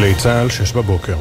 [0.00, 1.16] גלי צה"ל, שש בבוקר.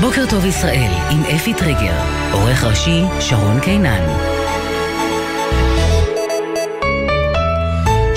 [0.00, 1.98] בוקר טוב ישראל, עם אפי טריגר,
[2.32, 4.37] עורך ראשי שרון קינן.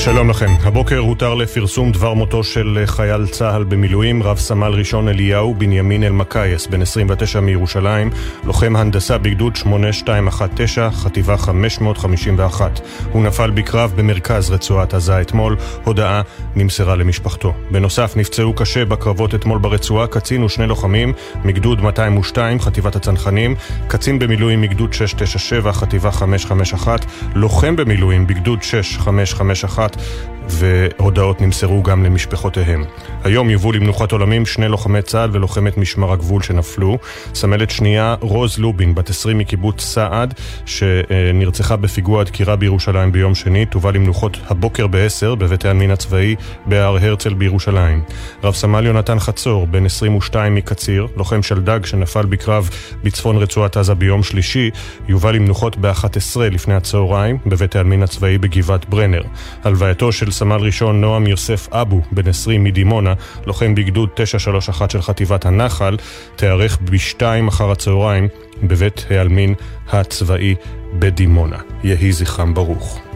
[0.06, 0.50] שלום לכם.
[0.64, 6.68] הבוקר הותר לפרסום דבר מותו של חייל צה"ל במילואים, רב סמל ראשון אליהו בנימין אלמקייס,
[6.68, 8.10] בן 29 מירושלים,
[8.44, 12.80] לוחם הנדסה בגדוד 8219, חטיבה 551.
[13.12, 16.22] הוא נפל בקרב במרכז רצועת עזה אתמול, הודעה
[16.56, 17.54] נמסרה למשפחתו.
[17.72, 21.14] בנוסף, נפצעו קשה בקרבות אתמול ברצועה קצין ושני לוחמים
[21.46, 23.56] מגדוד 202, חטיבת הצנחנים,
[23.88, 27.06] קצין במילואים מגדוד 697, חטיבה 551,
[27.36, 30.41] לוחם במילואים בגדוד 6551, Start.
[30.52, 32.84] והודעות נמסרו גם למשפחותיהם.
[33.24, 36.98] היום יובאו למנוחת עולמים שני לוחמי צה"ל ולוחמת משמר הגבול שנפלו.
[37.34, 40.34] סמלת שנייה רוז לובין, בת 20 מקיבוץ סעד,
[40.66, 46.36] שנרצחה בפיגוע הדקירה בירושלים ביום שני, תובא למנוחות הבוקר ב-10 בבית העלמין הצבאי
[46.66, 48.02] בהר הרצל בירושלים.
[48.44, 52.70] רב סמל יונתן חצור, בן 22 מקציר, לוחם שלדג שנפל בקרב
[53.04, 54.70] בצפון רצועת עזה ביום שלישי,
[55.08, 59.22] יובא למנוחות ב-11 לפני הצהריים בבית העלמין הצבאי בגבעת ברנר.
[59.64, 63.14] הלווייתו של סמל ראשון נועם יוסף אבו, בן 20 מדימונה,
[63.46, 65.98] לוחם בגדוד 931 של חטיבת הנחל,
[66.36, 68.28] תיארך בשתיים אחר הצהריים
[68.64, 69.54] בבית העלמין
[69.90, 70.56] הצבאי
[71.00, 71.58] בדימונה.
[71.84, 73.11] יהי זכרם ברוך.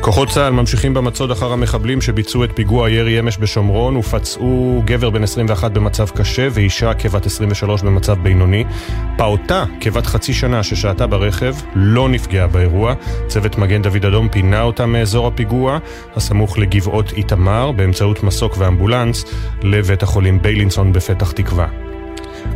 [0.00, 5.22] כוחות צה"ל ממשיכים במצוד אחר המחבלים שביצעו את פיגוע הירי אמש בשומרון ופצעו גבר בן
[5.22, 8.64] 21 במצב קשה ואישה כבת 23 במצב בינוני.
[9.16, 12.94] פעוטה כבת חצי שנה ששהתה ברכב לא נפגעה באירוע.
[13.26, 15.78] צוות מגן דוד אדום פינה אותה מאזור הפיגוע,
[16.16, 19.24] הסמוך לגבעות איתמר, באמצעות מסוק ואמבולנס,
[19.62, 21.89] לבית החולים ביילינסון בפתח תקווה.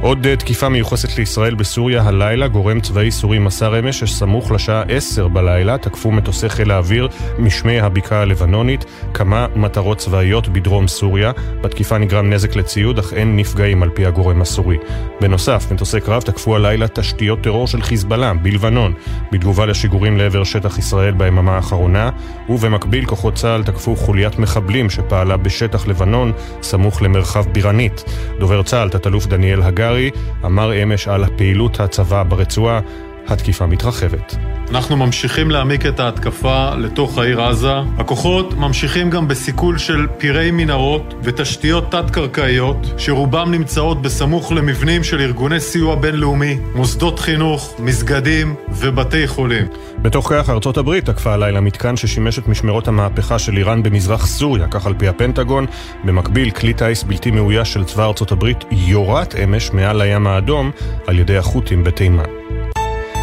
[0.01, 5.29] עוד אה, תקיפה מיוחסת לישראל בסוריה הלילה, גורם צבאי סורי מסר אמש שסמוך לשעה 10
[5.29, 8.85] בלילה תקפו מטוסי חיל האוויר משמי הבקעה הלבנונית
[9.15, 11.33] כמה מטרות צבאיות בדרום סוריה.
[11.61, 14.77] בתקיפה נגרם נזק לציוד, אך אין נפגעים על פי הגורם הסורי.
[15.21, 18.93] בנוסף, מטוסי קרב תקפו הלילה תשתיות טרור של חיזבאללה בלבנון,
[19.33, 22.11] בתגובה לשיגורים לעבר שטח ישראל ביממה האחרונה,
[22.49, 28.05] ובמקביל כוחות צה"ל תקפו חוליית מחבלים שפעלה בשטח לבנון, סמוך למרחב בירנית.
[28.39, 30.11] דובר צה"ל, תת-אלוף דניאל הגר קרעי
[30.45, 32.81] אמר אמש על פעילות הצבא ברצועה,
[33.27, 34.37] התקיפה מתרחבת.
[34.71, 37.75] אנחנו ממשיכים להעמיק את ההתקפה לתוך העיר עזה.
[37.99, 45.61] הכוחות ממשיכים גם בסיכול של פירי מנהרות ותשתיות תת-קרקעיות, שרובם נמצאות בסמוך למבנים של ארגוני
[45.61, 49.67] סיוע בינלאומי, מוסדות חינוך, מסגדים ובתי חולים.
[49.99, 54.67] בתוך כך, ארצות הברית תקפה הלילה מתקן ששימש את משמרות המהפכה של איראן במזרח סוריה,
[54.69, 55.67] כך על פי הפנטגון.
[56.05, 60.71] במקביל, כלי טיס בלתי מאויש של צבא ארצות הברית יורת אמש מעל הים האדום
[61.07, 62.44] על ידי החות'ים בתימן.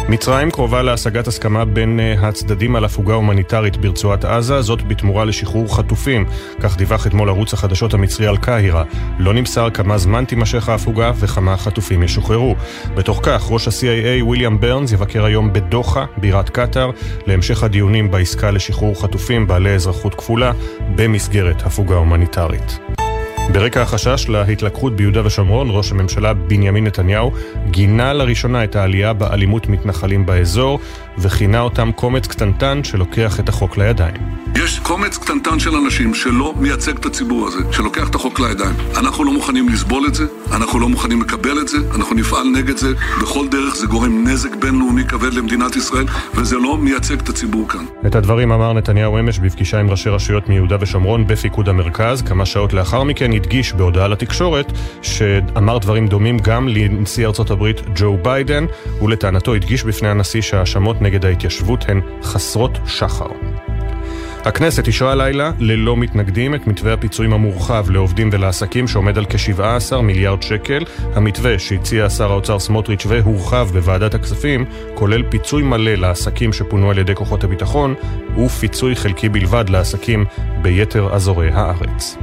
[0.08, 5.76] מצרים קרובה להשגת הסכמה בין אה, הצדדים על הפוגה הומניטרית ברצועת עזה, זאת בתמורה לשחרור
[5.76, 6.24] חטופים,
[6.60, 8.84] כך דיווח אתמול ערוץ החדשות המצרי על קהירה.
[9.18, 12.56] לא נמסר כמה זמן תימשך ההפוגה וכמה חטופים ישוחררו.
[12.94, 16.90] בתוך כך, ראש ה-CIA ויליאם ברנס יבקר היום בדוחה, בירת קטאר,
[17.26, 20.52] להמשך הדיונים בעסקה לשחרור חטופים בעלי אזרחות כפולה
[20.96, 22.78] במסגרת הפוגה הומניטרית.
[23.52, 27.32] ברקע החשש להתלקחות ביהודה ושומרון, ראש הממשלה בנימין נתניהו
[27.70, 30.80] גינה לראשונה את העלייה באלימות מתנחלים באזור,
[31.18, 34.16] וכינה אותם קומץ קטנטן שלוקח את החוק לידיים.
[34.56, 38.74] יש קומץ קטנטן של אנשים שלא מייצג את הציבור הזה, שלוקח את החוק לידיים.
[38.96, 42.76] אנחנו לא מוכנים לסבול את זה, אנחנו לא מוכנים לקבל את זה, אנחנו נפעל נגד
[42.76, 42.88] זה
[43.22, 47.84] בכל דרך, זה גורם נזק בינלאומי כבד למדינת ישראל, וזה לא מייצג את הציבור כאן.
[48.06, 52.22] את הדברים אמר נתניהו אמש בפגישה עם ראשי רשויות מיהודה ושומרון בפיקוד המרכז.
[52.22, 58.18] כמה שעות לאחר מכן הדגיש בהודעה לתקשורת שאמר דברים דומים גם לנשיא ארצות הברית ג'ו
[58.22, 58.66] ביידן,
[59.02, 63.26] ולטענתו הדגיש בפני הנשיא שההאשמות נגד ההתיישבות הן חסרות שחר.
[64.44, 70.42] הכנסת אישרה הלילה ללא מתנגדים את מתווה הפיצויים המורחב לעובדים ולעסקים שעומד על כ-17 מיליארד
[70.42, 70.84] שקל.
[71.14, 74.64] המתווה שהציע שר האוצר סמוטריץ' והורחב בוועדת הכספים
[74.94, 77.94] כולל פיצוי מלא לעסקים שפונו על ידי כוחות הביטחון
[78.44, 80.24] ופיצוי חלקי בלבד לעסקים
[80.62, 82.16] ביתר אזורי הארץ.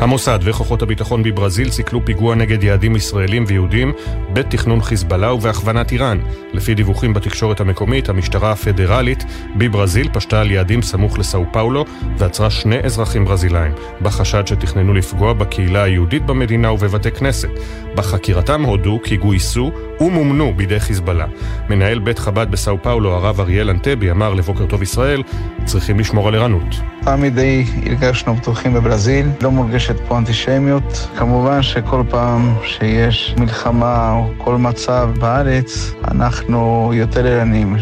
[0.00, 3.92] המוסד וכוחות הביטחון בברזיל סיכלו פיגוע נגד יעדים ישראלים ויהודים
[4.32, 6.18] בתכנון חיזבאללה ובהכוונת איראן.
[6.52, 9.24] לפי דיווחים בתקשורת המקומית, המשטרה הפדרלית
[9.56, 11.84] בברזיל פשטה על יעדים סמוך לסאו פאולו
[12.18, 17.50] ועצרה שני אזרחים ברזילאים, בחשד שתכננו לפגוע בקהילה היהודית במדינה ובבתי כנסת.
[17.94, 19.70] בחקירתם הודו כי גויסו
[20.00, 21.26] ומומנו בידי חיזבאללה.
[21.70, 25.22] מנהל בית חב"ד בסאו פאולו, הרב אריאל אנטבי, אמר לבוקר טוב ישראל,
[25.64, 26.74] צריכים לשמור על ערנות.
[27.04, 27.38] תמיד
[27.86, 29.50] הרגשנו בטוחים בברזיל, לא
[29.84, 31.08] מורגשת פה אנטישמיות.
[31.16, 37.76] כמובן שכל פעם שיש מלחמה או כל מצב בארץ, אנחנו יותר ערניים.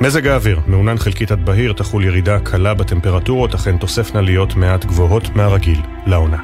[0.00, 5.36] מזג האוויר, מעונן חלקית עד בהיר, תחול ירידה קלה בטמפרטורות, אכן תוספנה להיות מעט גבוהות
[5.36, 6.38] מהרגיל לעונה.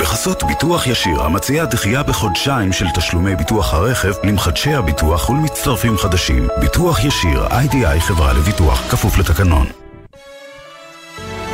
[0.00, 6.48] בחסות ביטוח ישיר, המציע דחייה בחודשיים של תשלומי ביטוח הרכב למחדשי הביטוח ולמצטרפים חדשים.
[6.60, 9.83] ביטוח ישיר, איי-די-איי חברה לביטוח, כפוף לתקנון.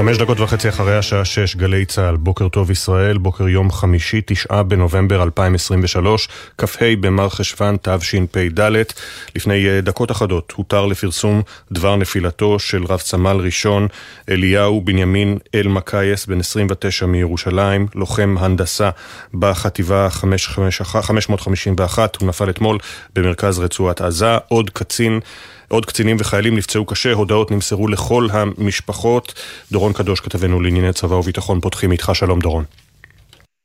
[0.00, 4.62] חמש דקות וחצי אחרי השעה שש, גלי צה"ל, בוקר טוב ישראל, בוקר יום חמישי, תשעה
[4.62, 8.60] בנובמבר 2023, כ"ה במר חשוון תשפ"ד.
[9.36, 11.42] לפני אה, דקות אחדות הותר לפרסום
[11.72, 13.86] דבר נפילתו של רב צמל ראשון
[14.28, 18.90] אליהו בנימין אלמקייס, בן 29 מירושלים, לוחם הנדסה
[19.34, 22.78] בחטיבה 551, הוא נפל אתמול
[23.16, 25.20] במרכז רצועת עזה, עוד קצין
[25.72, 29.34] עוד קצינים וחיילים נפצעו קשה, הודעות נמסרו לכל המשפחות.
[29.72, 32.10] דורון קדוש, כתבנו לענייני צבא וביטחון, פותחים איתך.
[32.14, 32.64] שלום דורון.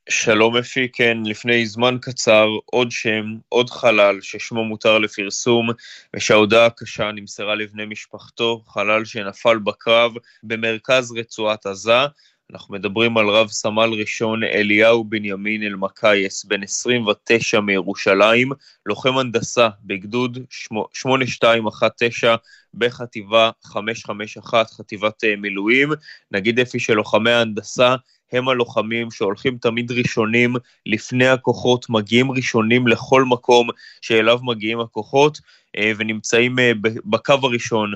[0.10, 5.70] שלום אפי, כן, לפני זמן קצר עוד שם, עוד חלל ששמו מותר לפרסום
[6.16, 10.12] ושההודעה הקשה נמסרה לבני משפחתו, חלל שנפל בקרב
[10.44, 12.06] במרכז רצועת עזה.
[12.54, 18.52] אנחנו מדברים על רב סמל ראשון אליהו בנימין אלמקייס, בן 29 מירושלים,
[18.86, 22.36] לוחם הנדסה בגדוד 8219
[22.74, 25.90] בחטיבה 551, חטיבת אה, מילואים.
[26.32, 27.96] נגיד אפי שלוחמי ההנדסה
[28.32, 30.56] הם הלוחמים שהולכים תמיד ראשונים
[30.86, 33.68] לפני הכוחות, מגיעים ראשונים לכל מקום
[34.02, 35.40] שאליו מגיעים הכוחות
[35.78, 36.72] אה, ונמצאים אה,
[37.06, 37.94] בקו הראשון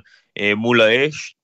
[0.55, 1.38] מול האש.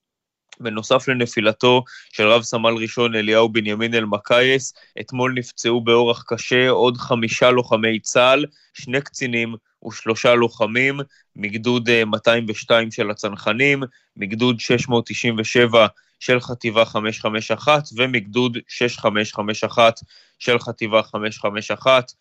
[0.60, 7.52] בנוסף לנפילתו של רב סמל ראשון אליהו בנימין אלמקייס, אתמול נפצעו באורח קשה עוד חמישה
[7.52, 9.56] לוחמי צה"ל, שני קצינים
[9.88, 11.00] ושלושה לוחמים,
[11.36, 13.84] מגדוד 202 אה, של הצנחנים,
[14.18, 15.88] מגדוד 697
[16.20, 20.00] של חטיבה 551 ומגדוד 6551
[20.40, 22.12] של חטיבה 551.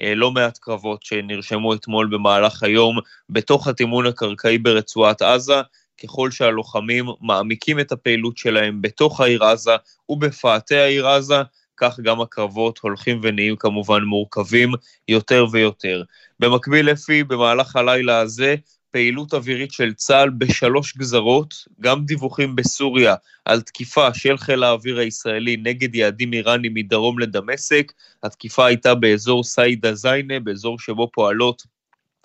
[0.00, 2.98] אה, לא מעט קרבות שנרשמו אתמול במהלך היום
[3.30, 5.62] בתוך התימון הקרקעי ברצועת עזה,
[6.02, 9.76] ככל שהלוחמים מעמיקים את הפעילות שלהם בתוך העיר עזה
[10.08, 11.42] ובפאתי העיר עזה,
[11.76, 14.72] כך גם הקרבות הולכים ונהיים כמובן מורכבים
[15.08, 16.02] יותר ויותר.
[16.40, 18.54] במקביל, לפי, במהלך הלילה הזה,
[18.90, 23.14] פעילות אווירית של צה"ל בשלוש גזרות, גם דיווחים בסוריה
[23.44, 27.92] על תקיפה של חיל האוויר הישראלי נגד יעדים איראנים מדרום לדמשק.
[28.22, 31.62] התקיפה הייתה באזור סיידה זיינה, באזור שבו פועלות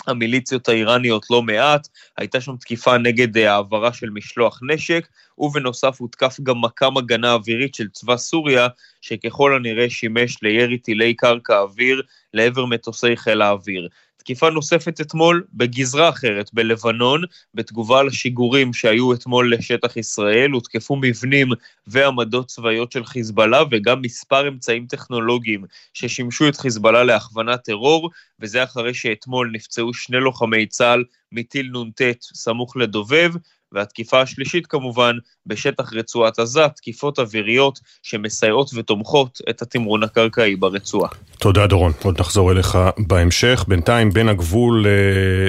[0.07, 1.87] המיליציות האיראניות לא מעט,
[2.17, 5.07] הייתה שם תקיפה נגד אה, העברה של משלוח נשק,
[5.37, 8.67] ובנוסף הותקף גם מכ"ם הגנה אווירית של צבא סוריה,
[9.01, 12.01] שככל הנראה שימש לירי טילי קרקע אוויר
[12.33, 13.87] לעבר מטוסי חיל האוויר.
[14.29, 17.23] תקיפה נוספת אתמול בגזרה אחרת, בלבנון,
[17.53, 21.47] בתגובה לשיגורים שהיו אתמול לשטח ישראל, הותקפו מבנים
[21.87, 28.09] ועמדות צבאיות של חיזבאללה וגם מספר אמצעים טכנולוגיים ששימשו את חיזבאללה להכוונת טרור,
[28.39, 33.31] וזה אחרי שאתמול נפצעו שני לוחמי צה"ל מטיל נ"ט סמוך לדובב,
[33.71, 41.09] והתקיפה השלישית כמובן בשטח רצועת עזה, תקיפות אוויריות שמסייעות ותומכות את התמרון הקרקעי ברצועה.
[41.39, 43.65] תודה דורון, עוד נחזור אליך בהמשך.
[43.67, 44.91] בינתיים בין הגבול אה,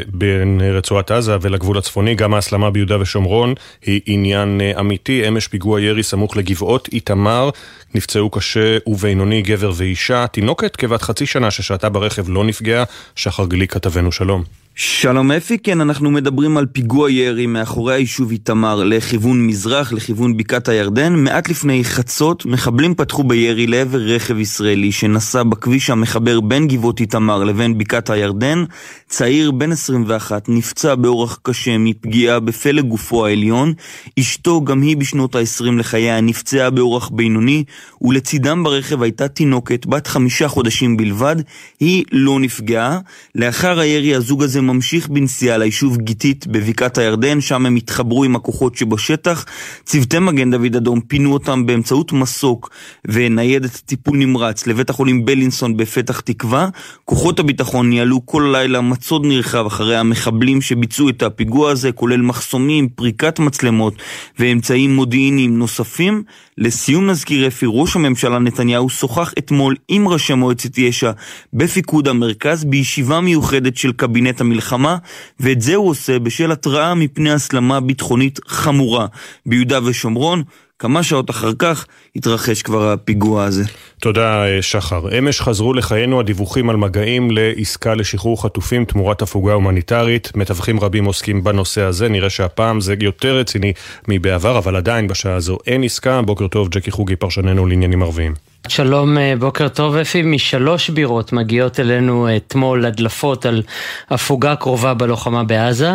[0.06, 5.28] בין רצועת עזה ולגבול הצפוני, גם ההסלמה ביהודה ושומרון היא עניין אה, אמיתי.
[5.28, 7.50] אמש פיגוע ירי סמוך לגבעות איתמר,
[7.94, 10.26] נפצעו קשה ובינוני גבר ואישה.
[10.26, 12.84] תינוקת כבת חצי שנה ששהתה ברכב לא נפגעה.
[13.16, 14.59] שחר גליק כתבנו שלום.
[14.74, 20.68] שלום אפי, כן, אנחנו מדברים על פיגוע ירי מאחורי היישוב איתמר לכיוון מזרח, לכיוון בקעת
[20.68, 21.14] הירדן.
[21.14, 27.44] מעט לפני חצות, מחבלים פתחו בירי לעבר רכב ישראלי שנסע בכביש המחבר בין גבעות איתמר
[27.44, 28.64] לבין בקעת הירדן.
[29.08, 33.72] צעיר בן 21 נפצע באורח קשה מפגיעה בפלג גופו העליון.
[34.20, 37.64] אשתו, גם היא בשנות ה-20 לחייה, נפצעה באורח בינוני,
[38.02, 41.36] ולצידם ברכב הייתה תינוקת בת חמישה חודשים בלבד.
[41.80, 42.98] היא לא נפגעה.
[43.34, 48.76] לאחר הירי הזוג הזה ממשיך בנסיעה ליישוב גיתית בבקעת הירדן, שם הם התחברו עם הכוחות
[48.76, 49.44] שבשטח.
[49.84, 52.70] צוותי מגן דוד אדום פינו אותם באמצעות מסוק
[53.04, 56.68] וניידת טיפול נמרץ לבית החולים בלינסון בפתח תקווה.
[57.04, 62.88] כוחות הביטחון ניהלו כל הלילה מצוד נרחב אחרי המחבלים שביצעו את הפיגוע הזה, כולל מחסומים,
[62.88, 63.94] פריקת מצלמות
[64.38, 66.22] ואמצעים מודיעיניים נוספים.
[66.58, 71.10] לסיום נזכיר אפי, ראש הממשלה נתניהו שוחח אתמול עם ראשי מועצת יש"ע
[71.52, 74.96] בפיקוד המרכז בישיבה מיוחדת של קבינט המלחמה,
[75.40, 79.06] ואת זה הוא עושה בשל התראה מפני הסלמה ביטחונית חמורה
[79.46, 80.42] ביהודה ושומרון.
[80.78, 83.64] כמה שעות אחר כך התרחש כבר הפיגוע הזה.
[84.00, 85.18] תודה, שחר.
[85.18, 90.36] אמש חזרו לחיינו הדיווחים על מגעים לעסקה לשחרור חטופים תמורת הפוגה הומניטרית.
[90.36, 93.72] מתווכים רבים עוסקים בנושא הזה, נראה שהפעם זה יותר רציני
[94.08, 96.22] מבעבר, אבל עדיין בשעה הזו אין עסקה.
[96.22, 98.49] בוקר טוב, ג'קי חוגי, פרשננו לעניינים ערביים.
[98.68, 100.22] שלום, אה, בוקר טוב אפי.
[100.22, 103.62] משלוש בירות מגיעות אלינו אתמול הדלפות על
[104.10, 105.90] הפוגה קרובה בלוחמה בעזה.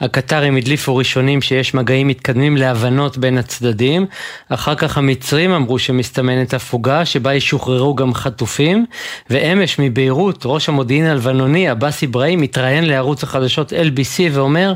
[0.00, 4.06] הקטרים הדליפו ראשונים שיש מגעים מתקדמים להבנות בין הצדדים.
[4.48, 8.86] אחר כך המצרים אמרו שמסתמנת הפוגה שבה ישוחררו גם חטופים.
[9.30, 14.72] ואמש מביירות ראש המודיעין הלבנוני עבאס אברהים מתראיין לערוץ החדשות LBC ואומר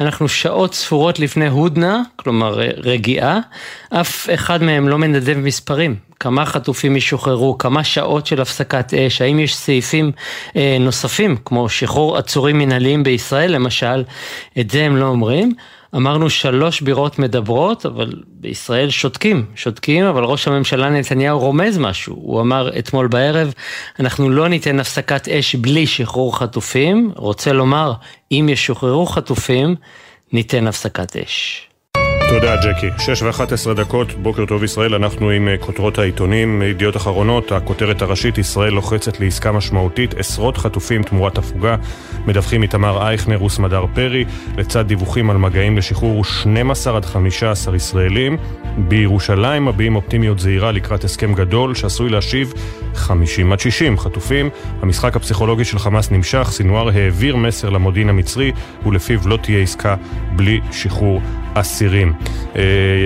[0.00, 3.38] אנחנו שעות ספורות לפני הודנה, כלומר אה, רגיעה,
[3.90, 6.05] אף אחד מהם לא מנדב מספרים.
[6.20, 10.12] כמה חטופים ישוחררו, כמה שעות של הפסקת אש, האם יש סעיפים
[10.56, 14.04] אה, נוספים, כמו שחרור עצורים מנהליים בישראל למשל,
[14.60, 15.52] את זה הם לא אומרים.
[15.96, 22.14] אמרנו שלוש בירות מדברות, אבל בישראל שותקים, שותקים, אבל ראש הממשלה נתניהו רומז משהו.
[22.14, 23.52] הוא אמר אתמול בערב,
[24.00, 27.92] אנחנו לא ניתן הפסקת אש בלי שחרור חטופים, רוצה לומר,
[28.32, 29.74] אם ישוחררו חטופים,
[30.32, 31.65] ניתן הפסקת אש.
[32.28, 32.90] תודה ג'קי.
[32.98, 38.02] שש ואחת עשרה דקות, בוקר טוב ישראל, אנחנו עם אה, כותרות העיתונים, ידיעות אחרונות, הכותרת
[38.02, 41.76] הראשית, ישראל לוחצת לעסקה משמעותית, עשרות חטופים תמורת הפוגה,
[42.26, 44.24] מדווחים איתמר אייכנר וסמדר פרי,
[44.56, 48.36] לצד דיווחים על מגעים לשחרור 12 עד 15 ישראלים.
[48.78, 52.52] בירושלים מביעים אופטימיות זהירה לקראת הסכם גדול שעשוי להשיב
[52.94, 54.50] 50 עד 60 חטופים.
[54.82, 58.52] המשחק הפסיכולוגי של חמאס נמשך, סינואר העביר מסר למודיעין המצרי
[58.86, 59.96] ולפיו לא תהיה עסקה
[60.36, 61.20] בלי שחרור
[61.60, 62.12] אסירים.
[62.56, 62.62] אה,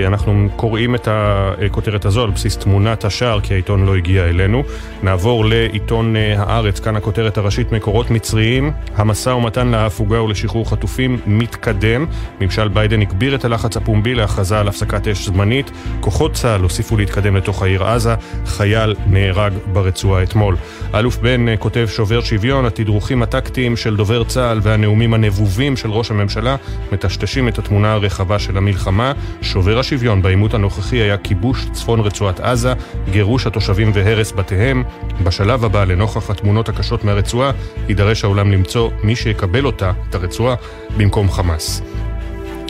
[0.07, 4.63] אנחנו קוראים את הכותרת הזו על בסיס תמונת השער, כי העיתון לא הגיע אלינו.
[5.03, 12.05] נעבור לעיתון אה, הארץ, כאן הכותרת הראשית, מקורות מצריים, המשא ומתן להפוגה ולשחרור חטופים מתקדם.
[12.41, 15.71] ממשל ביידן הגביר את הלחץ הפומבי להכרזה על הפסקת אש זמנית.
[15.99, 18.15] כוחות צה"ל הוסיפו להתקדם לתוך העיר עזה,
[18.45, 20.55] חייל נהרג ברצועה אתמול.
[20.95, 26.11] אלוף בן אה, כותב שובר שוויון, התדרוכים הטקטיים של דובר צה"ל והנאומים הנבובים של ראש
[26.11, 26.55] הממשלה
[26.91, 29.13] מטשטשים את התמונה הרחבה של המלחמה.
[29.41, 32.73] שובר השוויון בעימות הנוכחי היה כיבוש צפון רצועת עזה,
[33.11, 34.83] גירוש התושבים והרס בתיהם.
[35.23, 37.51] בשלב הבא, לנוכח התמונות הקשות מהרצועה,
[37.87, 40.55] יידרש העולם למצוא מי שיקבל אותה, את הרצועה,
[40.97, 41.81] במקום חמאס.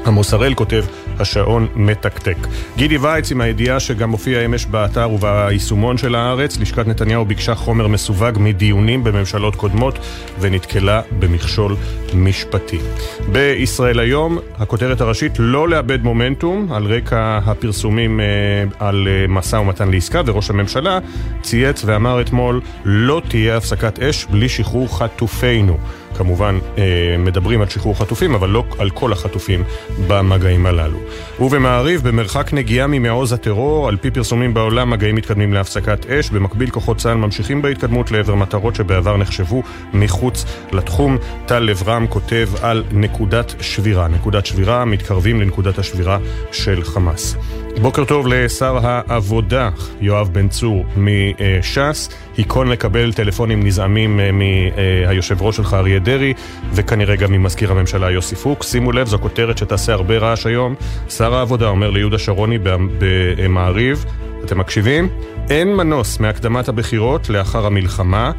[0.05, 0.83] עמוס הראל כותב,
[1.21, 2.37] השעון מתקתק.
[2.77, 7.87] גידי וייץ עם הידיעה שגם הופיע אמש באתר וביישומון של הארץ, לשכת נתניהו ביקשה חומר
[7.87, 9.99] מסווג מדיונים בממשלות קודמות
[10.39, 11.75] ונתקלה במכשול
[12.13, 12.79] משפטי.
[13.31, 18.25] בישראל היום, הכותרת הראשית לא לאבד מומנטום על רקע הפרסומים אה,
[18.79, 20.99] על אה, משא ומתן לעסקה, וראש הממשלה
[21.41, 25.77] צייץ ואמר אתמול לא תהיה הפסקת אש בלי שחרור חטופינו.
[26.21, 26.83] כמובן אה,
[27.17, 29.63] מדברים על שחרור חטופים, אבל לא על כל החטופים
[30.07, 30.97] במגעים הללו.
[31.39, 36.29] ובמעריב, במרחק נגיעה ממעוז הטרור, על פי פרסומים בעולם, מגעים מתקדמים להפסקת אש.
[36.29, 39.63] במקביל, כוחות צה"ל ממשיכים בהתקדמות לעבר מטרות שבעבר נחשבו
[39.93, 41.17] מחוץ לתחום.
[41.45, 44.07] טל לברם כותב על נקודת שבירה.
[44.07, 46.17] נקודת שבירה, מתקרבים לנקודת השבירה
[46.51, 47.35] של חמאס.
[47.81, 49.69] בוקר טוב לשר העבודה,
[50.01, 52.09] יואב בן צור מש"ס.
[52.37, 56.33] היכון לקבל טלפונים נזעמים אה, מהיושב ראש שלך אריה דרעי,
[56.73, 58.71] וכנראה גם ממזכיר הממשלה יוסי פוקס.
[58.71, 60.75] שימו לב, זו כותרת שתעשה הרבה רעש היום.
[61.09, 62.57] שר העבודה אומר ליהודה שרוני
[63.37, 64.05] במעריב,
[64.45, 65.09] אתם מקשיבים?
[65.49, 68.31] אין מנוס מהקדמת הבחירות לאחר המלחמה.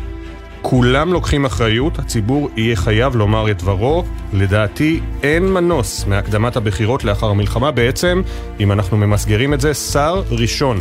[0.63, 4.05] כולם לוקחים אחריות, הציבור יהיה חייב לומר את דברו.
[4.33, 7.71] לדעתי אין מנוס מהקדמת הבחירות לאחר המלחמה.
[7.71, 8.23] בעצם,
[8.61, 10.79] אם אנחנו ממסגרים את זה, שר ראשון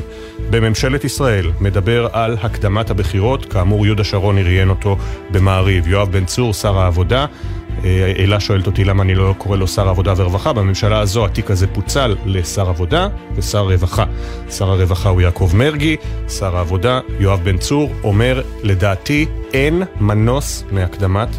[0.49, 3.45] בממשלת ישראל מדבר על הקדמת הבחירות.
[3.45, 4.97] כאמור, יהודה שרון ראיין אותו
[5.31, 5.87] במעריב.
[5.87, 7.25] יואב בן צור, שר העבודה.
[8.19, 10.53] אלה שואלת אותי למה אני לא קורא לו שר עבודה ורווחה.
[10.53, 14.05] בממשלה הזו התיק הזה פוצל לשר עבודה ושר רווחה.
[14.49, 15.95] שר הרווחה הוא יעקב מרגי,
[16.29, 21.29] שר העבודה יואב בן צור אומר, לדעתי אין מנוס מהקדמת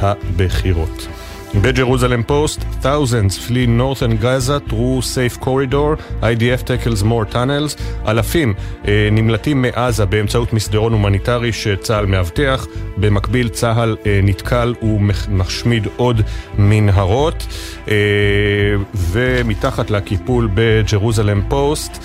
[0.00, 1.19] הבחירות.
[1.54, 8.54] בג'רוזלם פוסט, thousands flee northern Gaza through safe corridor, IDF tackles more tunnels, אלפים
[8.88, 12.66] אה, נמלטים מעזה באמצעות מסדרון הומניטרי שצה"ל מאבטח,
[12.96, 16.22] במקביל צה"ל אה, נתקל ומשמיד עוד
[16.58, 17.46] מנהרות,
[17.88, 17.94] אה,
[18.94, 22.04] ומתחת לקיפול בג'רוזלם פוסט,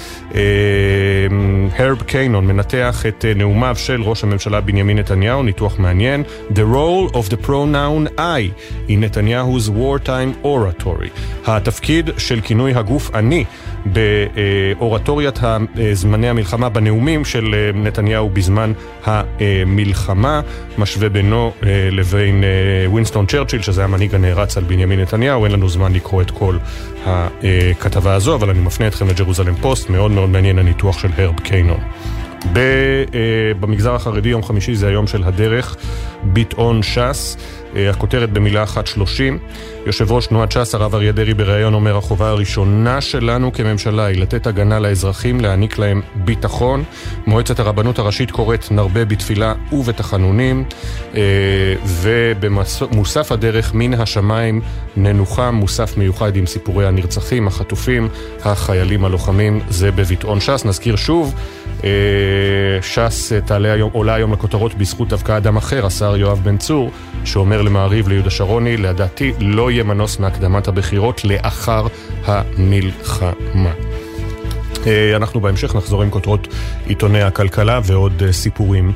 [1.77, 7.29] הרב קיינון מנתח את נאומיו של ראש הממשלה בנימין נתניהו, ניתוח מעניין, The role of
[7.29, 8.51] the pronoun I.
[8.87, 9.03] in
[9.35, 11.09] נתניהו's wartime oratory.
[11.45, 13.45] התפקיד של כינוי הגוף אני
[13.85, 15.39] באורטוריית
[15.93, 18.73] זמני המלחמה, בנאומים של נתניהו בזמן
[19.05, 20.41] המלחמה,
[20.77, 21.51] משווה בינו
[21.91, 22.43] לבין
[22.87, 26.57] ווינסטון צ'רצ'יל, שזה המנהיג הנערץ על בנימין נתניהו, אין לנו זמן לקרוא את כל
[27.05, 31.79] הכתבה הזו, אבל אני מפנה אתכם לג'רוזלם פוסט, מאוד מאוד מעניין הניתוח של הרב קינון.
[33.59, 35.75] במגזר החרדי יום חמישי זה היום של הדרך.
[36.23, 37.37] ביטאון ש"ס.
[37.75, 39.39] אה, הכותרת במילה אחת שלושים.
[39.85, 44.47] יושב ראש תנועת ש"ס, הרב אריה דרעי בריאיון אומר, החובה הראשונה שלנו כממשלה היא לתת
[44.47, 46.83] הגנה לאזרחים, להעניק להם ביטחון.
[47.27, 50.63] מועצת הרבנות הראשית קוראת נרבה בתפילה ובתחנונים,
[51.15, 51.21] אה,
[52.01, 54.61] ובמוסף הדרך מן השמיים
[54.97, 58.09] ננוחם, מוסף מיוחד עם סיפורי הנרצחים, החטופים,
[58.43, 60.65] החיילים הלוחמים, זה בביטאון ש"ס.
[60.65, 61.35] נזכיר שוב,
[61.83, 61.89] אה,
[62.81, 66.91] ש"ס תעלה היום, עולה היום לכותרות בזכות דווקא אדם אחר, השר יואב בן צור,
[67.25, 71.87] שאומר למעריב ליהודה שרוני, לדעתי לא יהיה מנוס מהקדמת הבחירות לאחר
[72.25, 73.73] המלחמה.
[74.87, 76.47] אה, אנחנו בהמשך נחזור עם כותרות
[76.85, 78.93] עיתוני הכלכלה ועוד אה, סיפורים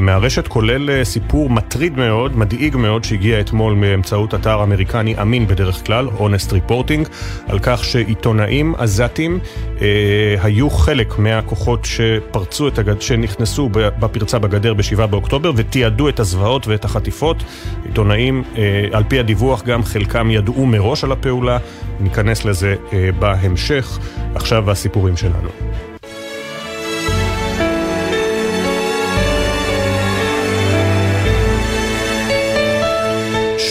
[0.00, 5.86] מהרשת, כולל אה, סיפור מטריד מאוד, מדאיג מאוד, שהגיע אתמול באמצעות אתר אמריקני אמין בדרך
[5.86, 7.08] כלל, Honest Reporting,
[7.48, 9.38] על כך שעיתונאים עזתים
[9.80, 13.00] אה, היו חלק מהכוחות שפרצו את הגד...
[13.00, 17.44] שנכנסו בפרצה בגדר ב-7 באוקטובר ותיעדו את הזוועות ואת החטיפות.
[17.84, 21.58] עיתונאים, אה, על פי הדיווח גם חלקם ידעו מראש על הפעולה,
[22.00, 23.98] ניכנס לזה אה, בהמשך.
[24.34, 25.48] עכשיו הסיפורים שלנו.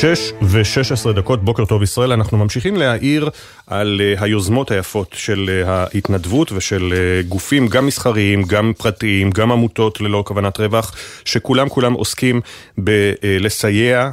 [0.02, 3.30] שש ושש עשרה דקות, בוקר טוב ישראל, אנחנו ממשיכים להעיר
[3.68, 9.52] על uh, היוזמות היפות של uh, ההתנדבות ושל uh, גופים גם מסחריים, גם פרטיים, גם
[9.52, 12.42] עמותות ללא כוונת רווח, שכולם כולם עוסקים
[12.78, 14.10] בלסייע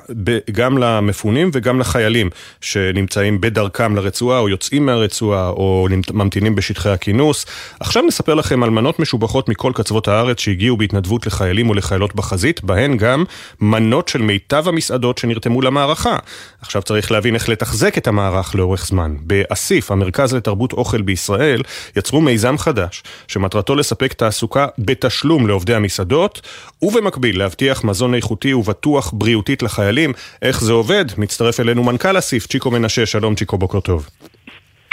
[0.52, 7.46] גם למפונים וגם לחיילים שנמצאים בדרכם לרצועה או יוצאים מהרצועה או ממתינים בשטחי הכינוס.
[7.80, 12.96] עכשיו נספר לכם על מנות משובחות מכל קצוות הארץ שהגיעו בהתנדבות לחיילים ולחיילות בחזית, בהן
[12.96, 13.24] גם
[13.60, 16.16] מנות של מיטב המסעדות שנרתמו למערכה.
[16.60, 19.14] עכשיו צריך להבין איך לתחזק את המערך לאורך זמן.
[19.20, 21.62] באסיף, המרכז לתרבות אוכל בישראל,
[21.96, 26.40] יצרו מיזם חדש, שמטרתו לספק תעסוקה בתשלום לעובדי המסעדות,
[26.82, 30.12] ובמקביל להבטיח מזון איכותי ובטוח בריאותית לחיילים.
[30.42, 31.04] איך זה עובד?
[31.18, 33.06] מצטרף אלינו מנכ"ל אסיף, צ'יקו מנשה.
[33.06, 34.08] שלום צ'יקו, בוקר טוב.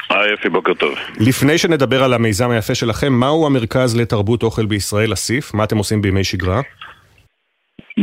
[0.10, 0.96] היי יפי, בוקר טוב.
[1.20, 5.54] לפני שנדבר על המיזם היפה שלכם, מהו המרכז לתרבות אוכל בישראל, אסיף?
[5.54, 6.62] מה אתם עושים בימי שגרה?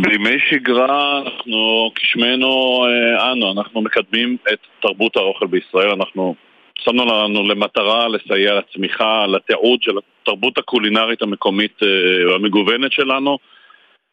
[0.02, 6.34] בימי שגרה אנחנו, כשמנו אה, אנו, אנחנו מקדמים את תרבות האוכל בישראל, אנחנו
[6.78, 13.38] שמנו לנו למטרה לסייע לצמיחה, לתיעוד של התרבות הקולינרית המקומית אה, המגוונת שלנו.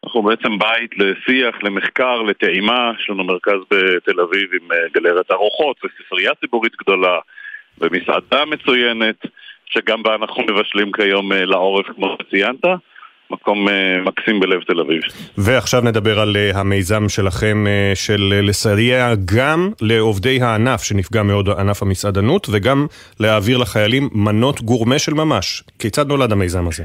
[0.03, 5.77] אנחנו בעצם בית לשיח, למחקר, לטעימה, יש לנו מרכז בתל אביב עם אה, גלרת ארוחות
[5.83, 7.19] וספרייה ציבורית גדולה
[7.77, 9.25] ומסעדה מצוינת,
[9.65, 12.65] שגם בה אנחנו מבשלים כיום לעורף כמו שציינת.
[13.33, 15.01] מקום אה, מקסים בלב תל אביב.
[15.37, 21.81] ועכשיו נדבר על אה, המיזם שלכם אה, של לסייע גם לעובדי הענף שנפגע מאוד ענף
[21.81, 22.85] המסעדנות וגם
[23.19, 25.63] להעביר לחיילים מנות גורמה של ממש.
[25.79, 26.83] כיצד נולד המיזם הזה?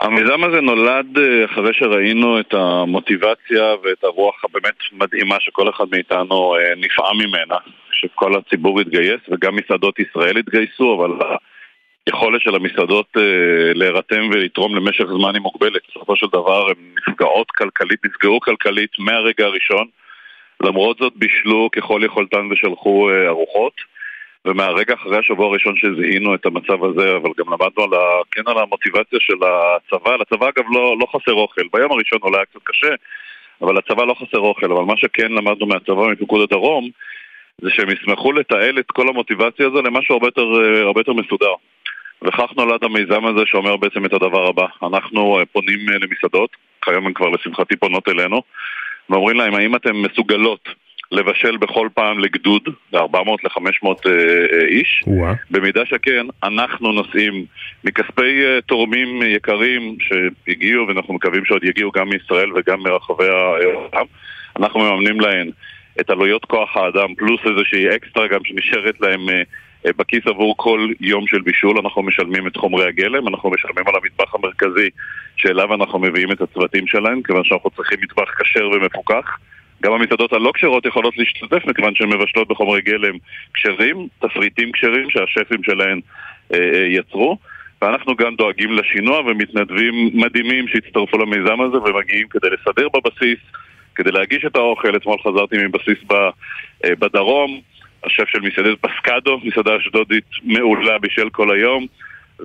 [0.00, 1.06] המיזם הזה נולד
[1.44, 7.56] אחרי שראינו את המוטיבציה ואת הרוח הבאמת מדהימה שכל אחד מאיתנו נפעם ממנה,
[7.92, 11.10] שכל הציבור התגייס וגם מסעדות ישראל התגייסו, אבל
[12.06, 13.22] היכולת של המסעדות אה,
[13.74, 15.82] להירתם ולתרום למשך זמן היא מוגבלת.
[15.88, 19.86] בסופו של דבר הן נפגעות כלכלית, נפגעו כלכלית מהרגע הראשון.
[20.62, 23.96] למרות זאת בישלו ככל יכולתן ושלחו אה, ארוחות.
[24.46, 28.58] ומהרגע אחרי השבוע הראשון שזיהינו את המצב הזה, אבל גם למדנו על ה, כן על
[28.58, 32.94] המוטיבציה של הצבא, לצבא אגב לא, לא חסר אוכל, ביום הראשון אולי היה קצת קשה,
[33.62, 36.90] אבל לצבא לא חסר אוכל, אבל מה שכן למדנו מהצבא מפיקוד הדרום,
[37.60, 41.54] זה שהם ישמחו לתעל את כל המוטיבציה הזו למשהו הרבה יותר, אה, הרבה יותר מסודר.
[42.22, 44.66] וכך נולד המיזם הזה שאומר בעצם את הדבר הבא.
[44.82, 46.50] אנחנו אה, פונים אה, למסעדות,
[46.84, 48.42] כיום הן כבר לשמחתי פונות אלינו,
[49.10, 50.68] ואומרים להם האם אתן מסוגלות
[51.12, 54.10] לבשל בכל פעם לגדוד, ל-400 ל-500
[54.68, 55.04] איש.
[55.06, 55.28] ווא.
[55.50, 57.44] במידה שכן, אנחנו נוסעים
[57.84, 64.06] מכספי תורמים יקרים שהגיעו, ואנחנו מקווים שעוד יגיעו גם מישראל וגם מרחבי העולם.
[64.56, 65.50] אנחנו מממנים להן
[66.00, 69.42] את עלויות כוח האדם, פלוס איזושהי אקסטרה גם שנשארת להם אה,
[69.96, 74.34] בכיס עבור כל יום של בישול, אנחנו משלמים את חומרי הגלם, אנחנו משלמים על המטבח
[74.34, 74.90] המרכזי
[75.36, 79.38] שאליו אנחנו מביאים את הצוותים שלהם, כיוון שאנחנו צריכים מטבח כשר ומפוקח.
[79.82, 83.14] גם המסעדות הלא כשרות יכולות להשתתף מכיוון שהן מבשלות בחומרי גלם
[83.54, 86.00] כשרים, תפריטים כשרים שהשפים שלהן
[86.54, 87.38] אה, אה, יצרו.
[87.82, 93.38] ואנחנו גם דואגים לשינוע ומתנדבים מדהימים שהצטרפו למיזם הזה ומגיעים כדי לסדר בבסיס,
[93.94, 94.96] כדי להגיש את האוכל.
[94.96, 96.12] אתמול חזרתי מבסיס ב,
[96.84, 97.60] אה, בדרום.
[98.04, 101.86] השף של מסעדת פסקדו, מסעדה אשדודית מעולה בשל כל היום,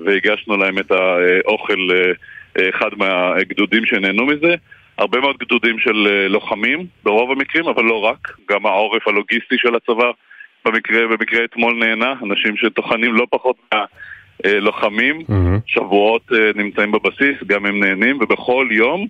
[0.05, 4.55] והגשנו להם את האוכל, אה, אחד מהגדודים שנהנו מזה.
[4.97, 8.37] הרבה מאוד גדודים של אה, לוחמים, ברוב המקרים, אבל לא רק.
[8.49, 10.11] גם העורף הלוגיסטי של הצבא
[10.65, 15.61] במקרה, במקרה אתמול נהנה, אנשים שטוחנים לא פחות מהלוחמים, mm-hmm.
[15.65, 19.07] שבועות אה, נמצאים בבסיס, גם הם נהנים, ובכל יום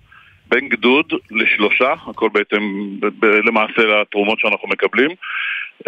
[0.48, 2.62] בין גדוד לשלושה, הכל בהתאם
[3.22, 5.10] למעשה לתרומות שאנחנו מקבלים.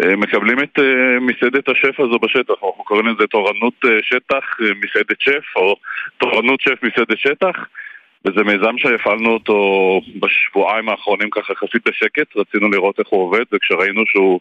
[0.01, 5.21] אה, מקבלים את אה, מסעדת השף הזו בשטח, אנחנו קוראים לזה תורנות אה, שטח, מסעדת
[5.21, 5.75] שף, או
[6.17, 7.55] תורנות שף מסעדת שטח.
[8.25, 9.57] וזה מיזם שהפעלנו אותו
[10.19, 14.39] בשבועיים האחרונים ככה יחסית בשקט, רצינו לראות איך הוא עובד, וכשראינו שהוא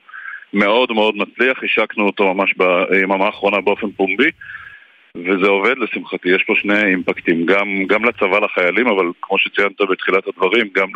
[0.52, 4.30] מאוד מאוד מצליח, השקנו אותו ממש ביממה האחרונה באופן פומבי.
[5.16, 10.28] וזה עובד לשמחתי, יש פה שני אימפקטים, גם, גם לצבא לחיילים, אבל כמו שציינת בתחילת
[10.28, 10.88] הדברים, גם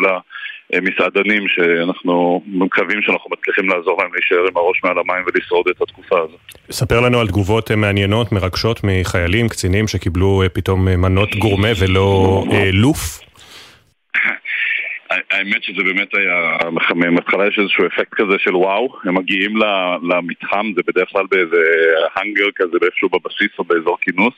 [0.70, 6.18] למסעדנים שאנחנו מקווים שאנחנו מצליחים לעזור להם להישאר עם הראש מעל המים ולשרוד את התקופה
[6.18, 6.40] הזאת.
[6.70, 12.44] ספר לנו על תגובות מעניינות, מרגשות מחיילים, קצינים שקיבלו אה, פתאום אה, מנות גורמה ולא
[12.52, 13.20] אה, לוף.
[15.30, 16.58] האמת שזה באמת היה,
[16.94, 19.56] מההתחלה יש איזשהו אפקט כזה של וואו, הם מגיעים
[20.02, 21.62] למתחם, זה בדרך כלל באיזה
[22.14, 24.34] האנגר כזה באיפשהו בבסיס או באזור כינוס.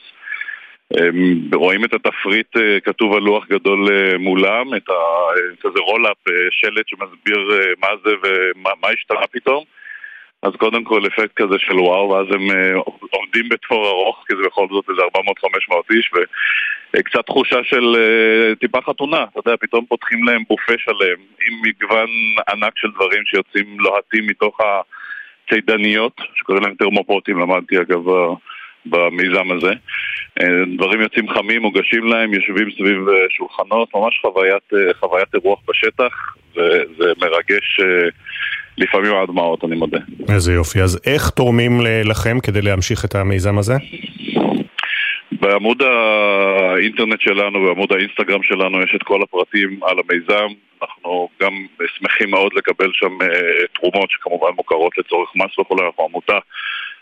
[1.53, 4.89] רואים את התפריט אה, כתוב על לוח גדול אה, מולם, את
[5.61, 7.37] כזה roll-up, אה, שלט שמסביר
[7.79, 9.63] מה זה ומה השתנה פתאום.
[10.43, 12.47] אז קודם כל אפקט כזה של וואו, ואז הם
[13.09, 16.11] עומדים בתור ארוך, כי זה בכל זאת איזה 400-500 איש,
[16.93, 17.95] וקצת תחושה של
[18.59, 22.09] טיפה חתונה, אתה יודע, פתאום פותחים להם בופה שלם, עם מגוון
[22.49, 28.01] ענק של דברים שיוצאים לוהטים מתוך הצידניות, שקוראים להם תרמופורטים, למדתי אגב
[28.85, 29.73] במיזם הזה.
[30.41, 36.35] אה, דברים יוצאים חמים, מוגשים להם, יושבים סביב אה, שולחנות, ממש חוויית, חוויית אירוח בשטח,
[36.55, 37.79] וזה מרגש
[38.77, 39.99] לפעמים עד דמעות, אני מודה.
[40.29, 40.81] איזה יופי.
[40.81, 43.73] אז איך תורמים לכם כדי להמשיך את המיזם הזה?
[45.31, 50.47] בעמוד האינטרנט שלנו, בעמוד האינסטגרם שלנו, יש את כל הפרטים על המיזם.
[50.81, 51.53] אנחנו גם
[51.97, 53.17] שמחים מאוד לקבל שם
[53.73, 56.37] תרומות שכמובן מוכרות לצורך מס וכולי, אנחנו עמותה,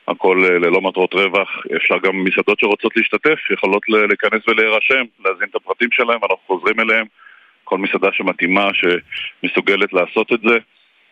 [0.10, 1.50] הכל uh, ללא מטרות רווח.
[1.76, 7.06] אפשר גם מסעדות שרוצות להשתתף, יכולות להיכנס ולהירשם, להזין את הפרטים שלהם, אנחנו חוזרים אליהם.
[7.64, 10.58] כל מסעדה שמתאימה, שמסוגלת לעשות את זה.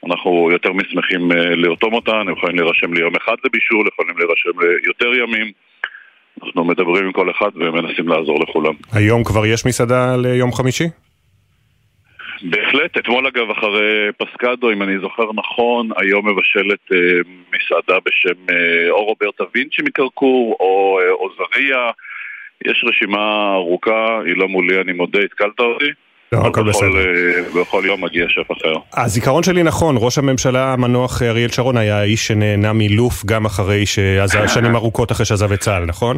[0.06, 4.50] אנחנו יותר משמחים אה, לרתום אותן, הם יכולים להירשם ליום אחד לבישול, יכולים להירשם
[4.84, 5.52] ליותר ימים.
[6.44, 8.74] אנחנו מדברים עם כל אחד ומנסים לעזור לכולם.
[8.94, 10.84] היום כבר יש מסעדה ליום חמישי?
[12.42, 16.98] בהחלט, אתמול אגב אחרי פסקדו, אם אני זוכר נכון, היום מבשלת אה,
[17.54, 21.92] מסעדה בשם אה, או רוברטה וינצ'י מקרקור או אה, עוזריה.
[22.66, 25.92] יש רשימה ארוכה, היא לא מולי, אני מודה, התקלת אותי.
[26.32, 26.98] לא, הכל בסדר.
[26.98, 28.74] אה, בכל יום מגיע שף אחר.
[28.94, 34.48] הזיכרון שלי נכון, ראש הממשלה המנוח אריאל שרון היה האיש שנהנה מלוף גם אחרי שעזב,
[34.56, 36.18] שנים ארוכות אחרי שעזב את צה"ל, נכון?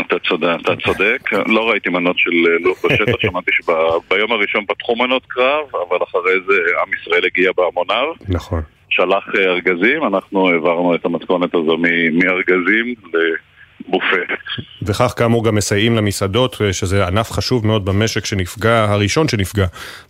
[0.00, 1.32] אתה צודק, אתה צודק.
[1.46, 6.40] לא ראיתי מנות של אה, לוף בשטח, שמעתי שביום הראשון פתחו מנות קרב, אבל אחרי
[6.46, 8.12] זה עם ישראל הגיע בהמוניו.
[8.28, 8.60] נכון.
[8.88, 11.76] שלח אה, ארגזים, אנחנו העברנו את המתכונת הזו
[12.12, 12.94] מארגזים
[13.88, 14.16] בופה.
[14.82, 19.66] וכך כאמור גם מסייעים למסעדות, שזה ענף חשוב מאוד במשק שנפגע, הראשון שנפגע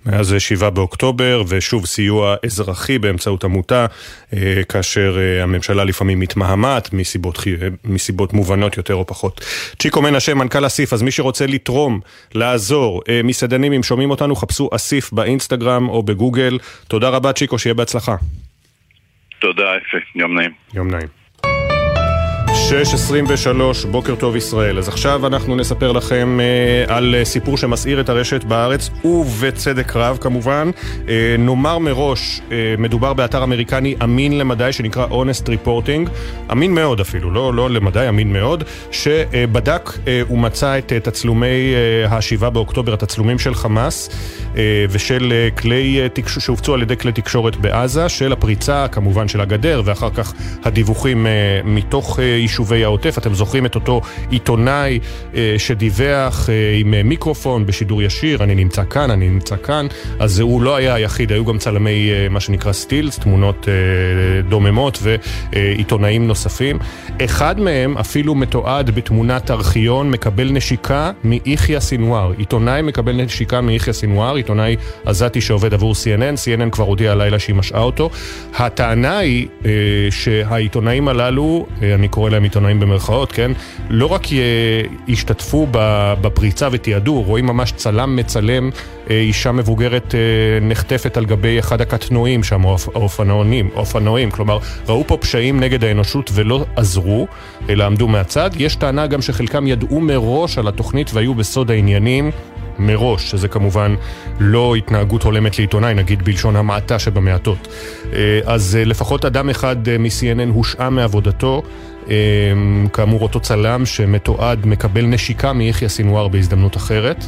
[0.06, 3.86] מאז 7 באוקטובר, ושוב סיוע אזרחי באמצעות עמותה,
[4.34, 7.38] אה, כאשר אה, הממשלה לפעמים מתמהמת מסיבות,
[7.84, 9.40] מסיבות מובנות יותר או פחות.
[9.78, 12.00] צ'יקו מנשה, מנכ"ל אסיף, אז מי שרוצה לתרום,
[12.34, 16.58] לעזור, אה, מסעדנים, אם שומעים אותנו, חפשו אסיף באינסטגרם או בגוגל.
[16.88, 18.16] תודה רבה צ'יקו, שיהיה בהצלחה.
[19.38, 20.50] תודה אפי, יום נעים.
[20.74, 21.23] יום נעים.
[22.70, 24.78] 6.23, בוקר טוב ישראל.
[24.78, 30.18] אז עכשיו אנחנו נספר לכם אה, על אה, סיפור שמסעיר את הרשת בארץ, ובצדק רב
[30.20, 30.70] כמובן.
[31.08, 36.10] אה, נאמר מראש, אה, מדובר באתר אמריקני אמין למדי שנקרא Honest Reporting,
[36.52, 42.16] אמין מאוד אפילו, לא, לא למדי, אמין מאוד, שבדק אה, ומצא את אה, תצלומי אה,
[42.16, 44.10] ה-7 באוקטובר, התצלומים של חמאס
[44.56, 46.38] אה, ושל אה, כלי, אה, תקש...
[46.38, 50.32] שהופצו על ידי כלי תקשורת בעזה, של הפריצה כמובן של הגדר, ואחר כך
[50.64, 51.32] הדיווחים אה,
[51.64, 52.20] מתוך...
[52.20, 53.18] אה, יישובי העוטף.
[53.18, 54.98] אתם זוכרים את אותו עיתונאי
[55.34, 59.86] אה, שדיווח אה, עם אה, מיקרופון בשידור ישיר, אני נמצא כאן, אני נמצא כאן.
[60.18, 63.68] אז הוא לא היה היחיד, היו גם צלמי מה שנקרא סטילס, תמונות
[64.48, 66.78] דוממות ועיתונאים נוספים.
[67.24, 72.32] אחד מהם אפילו מתועד בתמונת ארכיון, מקבל נשיקה מיחיא סינואר.
[72.38, 77.56] עיתונאי מקבל נשיקה מיחיא סינואר, עיתונאי עזתי שעובד עבור CNN, CNN כבר הודיע הלילה שהיא
[77.56, 78.10] משעה אותו.
[78.54, 79.46] הטענה היא
[80.10, 83.52] שהעיתונאים הללו, אני קורא להם עיתונאים במרכאות, כן?
[83.90, 84.22] לא רק
[85.08, 85.66] השתתפו
[86.20, 88.70] בפריצה ותיעדו, רואים ממש צלם מצלם
[89.10, 90.20] אה, אישה מבוגרת אה,
[90.60, 96.64] נחטפת על גבי אחד הקטנועים שם, האופנועים, אופנועים, כלומר, ראו פה פשעים נגד האנושות ולא
[96.76, 97.26] עזרו,
[97.68, 98.50] אלא עמדו מהצד.
[98.56, 102.30] יש טענה גם שחלקם ידעו מראש על התוכנית והיו בסוד העניינים.
[102.78, 103.94] מראש, שזה כמובן
[104.40, 107.68] לא התנהגות הולמת לעיתונאי, נגיד בלשון המעטה שבמעטות.
[108.12, 111.62] אה, אז לפחות אדם אחד מ-CNN הושעה מעבודתו,
[112.92, 117.24] כאמור אותו צלם שמתועד מקבל נשיקה מיחיא סינואר בהזדמנות אחרת.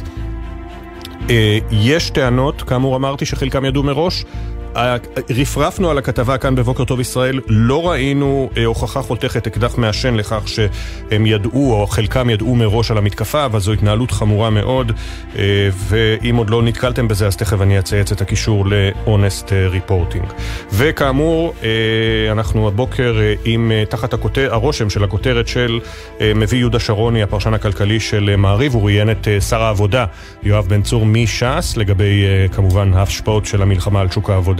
[1.71, 4.25] יש טענות, כאמור אמרתי, שחלקם ידעו מראש.
[5.29, 10.43] רפרפנו על הכתבה כאן בבוקר טוב ישראל, לא ראינו אה, הוכחה חותכת אקדח מעשן לכך
[10.47, 14.91] שהם ידעו, או חלקם ידעו מראש על המתקפה, אבל זו התנהלות חמורה מאוד,
[15.37, 20.33] אה, ואם עוד לא נתקלתם בזה, אז תכף אני אצייץ את הקישור ל-honest reporting.
[20.71, 25.79] וכאמור, אה, אנחנו הבוקר עם תחת הכותר, הרושם של הכותרת של
[26.35, 30.05] מביא יהודה שרוני, הפרשן הכלכלי של מעריב, הוא ראיין את שר העבודה,
[30.43, 34.56] יואב בן צור מש"ס, לגבי כמובן ההשפעות של המלחמה על שוק העבודה.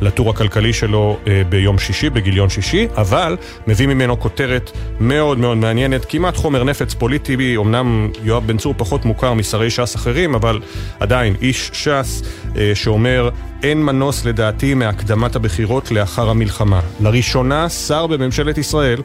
[0.00, 3.36] לטור הכלכלי שלו אה, ביום שישי, בגיליון שישי, אבל
[3.66, 9.04] מביא ממנו כותרת מאוד מאוד מעניינת, כמעט חומר נפץ פוליטי, אמנם יואב בן צור פחות
[9.04, 10.60] מוכר משרי ש"ס אחרים, אבל
[11.00, 12.22] עדיין איש ש"ס
[12.56, 13.30] אה, שאומר
[13.62, 16.80] אין מנוס לדעתי מהקדמת הבחירות לאחר המלחמה.
[17.00, 19.02] לראשונה שר בממשלת ישראל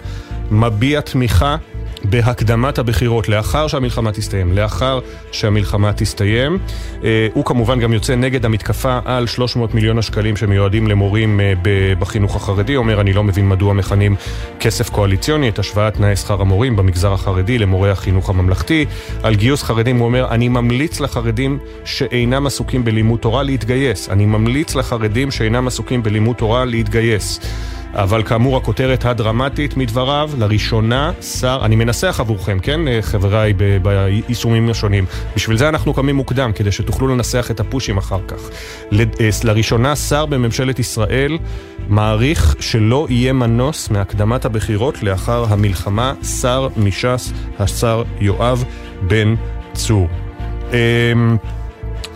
[0.51, 1.55] מביע תמיכה
[2.09, 4.99] בהקדמת הבחירות, לאחר שהמלחמה תסתיים, לאחר
[5.31, 6.57] שהמלחמה תסתיים.
[7.03, 11.53] אה, הוא כמובן גם יוצא נגד המתקפה על 300 מיליון השקלים שמיועדים למורים אה,
[11.99, 12.75] בחינוך החרדי.
[12.75, 14.15] אומר, אני לא מבין מדוע מכנים
[14.59, 18.85] כסף קואליציוני את השוואת תנאי שכר המורים במגזר החרדי למורי החינוך הממלכתי.
[19.23, 24.09] על גיוס חרדים הוא אומר, אני ממליץ לחרדים שאינם עסוקים בלימוד תורה להתגייס.
[24.09, 27.39] אני ממליץ לחרדים שאינם עסוקים בלימוד תורה להתגייס.
[27.95, 35.05] אבל כאמור הכותרת הדרמטית מדבריו, לראשונה שר, אני מנסח עבורכם, כן אה, חבריי ביישומים השונים,
[35.35, 38.49] בשביל זה אנחנו קמים מוקדם, כדי שתוכלו לנסח את הפושים אחר כך.
[38.93, 41.37] אה, לראשונה שר בממשלת ישראל
[41.87, 48.63] מעריך שלא יהיה מנוס מהקדמת הבחירות לאחר המלחמה, שר מש"ס, השר יואב
[49.01, 49.35] בן
[49.73, 50.07] צור.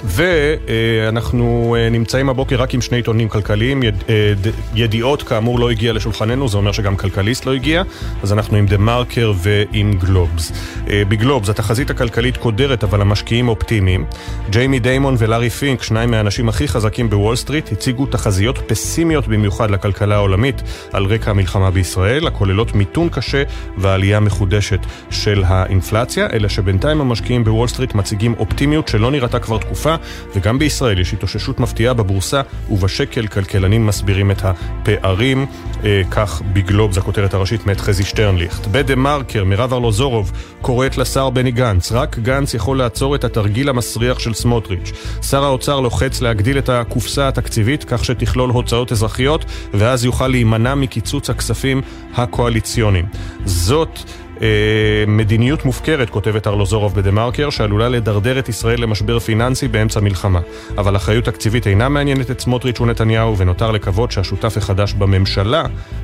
[0.03, 3.83] ואנחנו אה, נמצאים הבוקר רק עם שני עיתונים כלכליים.
[3.83, 4.33] יד, אה,
[4.75, 7.83] ידיעות כאמור לא הגיע לשולחננו, זה אומר שגם כלכליסט לא הגיע,
[8.23, 10.51] אז אנחנו עם דה מרקר ועם גלובס.
[10.89, 14.05] אה, בגלובס התחזית הכלכלית קודרת, אבל המשקיעים אופטימיים.
[14.49, 20.15] ג'יימי דיימון ולארי פינק, שניים מהאנשים הכי חזקים בוול סטריט, הציגו תחזיות פסימיות במיוחד לכלכלה
[20.15, 20.62] העולמית
[20.93, 23.43] על רקע המלחמה בישראל, הכוללות מיתון קשה
[23.77, 29.88] ועלייה מחודשת של האינפלציה, אלא שבינתיים המשקיעים בוול סטריט מציגים אופטימיות שלא נראתה כבר תקופה.
[29.93, 33.28] התעופה, וגם בישראל יש התאוששות מפתיעה בבורסה ובשקל.
[33.28, 35.45] כלכלנים מסבירים את הפערים,
[35.84, 38.67] אה, כך בגלובס הכותרת הראשית מאת חזי שטרנליכט.
[38.67, 44.19] בדה מרקר, מירב ארלוזורוב, קוראת לשר בני גנץ, רק גנץ יכול לעצור את התרגיל המסריח
[44.19, 44.91] של סמוטריץ'.
[45.21, 51.30] שר האוצר לוחץ להגדיל את הקופסה התקציבית כך שתכלול הוצאות אזרחיות, ואז יוכל להימנע מקיצוץ
[51.30, 51.82] הכספים
[52.15, 53.06] הקואליציוניים.
[53.45, 53.99] זאת
[55.08, 60.39] מדיניות מופקרת, כותבת ארלוזורוב בדה-מרקר, שעלולה לדרדר את ישראל למשבר פיננסי באמצע מלחמה.
[60.78, 65.63] אבל אחריות תקציבית אינה מעניינת את סמוטריץ' ונתניהו, ונותר לקוות שהשותף החדש בממשלה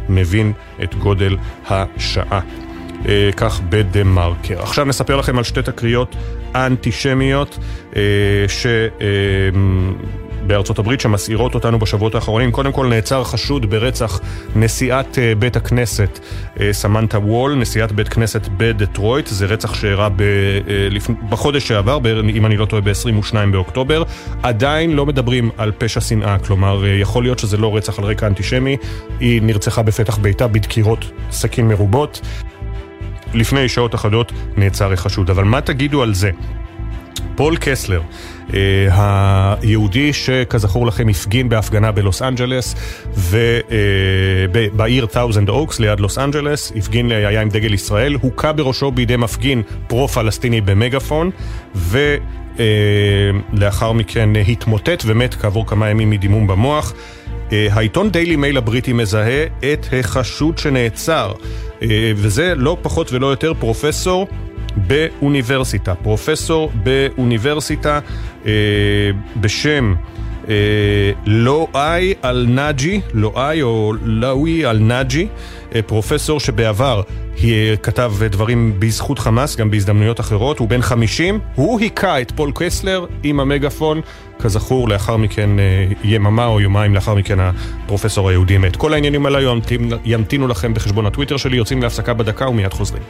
[0.10, 1.38] מבין את גודל
[1.70, 2.40] השעה.
[3.08, 4.62] אה, כך בדה מרקר.
[4.62, 6.16] עכשיו נספר לכם על שתי תקריות
[6.56, 7.58] אנטישמיות
[7.96, 8.02] אה,
[8.48, 8.66] ש...
[10.48, 12.52] בארצות הברית שמסעירות אותנו בשבועות האחרונים.
[12.52, 14.20] קודם כל נעצר חשוד ברצח
[14.56, 16.20] נשיאת אה, בית הכנסת
[16.60, 19.28] אה, סמנטה וול, נשיאת בית כנסת בדטרויט.
[19.28, 20.88] זה רצח שאירע ב, אה,
[21.30, 24.04] בחודש שעבר, אם אני לא טועה, ב-22 באוקטובר.
[24.44, 28.78] עדיין לא מדברים על פשע שנאה, כלומר, יכול להיות שזה לא רצח על רקע אנטישמי.
[29.20, 32.22] היא נרצחה בפתח ביתה בדקירות סכין מרובות.
[33.34, 35.30] לפני שעות אחדות נעצר החשוד.
[35.30, 36.32] אבל מה תגידו על זה?
[37.36, 38.02] פול קסלר,
[38.92, 42.76] היהודי שכזכור לכם הפגין בהפגנה בלוס אנג'לס
[43.16, 49.16] ובעיר אה, תאוזנד אוקס ליד לוס אנג'לס, הפגין, היה עם דגל ישראל, הוכה בראשו בידי
[49.16, 51.30] מפגין פרו-פלסטיני במגפון
[51.76, 56.94] ולאחר אה, מכן התמוטט ומת כעבור כמה ימים מדימום במוח.
[57.52, 61.34] העיתון דיילי מייל הבריטי מזהה את החשוד שנעצר,
[62.16, 64.28] וזה לא פחות ולא יותר פרופסור
[64.78, 68.00] באוניברסיטה, פרופסור באוניברסיטה
[68.46, 68.52] אה,
[69.38, 69.96] בשם
[70.50, 75.28] אה, לואי אל-נאג'י, לואי או לאוי אל-נאג'י,
[75.76, 77.02] אה, פרופסור שבעבר
[77.38, 82.52] הוא כתב דברים בזכות חמאס, גם בהזדמנויות אחרות, הוא בן 50, הוא היכה את פול
[82.56, 84.02] קסלר עם המגפון,
[84.40, 88.76] כזכור, לאחר מכן אה, יממה או יומיים לאחר מכן הפרופסור היהודי מת.
[88.76, 89.56] כל העניינים הללו
[90.06, 93.04] ימתינו לכם בחשבון הטוויטר שלי, יוצאים להפסקה בדקה ומיד חוזרים.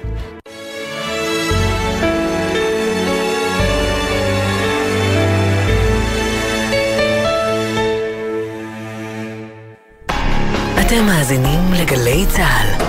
[10.96, 12.86] אתם מאזינים לגלי צה"ל.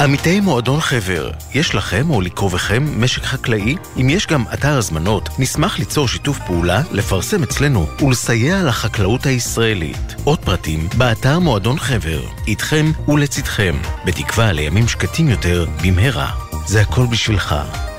[0.00, 3.76] עמיתי מועדון חבר, יש לכם או לקרובכם משק חקלאי?
[4.00, 10.14] אם יש גם אתר הזמנות, נשמח ליצור שיתוף פעולה, לפרסם אצלנו ולסייע לחקלאות הישראלית.
[10.24, 12.20] עוד פרטים, באתר מועדון חבר.
[12.46, 16.30] איתכם ולצדכם, בתקווה לימים שקטים יותר במהרה.
[16.66, 17.54] זה הכל בשבילך,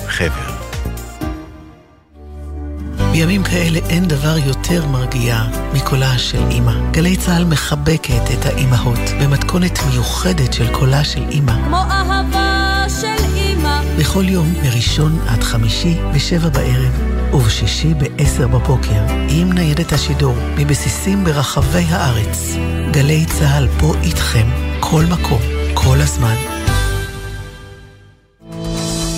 [0.07, 0.64] חבר.
[3.11, 6.91] בימים כאלה אין דבר יותר מרגיע מקולה של אימא.
[6.91, 11.53] גלי צה"ל מחבקת את האימהות במתכונת מיוחדת של קולה של אימא.
[11.65, 13.81] כמו אהבה של אימא.
[13.99, 17.01] בכל יום מראשון עד חמישי בשבע בערב
[17.33, 22.55] ובשישי בעשר בבוקר עם ניידת השידור מבסיסים ברחבי הארץ.
[22.91, 24.47] גלי צה"ל פה איתכם,
[24.79, 25.41] כל מקום,
[25.73, 26.54] כל הזמן.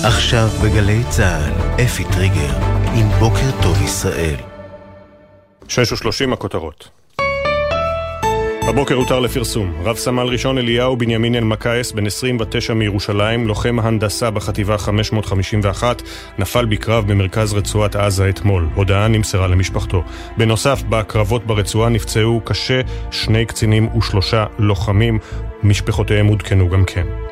[0.08, 2.52] עכשיו בגלי צה"ל, אפי טריגר,
[2.94, 4.34] עם בוקר טוב ישראל.
[5.68, 6.88] שש ושלושים הכותרות.
[8.68, 9.74] הבוקר הותר לפרסום.
[9.84, 16.02] רב סמל ראשון אליהו בנימין אלמקייס, בן 29 מירושלים, לוחם הנדסה בחטיבה 551,
[16.38, 18.68] נפל בקרב במרכז רצועת עזה אתמול.
[18.74, 20.02] הודעה נמסרה למשפחתו.
[20.36, 25.18] בנוסף, בקרבות ברצועה נפצעו קשה שני קצינים ושלושה לוחמים.
[25.62, 27.27] משפחותיהם עודכנו גם כן.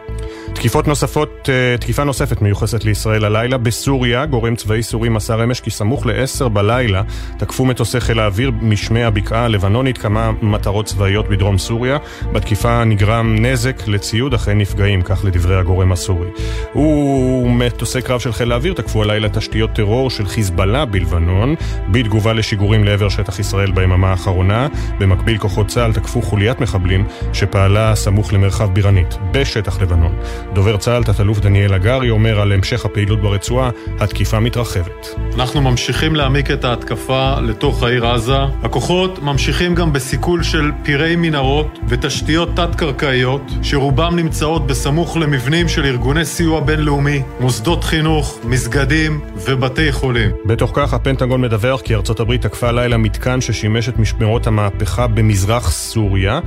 [0.56, 5.70] תקיפות נוספות, אה, תקיפה נוספת מיוחסת לישראל הלילה בסוריה, גורם צבאי סורי מסר אמש כי
[5.70, 7.02] סמוך ל-10 בלילה
[7.38, 11.98] תקפו מטוסי חיל האוויר משמי הבקעה הלבנונית כמה מטרות צבאיות בדרום סוריה.
[12.32, 16.28] בתקיפה נגרם נזק לציוד אחרי נפגעים, כך לדברי הגורם הסורי.
[16.74, 21.54] ומטוסי קרב של חיל האוויר תקפו הלילה תשתיות טרור של חיזבאללה בלבנון,
[21.90, 24.68] בתגובה לשיגורים לעבר שטח ישראל ביממה האחרונה.
[24.98, 30.16] במקביל כוחות צה"ל תקפו חוליית מחבלים שפעלה סמוך למרחב בירנית, בשטח לבנון.
[30.54, 35.14] דובר צה"ל, תת-אלוף דניאל הגרי, אומר על המשך הפעילות ברצועה, התקיפה מתרחבת.
[35.34, 38.38] אנחנו ממשיכים להעמיק את ההתקפה לתוך העיר עזה.
[38.62, 46.24] הכוחות ממשיכים גם בסיכול של פירי מנהרות ותשתיות תת-קרקעיות, שרובם נמצאות בסמוך למבנים של ארגוני
[46.24, 50.30] סיוע בינלאומי, מוסדות חינוך, מסגדים ובתי חולים.
[50.44, 55.70] בתוך כך, הפנטגון מדווח כי ארצות הברית תקפה לילה מתקן ששימש את משמרות המהפכה במזרח
[55.70, 56.40] סוריה.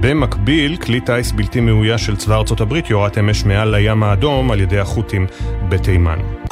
[0.00, 4.60] במקביל, כלי טיס בלתי מאויש של צבא ארצות הברית יורת אמש מעל לים האדום על
[4.60, 5.26] ידי החות'ים
[5.68, 6.45] בתימן.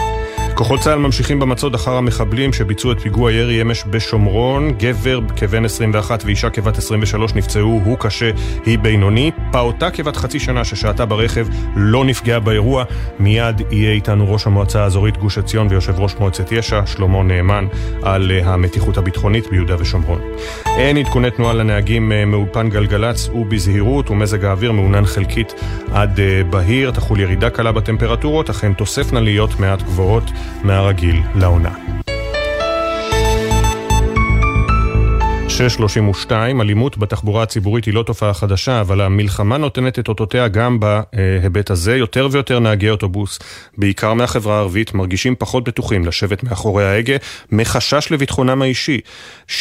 [0.54, 4.72] כוחות צה"ל ממשיכים במצוד אחר המחבלים שביצעו את פיגוע ירי אמש בשומרון.
[4.78, 8.30] גבר כבן 21 ואישה כבת 23 נפצעו, הוא קשה,
[8.66, 9.30] היא בינוני.
[9.52, 12.84] פעוטה כבת חצי שנה ששהתה ברכב לא נפגעה באירוע.
[13.18, 17.66] מיד יהיה איתנו ראש המועצה האזורית גוש עציון ויושב ראש מועצת יש"ע, שלמה נאמן,
[18.02, 20.20] על אה, המתיחות הביטחונית ביהודה ושומרון.
[20.66, 25.54] אין עדכוני תנועה לנהגים אה, מאולפן גלגלצ ובזהירות, ומזג האוויר מעונן חלקית
[25.92, 26.90] עד אה, בהיר.
[26.90, 30.30] תחול ירידה קלה בטמפרטורות, אך הן תוספנה להיות מעט גבוהות.
[30.64, 31.74] מהרגיל לעונה.
[35.54, 41.70] 632, אלימות בתחבורה הציבורית היא לא תופעה חדשה, אבל המלחמה נותנת את אותותיה גם בהיבט
[41.70, 41.96] הזה.
[41.96, 43.38] יותר ויותר נהגי אוטובוס,
[43.78, 47.16] בעיקר מהחברה הערבית, מרגישים פחות בטוחים לשבת מאחורי ההגה,
[47.52, 49.00] מחשש לביטחונם האישי.
[49.48, 49.52] 60%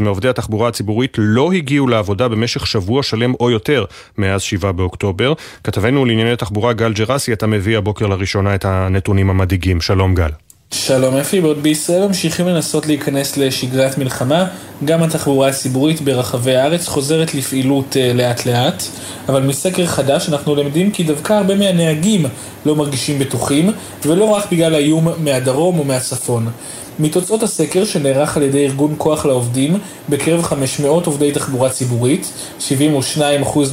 [0.00, 3.84] מעובדי התחבורה הציבורית לא הגיעו לעבודה במשך שבוע שלם או יותר
[4.18, 5.32] מאז 7 באוקטובר.
[5.64, 9.80] כתבנו לענייני תחבורה גל ג'רסי, אתה מביא הבוקר לראשונה את הנתונים המדאיגים.
[9.80, 10.30] שלום גל.
[10.74, 14.46] שלום אפי, בעוד בישראל ממשיכים לנסות להיכנס לשגרת מלחמה,
[14.84, 18.82] גם התחבורה הציבורית ברחבי הארץ חוזרת לפעילות uh, לאט לאט,
[19.28, 22.26] אבל מסקר חדש אנחנו למדים כי דווקא הרבה מהנהגים
[22.66, 23.70] לא מרגישים בטוחים,
[24.06, 26.50] ולא רק בגלל האיום מהדרום או מהצפון.
[26.98, 33.20] מתוצאות הסקר שנערך על ידי ארגון כוח לעובדים בקרב 500 עובדי תחבורה ציבורית, 72%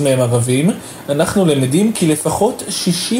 [0.03, 0.71] מהם ערבים,
[1.09, 2.63] אנחנו למדים כי לפחות
[3.11, 3.13] 60%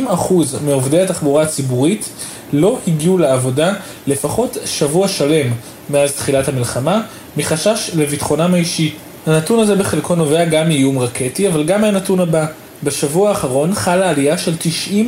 [0.65, 2.09] מעובדי התחבורה הציבורית
[2.53, 3.73] לא הגיעו לעבודה
[4.07, 5.51] לפחות שבוע שלם
[5.89, 7.01] מאז תחילת המלחמה,
[7.37, 8.93] מחשש לביטחונם האישי.
[9.27, 12.45] הנתון הזה בחלקו נובע גם מאיום רקטי, אבל גם מהנתון הבא.
[12.83, 14.53] בשבוע האחרון חלה עלייה של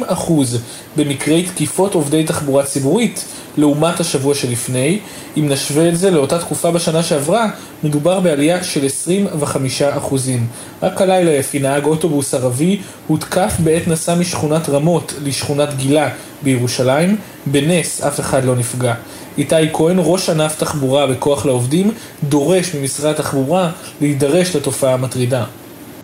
[0.10, 0.31] 90%
[0.97, 3.25] במקרי תקיפות עובדי תחבורה ציבורית
[3.57, 4.99] לעומת השבוע שלפני.
[5.38, 7.49] אם נשווה את זה לאותה תקופה בשנה שעברה,
[7.84, 8.86] מדובר בעלייה של
[9.81, 10.15] 25%.
[10.84, 16.10] רק הלילה יפי נהג אוטובוס ערבי הותקף בעת נסע משכונת רמות לשכונת גילה
[16.43, 18.93] בירושלים, בנס אף אחד לא נפגע.
[19.38, 21.91] איתי כהן, ראש ענף תחבורה בכוח לעובדים,
[22.23, 25.43] דורש ממשרד התחבורה להידרש לתופעה המטרידה.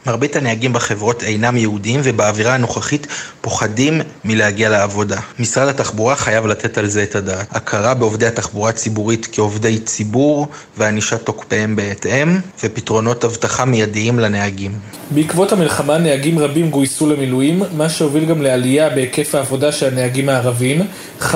[0.07, 3.07] מרבית הנהגים בחברות אינם יהודים ובאווירה הנוכחית
[3.41, 5.19] פוחדים מלהגיע לעבודה.
[5.39, 7.47] משרד התחבורה חייב לתת על זה את הדעת.
[7.55, 14.71] הכרה בעובדי התחבורה הציבורית כעובדי ציבור וענישת תוקפיהם בהתאם ופתרונות אבטחה מיידיים לנהגים.
[15.11, 20.81] בעקבות המלחמה נהגים רבים גויסו למילואים, מה שהוביל גם לעלייה בהיקף העבודה של הנהגים הערבים,
[21.21, 21.33] 50%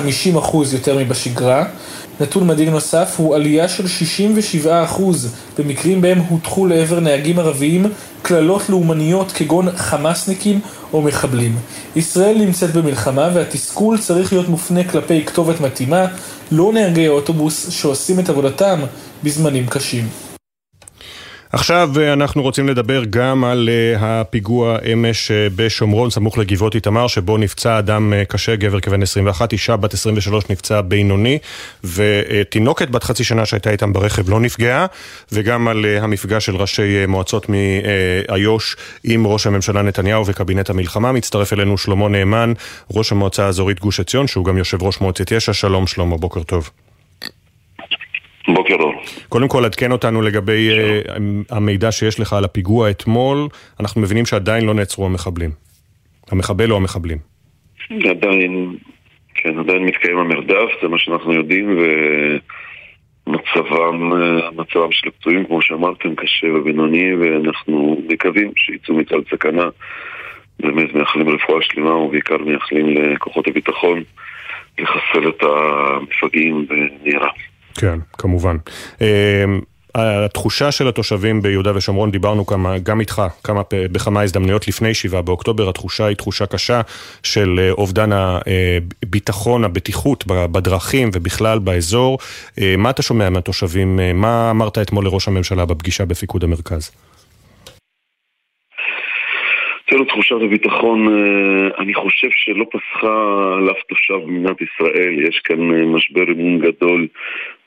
[0.73, 1.65] יותר מבשגרה.
[2.19, 3.85] נתון מדאיג נוסף הוא עלייה של
[4.65, 4.67] 67%
[5.57, 7.85] במקרים בהם הוטחו לעבר נהגים ערביים
[8.21, 10.59] קללות לאומניות כגון חמאסניקים
[10.93, 11.55] או מחבלים.
[11.95, 16.05] ישראל נמצאת במלחמה והתסכול צריך להיות מופנה כלפי כתובת מתאימה,
[16.51, 18.79] לא נהגי האוטובוס שעושים את עבודתם
[19.23, 20.30] בזמנים קשים.
[21.53, 27.07] עכשיו אה, אנחנו רוצים לדבר גם על אה, הפיגוע אמש אה, בשומרון, סמוך לגבעות איתמר,
[27.07, 31.37] שבו נפצע אדם קשה, גבר כבן 21, אישה בת 23 נפצעה בינוני,
[31.83, 34.85] ותינוקת בת חצי שנה שהייתה איתם ברכב לא נפגעה,
[35.31, 41.11] וגם על המפגש של ראשי מועצות מאיו"ש עם ראש הממשלה נתניהו וקבינט המלחמה.
[41.11, 42.53] מצטרף אלינו שלמה נאמן,
[42.93, 45.53] ראש המועצה האזורית גוש עציון, שהוא גם יושב ראש מועצת יש"ע.
[45.53, 46.69] שלום שלמה, בוקר טוב.
[48.53, 48.93] בוקר אור.
[49.29, 51.09] קודם כל, עדכן אותנו לגבי uh,
[51.49, 53.47] המידע שיש לך על הפיגוע אתמול.
[53.79, 55.49] אנחנו מבינים שעדיין לא נעצרו המחבלים.
[56.31, 57.17] המחבל או המחבלים.
[58.09, 58.75] עדיין,
[59.35, 61.79] כן, עדיין מתקיים המרדף, זה מה שאנחנו יודעים,
[63.27, 69.69] ומצבם, אה, מצבם של הפצועים, כמו שאמרתם, קשה ובינוני, ואנחנו מקווים שיצאו מצד סכנה.
[70.59, 74.03] באמת מייחלים רפואה שלמה, ובעיקר מייחלים לכוחות הביטחון
[74.79, 77.29] לחסל את המפגעים במהרה.
[77.75, 78.57] כן, כמובן.
[79.01, 79.61] אמ,
[79.95, 85.69] התחושה של התושבים ביהודה ושומרון, דיברנו כמה, גם איתך כמה, בכמה הזדמנויות לפני 7 באוקטובר,
[85.69, 86.81] התחושה היא תחושה קשה
[87.23, 92.17] של אה, אובדן הביטחון, הבטיחות בדרכים ובכלל באזור.
[92.61, 93.99] אה, מה אתה שומע מהתושבים?
[93.99, 96.91] אה, מה אמרת אתמול לראש הממשלה בפגישה בפיקוד המרכז?
[99.87, 101.07] תראו, תחושת הביטחון,
[101.79, 103.07] אני חושב שלא פסחה
[103.57, 105.27] על אף תושב במדינת ישראל.
[105.27, 105.59] יש כאן
[105.95, 107.07] משבר אמון גדול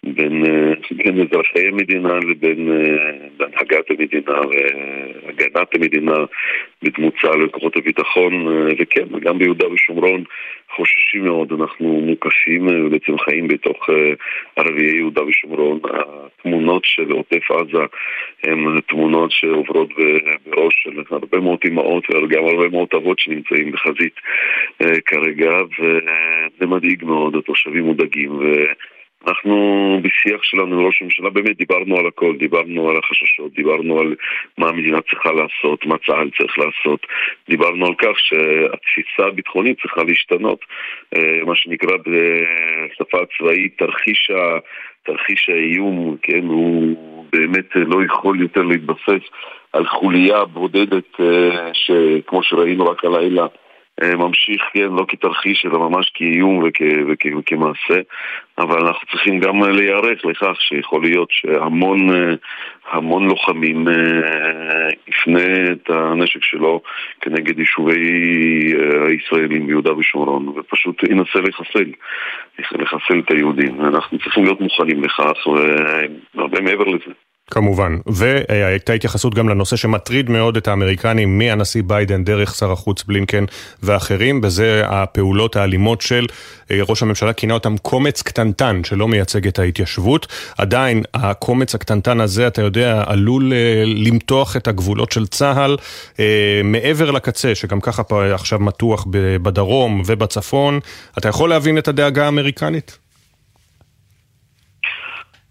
[0.06, 0.44] בין,
[0.90, 2.70] בין אזרחי המדינה לבין
[3.40, 4.40] הנהגת המדינה
[5.24, 6.14] והגנת המדינה
[6.82, 8.46] בדמות צה"ל וכוחות הביטחון
[8.78, 10.24] וכן, גם ביהודה ושומרון
[10.70, 13.88] חוששים מאוד, אנחנו מוקפים ובעצם חיים בתוך
[14.56, 15.80] ערביי יהודה ושומרון.
[15.84, 17.84] התמונות של עוטף עזה
[18.44, 19.88] הן תמונות שעוברות
[20.46, 24.14] בראש של הרבה מאוד אמהות וגם הרבה מאוד אבות שנמצאים בחזית
[25.06, 28.64] כרגע וזה מדאיג מאוד, התושבים מודאגים ו...
[29.26, 29.54] אנחנו
[30.02, 34.14] בשיח שלנו עם ראש הממשלה באמת דיברנו על הכל, דיברנו על החששות, דיברנו על
[34.58, 37.06] מה המדינה צריכה לעשות, מה צה"ל צריך לעשות,
[37.48, 40.64] דיברנו על כך שהתפיסה הביטחונית צריכה להשתנות,
[41.16, 44.58] אה, מה שנקרא בשפה הצבאית תרחיש, ה,
[45.02, 49.24] תרחיש האיום, כן, הוא באמת לא יכול יותר להתבסס
[49.72, 53.46] על חוליה בודדת אה, שכמו שראינו רק הלילה
[54.02, 58.00] ממשיך, כן, לא כתרחיש, אלא ממש כאיום וכ, וכ, וכמעשה,
[58.58, 62.34] אבל אנחנו צריכים גם להיערך לכך שיכול להיות שהמון אה,
[62.92, 66.80] המון לוחמים אה, יפנה את הנשק שלו
[67.20, 68.72] כנגד יישובי
[69.08, 71.90] הישראלים ביהודה ושומרון, ופשוט ינסה לחסל,
[72.58, 73.80] לחסל את היהודים.
[73.80, 75.46] אנחנו צריכים להיות מוכנים לכך,
[76.34, 77.12] והרבה מעבר לזה.
[77.50, 83.44] כמובן, והייתה התייחסות גם לנושא שמטריד מאוד את האמריקנים מהנשיא ביידן דרך שר החוץ בלינקן
[83.82, 86.26] ואחרים, וזה הפעולות האלימות של
[86.70, 90.26] אה, ראש הממשלה, כינה אותם קומץ קטנטן שלא מייצג את ההתיישבות.
[90.58, 95.76] עדיין הקומץ הקטנטן הזה, אתה יודע, עלול אה, למתוח את הגבולות של צה"ל
[96.20, 98.02] אה, מעבר לקצה, שגם ככה
[98.34, 99.06] עכשיו מתוח
[99.42, 100.80] בדרום ובצפון.
[101.18, 103.03] אתה יכול להבין את הדאגה האמריקנית?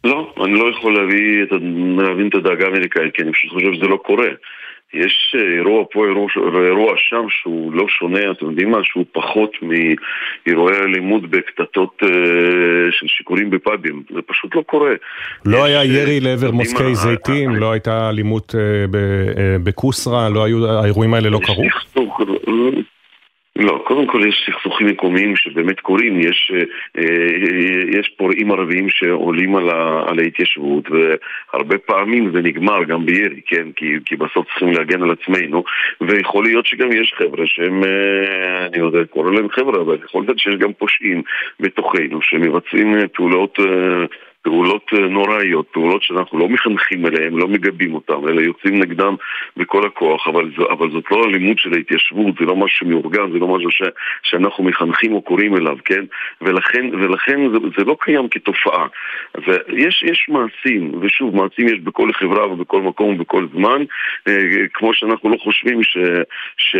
[0.03, 1.49] לא, אני לא יכול להביא את,
[1.97, 4.27] להבין את הדאגה האמריקאית, כי אני פשוט חושב שזה לא קורה.
[4.93, 6.27] יש אה, אירוע פה, אירוע,
[6.65, 8.77] אירוע שם שהוא לא שונה, אתם יודעים מה?
[8.83, 12.07] שהוא פחות מאירועי אלימות בקטטות אה,
[12.91, 14.03] של שיכורים בפאבים.
[14.13, 14.91] זה פשוט לא קורה.
[15.45, 18.85] לא היה ירי לעבר מוסקי זיתים, לא הייתה אלימות אה,
[19.63, 21.63] בקוסרה, לא היו, האירועים האלה לא קרו?
[23.55, 26.51] לא, קודם כל יש סכסוכים מקומיים שבאמת קורים, יש,
[26.97, 27.03] אה,
[27.99, 33.71] יש פורעים ערביים שעולים על, ההתיישבות והרבה פעמים זה נגמר גם בירי, כן?
[33.75, 35.63] כי, כי בסוף צריכים להגן על עצמנו
[36.01, 40.39] ויכול להיות שגם יש חבר'ה שהם, אה, אני יודע, קורא להם חבר'ה, אבל יכול להיות
[40.39, 41.21] שיש גם פושעים
[41.59, 43.59] בתוכנו שמבצעים אה, פעולות
[44.43, 49.15] פעולות אה, נוראיות, פעולות שאנחנו לא מחנכים אליהן, לא מגבים אותן, אלא יוצאים נגדם
[49.57, 53.39] בכל הכוח, אבל, זו, אבל זאת לא אלימות של ההתיישבות, זה לא משהו שמאורגן, זה
[53.39, 53.81] לא משהו ש,
[54.23, 56.05] שאנחנו מחנכים או קוראים אליו, כן?
[56.41, 58.87] ולכן, ולכן זה, זה לא קיים כתופעה.
[59.33, 63.83] אז אה, יש, יש מעשים, ושוב, מעשים יש בכל חברה ובכל מקום ובכל זמן,
[64.27, 64.37] אה,
[64.73, 65.97] כמו שאנחנו לא חושבים ש...
[66.57, 66.75] ש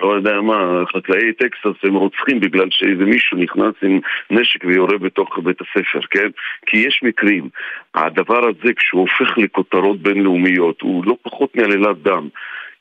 [0.00, 4.00] לא יודע מה, חקלאי טקסס הם רוצחים בגלל שאיזה מישהו נכנס עם
[4.30, 6.28] נשק ויורה בתוך בית הספר, כן?
[6.66, 7.48] כי יש יש מקרים.
[7.94, 12.28] הדבר הזה, כשהוא הופך לכותרות בינלאומיות, הוא לא פחות מעלילת דם.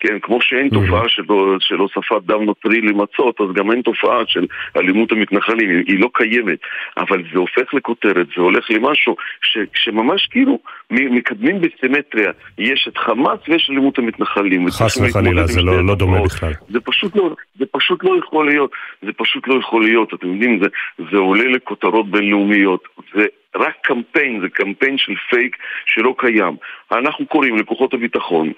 [0.02, 0.70] כן, כמו שאין.
[0.70, 1.24] תופעה של,
[1.60, 4.46] של הוספת דם נוצרי למצות, אז גם אין תופעה של
[4.78, 6.60] אלימות המתנחלים, היא, היא לא קיימת.
[6.98, 10.60] אבל זה הופך לכותרת, זה הולך למשהו ש, שממש כאילו
[10.92, 12.32] מקדמים בסימטריה.
[12.58, 14.68] יש את חמאס ויש אלימות המתנחלים.
[14.70, 16.54] חס וחלילה, זה לא, לא דומה בכלל.
[16.70, 18.72] זה פשוט לא, זה פשוט לא יכול להיות.
[19.02, 20.14] זה פשוט לא יכול להיות.
[20.14, 20.68] אתם יודעים, זה,
[21.12, 22.84] זה עולה לכותרות בינלאומיות.
[23.14, 23.26] זה
[23.56, 26.56] רק קמפיין, זה קמפיין של פייק שלא קיים.
[26.92, 28.52] אנחנו קוראים לכוחות הביטחון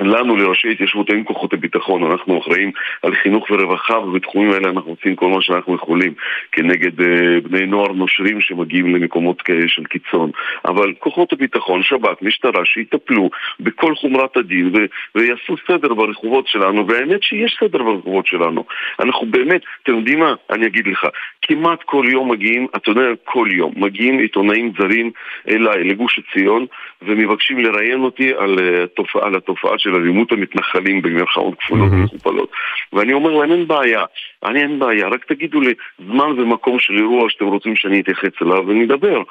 [0.00, 2.70] לנו, לראשי התיישבות, אין כוחות הביטחון, אנחנו אחראים
[3.02, 6.14] על חינוך ורווחה, ובתחומים האלה אנחנו עושים כל מה שאנחנו יכולים
[6.52, 7.04] כנגד uh,
[7.42, 10.30] בני נוער נושרים שמגיעים למקומות כאלה של קיצון.
[10.64, 13.30] אבל כוחות הביטחון, שב"כ, משטרה, שיטפלו
[13.60, 18.64] בכל חומרת הדין ו- ויעשו סדר ברחובות שלנו, והאמת שיש סדר ברחובות שלנו.
[19.00, 20.34] אנחנו באמת, אתם יודעים מה?
[20.50, 21.06] אני אגיד לך,
[21.42, 25.10] כמעט כל יום מגיעים, אתה יודע, כל יום, מגיעים עיתונאים זרים
[25.48, 26.66] אליי, לגוש עציון,
[27.02, 32.50] ומבקשים לראיין אותי על, uh, תופעה, על התופעה של אלימות המתנחלים במרכאות כפולות ומכופלות.
[32.92, 34.04] ואני אומר להם, אין בעיה,
[34.44, 38.66] אני אין בעיה, רק תגידו לי זמן ומקום של אירוע שאתם רוצים שאני אתייחס אליו
[38.66, 39.22] ונדבר.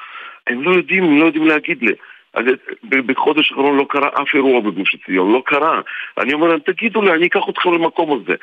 [0.46, 1.92] הם לא יודעים, הם לא יודעים להגיד לי.
[2.34, 2.44] אז
[2.90, 5.80] בחודש האחרון לא קרה אף אירוע בגוש עציון, לא קרה.
[6.18, 8.34] אני אומר להם, תגידו לי, אני אקח אתכם למקום הזה.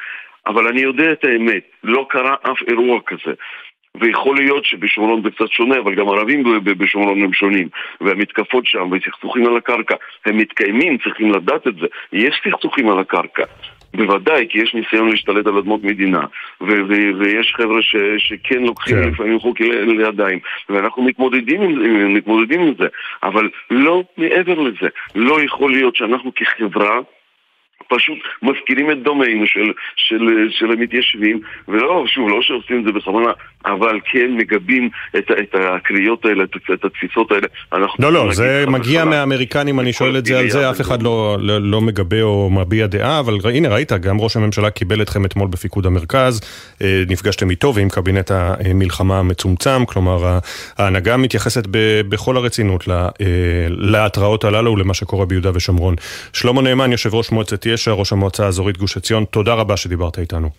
[0.47, 3.33] אבל אני יודע את האמת, לא קרה אף אירוע כזה.
[3.99, 7.67] ויכול להיות שבשומרון זה קצת שונה, אבל גם ערבים בשומרון הם שונים.
[8.01, 11.87] והמתקפות שם וסכסוכים על הקרקע הם מתקיימים, צריכים לדעת את זה.
[12.13, 13.43] יש סכסוכים על הקרקע.
[13.95, 16.21] בוודאי, כי יש ניסיון להשתלט על אדמות מדינה,
[16.61, 19.09] ו- ו- ויש חבר'ה ש- שכן לוקחים כן.
[19.09, 20.39] לפעמים חוק לידיים,
[20.69, 22.87] ואנחנו מתמודדים עם, מתמודדים עם זה,
[23.23, 24.87] אבל לא מעבר לזה.
[25.15, 26.99] לא יכול להיות שאנחנו כחברה
[27.87, 33.31] פשוט מזכירים את דומינו של, של, של המתיישבים, ולא, שוב, לא שעושים את זה בכוונה,
[33.65, 37.47] אבל כן מגבים את, את הקריאות האלה, את, את התפיסות האלה.
[37.99, 39.05] לא, לא, זה מגיע.
[39.05, 42.87] מהאמריקנים, אני שואל את זה על זה, אף אחד לא, לא, לא מגבה או מביע
[42.87, 46.41] דעה, אבל הנה ראית, גם ראש הממשלה קיבל אתכם אתמול בפיקוד המרכז,
[46.81, 50.39] אה, נפגשתם איתו ועם קבינט המלחמה המצומצם, כלומר
[50.77, 53.07] ההנהגה מתייחסת ב, בכל הרצינות אה,
[53.69, 55.95] להתראות הללו ולמה שקורה ביהודה ושומרון.
[56.33, 60.49] שלמה נאמן, יושב ראש מועצת יש"ע, ראש המועצה האזורית גוש עציון, תודה רבה שדיברת איתנו.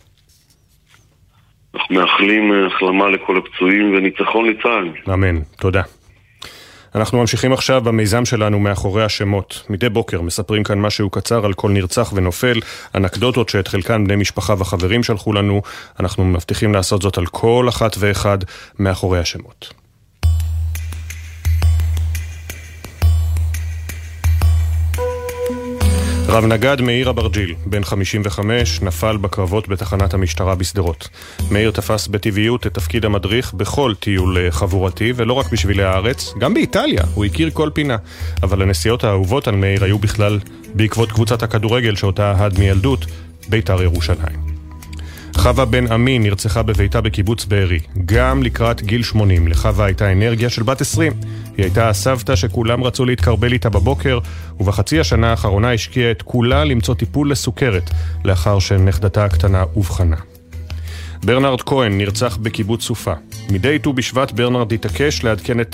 [1.74, 5.12] אנחנו מאחלים אה, החלמה לכל הפצועים וניצחון לצה"ל.
[5.12, 5.82] אמן, תודה.
[6.94, 9.62] אנחנו ממשיכים עכשיו במיזם שלנו מאחורי השמות.
[9.68, 12.60] מדי בוקר מספרים כאן משהו קצר על כל נרצח ונופל,
[12.94, 15.62] אנקדוטות שאת חלקן בני משפחה וחברים שלחו לנו.
[16.00, 18.38] אנחנו מבטיחים לעשות זאת על כל אחת ואחד
[18.78, 19.85] מאחורי השמות.
[26.36, 31.08] רב נגד מאיר אברג'יל, בן 55, נפל בקרבות בתחנת המשטרה בשדרות.
[31.50, 36.54] מאיר תפס בטבעיות את תפקיד המדריך בכל טיול אה, חבורתי, ולא רק בשבילי הארץ, גם
[36.54, 37.96] באיטליה, הוא הכיר כל פינה.
[38.42, 40.38] אבל הנסיעות האהובות על מאיר היו בכלל
[40.74, 43.06] בעקבות קבוצת הכדורגל שאותה אהד מילדות,
[43.48, 44.45] בית"ר ירושלים.
[45.38, 47.80] חווה בן עמי נרצחה בביתה בקיבוץ בארי.
[48.04, 51.12] גם לקראת גיל 80 לחווה הייתה אנרגיה של בת 20.
[51.56, 54.18] היא הייתה הסבתא שכולם רצו להתקרבל איתה בבוקר,
[54.60, 57.90] ובחצי השנה האחרונה השקיעה את כולה למצוא טיפול לסוכרת,
[58.24, 60.16] לאחר שנכדתה הקטנה אובחנה.
[61.24, 63.12] ברנרד כהן נרצח בקיבוץ סופה.
[63.50, 65.22] מדי ט"ו בשבט ברנרד התעקש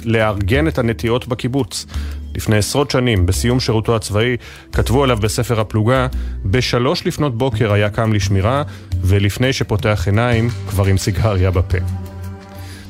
[0.04, 1.86] לארגן את הנטיעות בקיבוץ.
[2.34, 4.36] לפני עשרות שנים, בסיום שירותו הצבאי,
[4.72, 6.06] כתבו עליו בספר הפלוגה,
[6.44, 8.62] בשלוש לפנות בוקר היה קם לשמירה,
[9.00, 11.78] ולפני שפותח עיניים, כבר עם סיגריה בפה.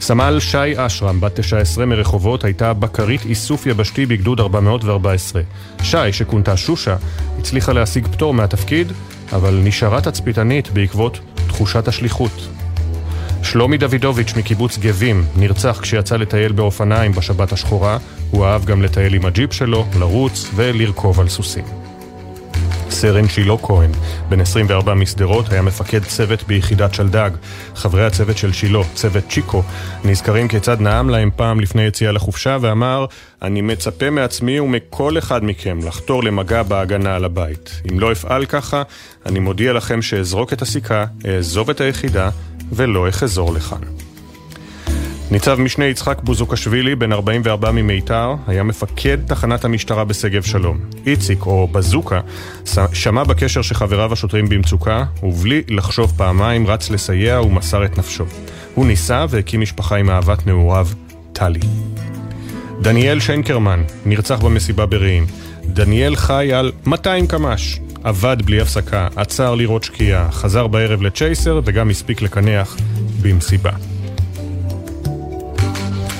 [0.01, 5.43] סמל שי אשרם, בת 19 מרחובות, הייתה בקרית איסוף יבשתי בגדוד 414.
[5.83, 6.97] שי, שכונתה שושה,
[7.39, 8.93] הצליחה להשיג פטור מהתפקיד,
[9.33, 12.49] אבל נשארה תצפיתנית בעקבות תחושת השליחות.
[13.43, 17.99] שלומי דוידוביץ' מקיבוץ גבים נרצח כשיצא לטייל באופניים בשבת השחורה,
[18.31, 21.82] הוא אהב גם לטייל עם הג'יפ שלו, לרוץ ולרכוב על סוסים.
[22.93, 23.91] סרן שילה כהן,
[24.29, 27.31] בן 24 משדרות, היה מפקד צוות ביחידת שלדג.
[27.75, 29.63] חברי הצוות של שילה, צוות צ'יקו,
[30.05, 33.07] נזכרים כיצד נאם להם פעם לפני יציאה לחופשה ואמר,
[33.43, 37.83] אני מצפה מעצמי ומכל אחד מכם לחתור למגע בהגנה על הבית.
[37.93, 38.83] אם לא אפעל ככה,
[39.27, 42.31] אני מודיע לכם שאזרוק את הסיכה, אעזוב את היחידה
[42.73, 44.12] ולא אחזור לכאן.
[45.33, 50.79] ניצב משנה יצחק בוזוקשווילי, בן 44 ממיתר, היה מפקד תחנת המשטרה בשגב שלום.
[51.07, 52.21] איציק, או בזוקה,
[52.93, 58.25] שמע בקשר שחבריו השוטרים במצוקה, ובלי לחשוב פעמיים רץ לסייע ומסר את נפשו.
[58.75, 60.89] הוא ניסה והקים משפחה עם אהבת נעוריו,
[61.33, 61.61] טלי.
[62.81, 65.27] דניאל שיינקרמן, נרצח במסיבה ברעים.
[65.65, 67.79] דניאל חי על 200 קמ"ש.
[68.05, 72.77] עבד בלי הפסקה, עצר לראות שקיעה, חזר בערב לצ'ייסר וגם הספיק לקנח
[73.23, 73.92] במסיבה.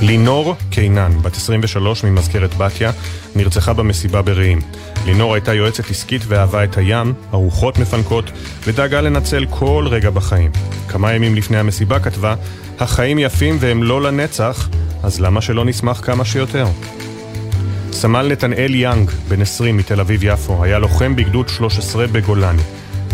[0.03, 2.91] לינור קינן, בת 23 ממזכרת בתיה,
[3.37, 4.61] נרצחה במסיבה ברעים.
[5.07, 8.31] לינור הייתה יועצת עסקית ואהבה את הים, ארוחות מפנקות,
[8.67, 10.51] ודאגה לנצל כל רגע בחיים.
[10.89, 12.35] כמה ימים לפני המסיבה כתבה,
[12.81, 14.69] החיים יפים והם לא לנצח,
[15.03, 16.67] אז למה שלא נשמח כמה שיותר?
[17.93, 22.63] סמל נתנאל יאנג, בן 20 מתל אביב-יפו, היה לוחם בגדוד 13 בגולני.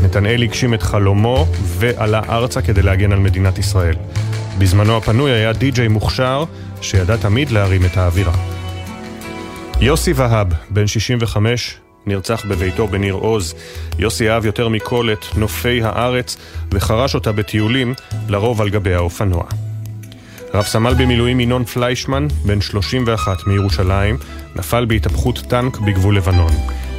[0.02, 3.94] נתנאל הגשים את חלומו ועלה ארצה כדי להגן על מדינת ישראל.
[4.58, 6.44] בזמנו הפנוי היה די-ג'יי מוכשר,
[6.80, 8.32] שידע תמיד להרים את האווירה.
[9.80, 11.76] יוסי והב, בן 65,
[12.06, 13.54] נרצח בביתו בניר עוז.
[13.98, 16.36] יוסי אהב יותר מכל את נופי הארץ
[16.70, 17.94] וחרש אותה בטיולים,
[18.28, 19.44] לרוב על גבי האופנוע.
[20.54, 24.16] רב סמל במילואים ינון פליישמן, בן 31 מירושלים,
[24.56, 26.52] נפל בהתהפכות טנק בגבול לבנון.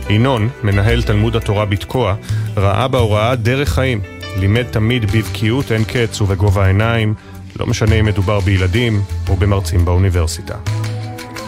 [0.09, 2.15] ינון, מנהל תלמוד התורה בתקוע,
[2.57, 4.01] ראה בהוראה דרך חיים.
[4.37, 7.13] לימד תמיד בבקיאות אין קץ ובגובה העיניים,
[7.59, 10.55] לא משנה אם מדובר בילדים או במרצים באוניברסיטה.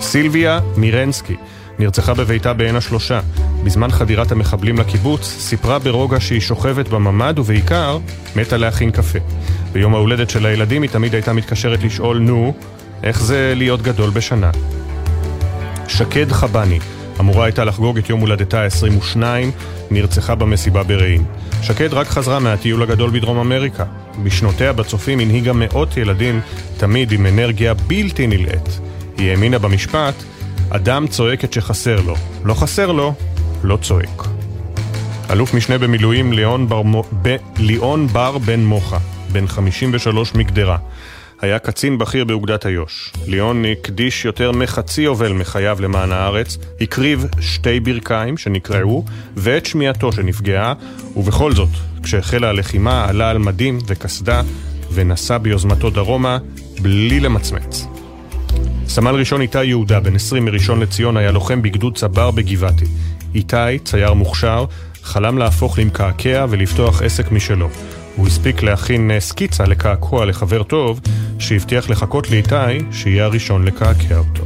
[0.01, 1.35] סילביה מירנסקי
[1.79, 3.19] נרצחה בביתה בעין השלושה.
[3.63, 7.97] בזמן חדירת המחבלים לקיבוץ, סיפרה ברוגע שהיא שוכבת בממ"ד ובעיקר
[8.35, 9.19] מתה להכין קפה.
[9.71, 12.53] ביום ההולדת של הילדים היא תמיד הייתה מתקשרת לשאול, נו,
[13.03, 14.51] איך זה להיות גדול בשנה?
[15.87, 16.79] שקד חבני,
[17.19, 19.17] אמורה הייתה לחגוג את יום הולדתה ה-22,
[19.91, 21.25] נרצחה במסיבה ברעים.
[21.61, 23.85] שקד רק חזרה מהטיול הגדול בדרום אמריקה.
[24.23, 26.41] בשנותיה בצופים הנהיגה מאות ילדים,
[26.77, 28.79] תמיד עם אנרגיה בלתי נלאית.
[29.17, 30.13] היא האמינה במשפט,
[30.69, 32.15] אדם צועק את שחסר לו.
[32.43, 33.13] לא חסר לו,
[33.63, 34.23] לא צועק.
[35.31, 36.81] אלוף משנה במילואים ליאון בר,
[37.21, 38.97] ב, ליאון בר בן מוחה,
[39.31, 40.77] בן 53 מגדרה.
[41.41, 43.13] היה קצין בכיר באוגדת איו"ש.
[43.27, 50.73] ליאון הקדיש יותר מחצי יובל מחייו למען הארץ, הקריב שתי ברכיים שנקרעו, ואת שמיעתו שנפגעה,
[51.15, 51.69] ובכל זאת,
[52.03, 54.41] כשהחלה הלחימה עלה על מדים וקסדה,
[54.93, 56.37] ונסע ביוזמתו דרומה,
[56.81, 57.85] בלי למצמץ.
[58.87, 62.85] סמל ראשון איתי יהודה, בן 20 מראשון לציון, היה לוחם בגדוד צבר בגבעתי.
[63.35, 64.65] איתי, צייר מוכשר,
[65.03, 67.69] חלם להפוך למקעקע ולפתוח עסק משלו.
[68.15, 70.99] הוא הספיק להכין סקיצה לקעקוע לחבר טוב,
[71.39, 72.55] שהבטיח לחכות לאיתי
[72.91, 74.43] שיהיה הראשון לקעקע אותו.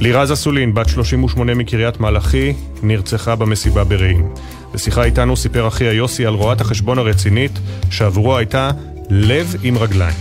[0.00, 2.52] לירז אסולין, בת 38 מקריית מלאכי,
[2.82, 4.34] נרצחה במסיבה ברעים.
[4.74, 7.52] בשיחה איתנו סיפר אחיה יוסי על רואת החשבון הרצינית,
[7.90, 8.70] שעבורו הייתה
[9.10, 10.16] לב עם רגליים.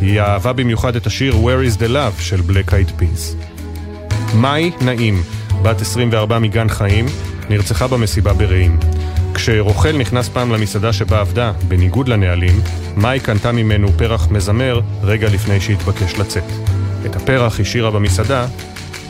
[0.00, 3.36] היא אהבה במיוחד את השיר Where is the Love של Black Eyed Peas.
[4.36, 5.22] מאי נעים,
[5.62, 7.06] בת 24 מגן חיים,
[7.50, 8.78] נרצחה במסיבה ברעים.
[9.34, 12.60] כשרוכל נכנס פעם למסעדה שבה עבדה, בניגוד לנהלים,
[12.96, 16.44] מאי קנתה ממנו פרח מזמר רגע לפני שהתבקש לצאת.
[17.06, 18.46] את הפרח השאירה במסעדה,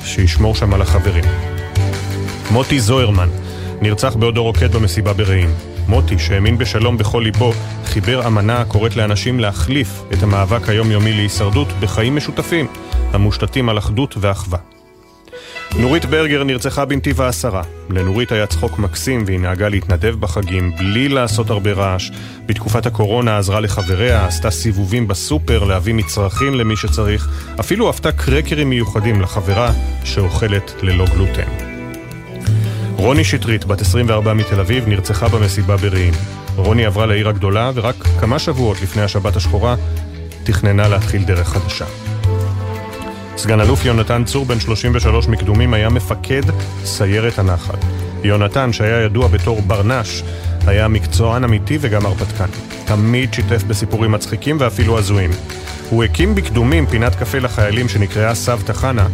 [0.04, 1.24] שישמור שם על החברים.
[2.50, 3.28] מוטי זוהרמן
[3.80, 5.50] נרצח בעודו רוקד במסיבה ברעים.
[5.88, 7.52] מוטי, שהאמין בשלום בכל ליבו,
[7.84, 12.66] חיבר אמנה הקוראת לאנשים להחליף את המאבק היומיומי להישרדות בחיים משותפים,
[13.12, 14.71] המושתתים על אחדות ואחווה.
[15.78, 17.62] נורית ברגר נרצחה בנתיב העשרה.
[17.90, 22.10] לנורית היה צחוק מקסים והיא נהגה להתנדב בחגים בלי לעשות הרבה רעש.
[22.46, 27.28] בתקופת הקורונה עזרה לחבריה, עשתה סיבובים בסופר להביא מצרכים למי שצריך,
[27.60, 29.72] אפילו עפתה קרקרים מיוחדים לחברה
[30.04, 31.48] שאוכלת ללא גלוטן.
[32.96, 36.14] רוני שטרית, בת 24 מתל אביב, נרצחה במסיבה ברעים.
[36.56, 39.76] רוני עברה לעיר הגדולה ורק כמה שבועות לפני השבת השחורה
[40.44, 42.11] תכננה להתחיל דרך חדשה.
[43.36, 46.42] סגן אלוף יונתן צור, בן 33 מקדומים, היה מפקד
[46.84, 47.74] סיירת הנחל.
[48.24, 50.22] יונתן, שהיה ידוע בתור ברנש,
[50.66, 52.46] היה מקצוען אמיתי וגם הרפתקן.
[52.84, 55.30] תמיד שיתף בסיפורים מצחיקים ואפילו הזויים.
[55.90, 59.06] הוא הקים בקדומים פינת קפה לחיילים שנקראה סבתא חנה,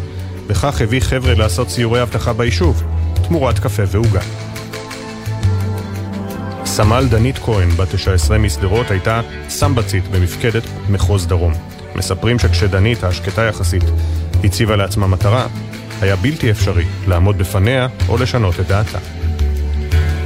[0.47, 2.83] וכך הביא חבר'ה לעשות סיורי אבטחה ביישוב,
[3.29, 4.21] תמורת קפה ועוגה.
[6.65, 11.78] סמל דנית כהן, בת 19 משדרות, הייתה סמבצית במפקדת מחוז דרום.
[11.99, 13.85] מספרים שכשדנית, השקטה יחסית,
[14.45, 15.47] הציבה לעצמה מטרה,
[16.01, 18.99] היה בלתי אפשרי לעמוד בפניה או לשנות את דעתה.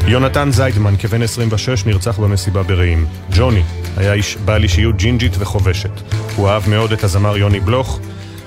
[0.06, 3.06] יונתן זיידמן, כבן 26, נרצח במסיבה ברעים.
[3.30, 3.62] ג'וני
[3.96, 5.90] היה איש בעל אישיות ג'ינג'ית וחובשת.
[6.36, 8.00] הוא אהב מאוד את הזמר יוני בלוך,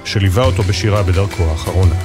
[0.06, 1.96] שליווה אותו בשירה בדרכו האחרונה.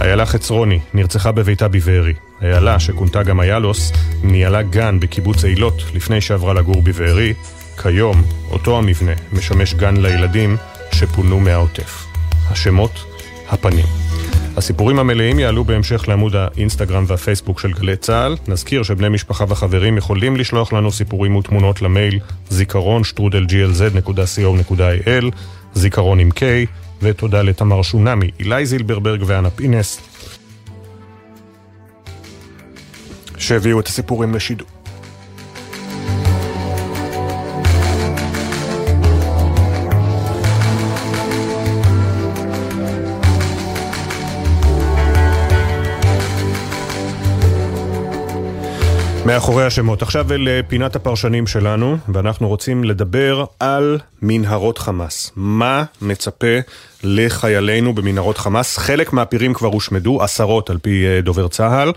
[0.00, 2.14] איילה חצרוני נרצחה בביתה בבארי.
[2.42, 7.34] איילה, שכונתה גם איילוס, ניהלה גן בקיבוץ אילות לפני שעברה לגור בבארי.
[7.82, 10.56] כיום, אותו המבנה משמש גן לילדים
[10.92, 12.04] שפונו מהעוטף.
[12.50, 13.04] השמות,
[13.48, 13.86] הפנים.
[14.56, 18.36] הסיפורים המלאים יעלו בהמשך לעמוד האינסטגרם והפייסבוק של גלי צה"ל.
[18.48, 22.18] נזכיר שבני משפחה וחברים יכולים לשלוח לנו סיפורים ותמונות למייל
[22.50, 25.24] זיכרון שטרודל glz.co.il
[25.74, 26.42] זיכרון עם K
[27.02, 30.00] ותודה לתמר שונמי, אילי זילברברג ואנה פינס
[33.38, 34.77] שהביאו את הסיפורים לשידור.
[49.28, 50.02] מאחורי השמות.
[50.02, 55.32] עכשיו אל אה, פינת הפרשנים שלנו, ואנחנו רוצים לדבר על מנהרות חמאס.
[55.36, 56.56] מה מצפה
[57.04, 58.78] לחיילינו במנהרות חמאס?
[58.78, 61.92] חלק מהפירים כבר הושמדו, עשרות על פי אה, דובר צה"ל.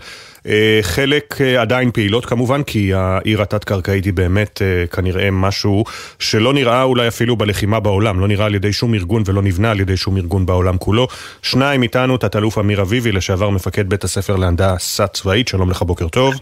[0.46, 4.62] אה, חלק עדיין פעילות כמובן, כי העיר התת-קרקעית היא באמת
[4.92, 5.84] כנראה משהו
[6.18, 9.80] שלא נראה אולי אפילו בלחימה בעולם, לא נראה על ידי שום ארגון ולא נבנה על
[9.80, 11.08] ידי שום ארגון בעולם כולו.
[11.42, 16.34] שניים איתנו, תת-אלוף אמיר אביבי, לשעבר מפקד בית הספר להנדסה צבאית, שלום לך, בוקר טוב.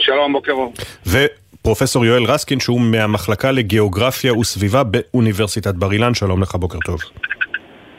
[0.00, 0.72] שלום, בוקר אור.
[1.06, 7.00] ופרופסור יואל רסקין, שהוא מהמחלקה לגיאוגרפיה וסביבה באוניברסיטת בר אילן, שלום לך, בוקר טוב.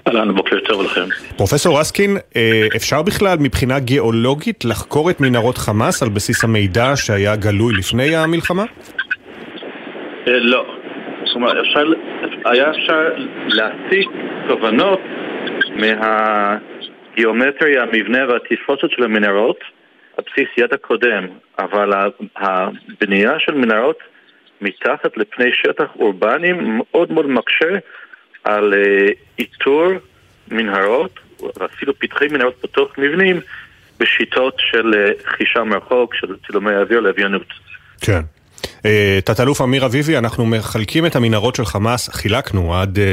[0.07, 1.05] אהלן, בוקר טוב לכם.
[1.37, 7.35] פרופסור רסקין, אה, אפשר בכלל מבחינה גיאולוגית לחקור את מנהרות חמאס על בסיס המידע שהיה
[7.35, 8.63] גלוי לפני המלחמה?
[10.27, 10.65] אה, לא.
[11.25, 11.83] זאת אומרת, אפשר,
[12.45, 12.99] היה אפשר
[13.47, 14.07] להציג
[14.47, 14.99] תובנות
[15.75, 19.57] מהגיאומטריה, המבנה והתפרוסת של המנהרות
[20.17, 21.27] על בסיס ידע קודם,
[21.59, 21.91] אבל
[22.35, 23.97] הבנייה של מנהרות
[24.61, 27.77] מתחת לפני שטח אורבני מאוד מאוד מקשה
[28.43, 29.07] על אה,
[29.39, 29.87] איתור
[30.51, 31.19] מנהרות,
[31.59, 33.39] ואפילו פתחי מנהרות בתוך מבנים,
[33.99, 37.47] בשיטות של אה, חישה מרחוק, של צילומי אוויר לוויינות.
[38.01, 38.21] כן.
[38.85, 43.05] אה, תת-אלוף אמיר אביבי, אנחנו מחלקים את המנהרות של חמאס, חילקנו עד, אה,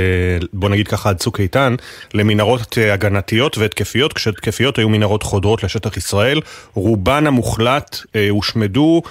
[0.53, 1.75] בוא נגיד ככה, עד צוק איתן,
[2.15, 6.41] למנהרות אה, הגנתיות והתקפיות, כשהתקפיות היו מנהרות חודרות לשטח ישראל,
[6.75, 7.97] רובן המוחלט
[8.31, 9.03] הושמדו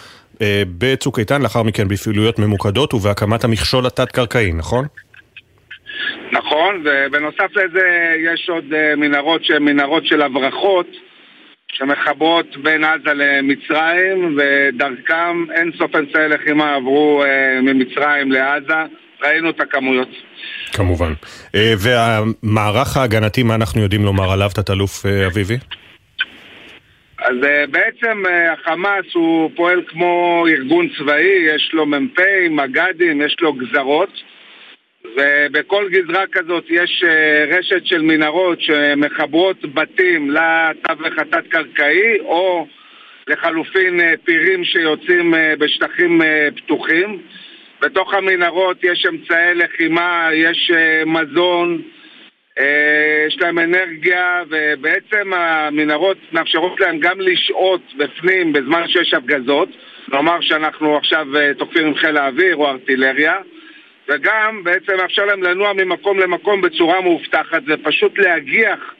[0.78, 4.86] בצוק איתן, לאחר מכן בפעילויות ממוקדות ובהקמת המכשול התת-קרקעי, נכון?
[6.32, 7.88] נכון, ובנוסף לזה
[8.34, 8.66] יש עוד
[8.98, 10.88] מנהרות שהן מנהרות של הברחות
[11.78, 18.84] שמחברות בין עזה למצרים, ודרכם אין סוף אמצעי לחימה עברו אה, ממצרים לעזה.
[19.24, 20.10] ראינו את הכמויות.
[20.74, 21.14] כמובן.
[21.56, 25.58] אה, והמערך ההגנתי, מה אנחנו יודעים לומר עליו, תת-אלוף אה, אביבי?
[27.20, 32.20] אז אה, בעצם אה, החמאס הוא פועל כמו ארגון צבאי, יש לו מ"פ,
[32.50, 34.10] מג"דים, יש לו גזרות.
[35.16, 42.68] ובכל גזרה כזאת יש אה, רשת של מנהרות שמחברות בתים לתווך התת-קרקעי או
[43.28, 46.22] לחלופין אה, פירים שיוצאים אה, בשטחים
[46.55, 47.22] פתוחים.
[47.82, 50.72] בתוך המנהרות יש אמצעי לחימה, יש
[51.05, 51.82] מזון,
[53.28, 59.70] יש להם אנרגיה ובעצם המנהרות מאפשרות להם גם לשהות בפנים בזמן שיש הפגזות.
[60.08, 61.28] נאמר שאנחנו עכשיו
[61.58, 63.36] תוקפים עם חיל האוויר או ארטילריה
[64.08, 67.62] וגם בעצם מאפשר להם לנוע ממקום למקום בצורה מאובטחת.
[67.68, 68.93] ופשוט להגיח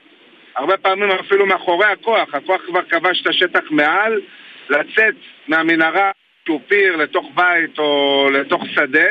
[0.56, 4.22] הרבה פעמים אפילו מאחורי הכוח, הכוח כבר כבש את השטח מעל,
[4.70, 5.16] לצאת
[5.48, 6.12] מהמנהרה
[6.46, 6.62] שהוא
[6.98, 9.10] לתוך בית או לתוך שדה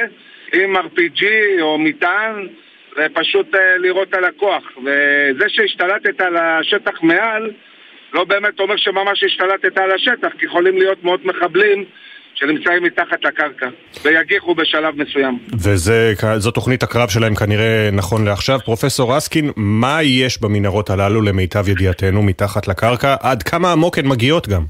[0.53, 1.24] עם RPG
[1.61, 2.49] או מטען
[2.97, 4.62] ופשוט uh, לירות על הכוח.
[4.78, 7.53] וזה שהשתלטת על השטח מעל
[8.12, 11.84] לא באמת אומר שממש השתלטת על השטח כי יכולים להיות מאות מחבלים
[12.37, 13.66] שנמצאים מתחת לקרקע,
[14.05, 15.39] ויגיחו בשלב מסוים.
[15.64, 18.59] וזו תוכנית הקרב שלהם כנראה נכון לעכשיו.
[18.64, 23.14] פרופסור רסקין, מה יש במנהרות הללו למיטב ידיעתנו מתחת לקרקע?
[23.22, 24.62] עד כמה עמוק הן מגיעות גם?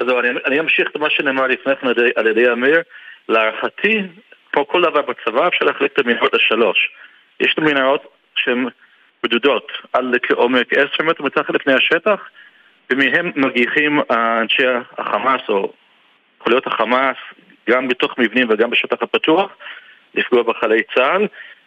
[0.00, 2.82] אז אני, אני אמשיך את מה שנאמר לפני כן על ידי אמיר.
[3.28, 4.02] להערכתי,
[4.52, 6.78] כמו כל דבר בצבא, אפשר להחליט את המנהרות לשלוש.
[7.40, 8.02] יש את המנהרות
[8.34, 8.66] שהן
[9.22, 12.20] בדודות, עד כעומק עשר מטר מתחת לפני השטח,
[12.90, 14.62] ומהם מגיחים אנשי
[14.98, 15.72] החמאס או
[16.40, 17.16] חוליות החמאס,
[17.70, 19.56] גם בתוך מבנים וגם בשטח הפתוח,
[20.14, 21.26] לפגוע בחיילי צה"ל,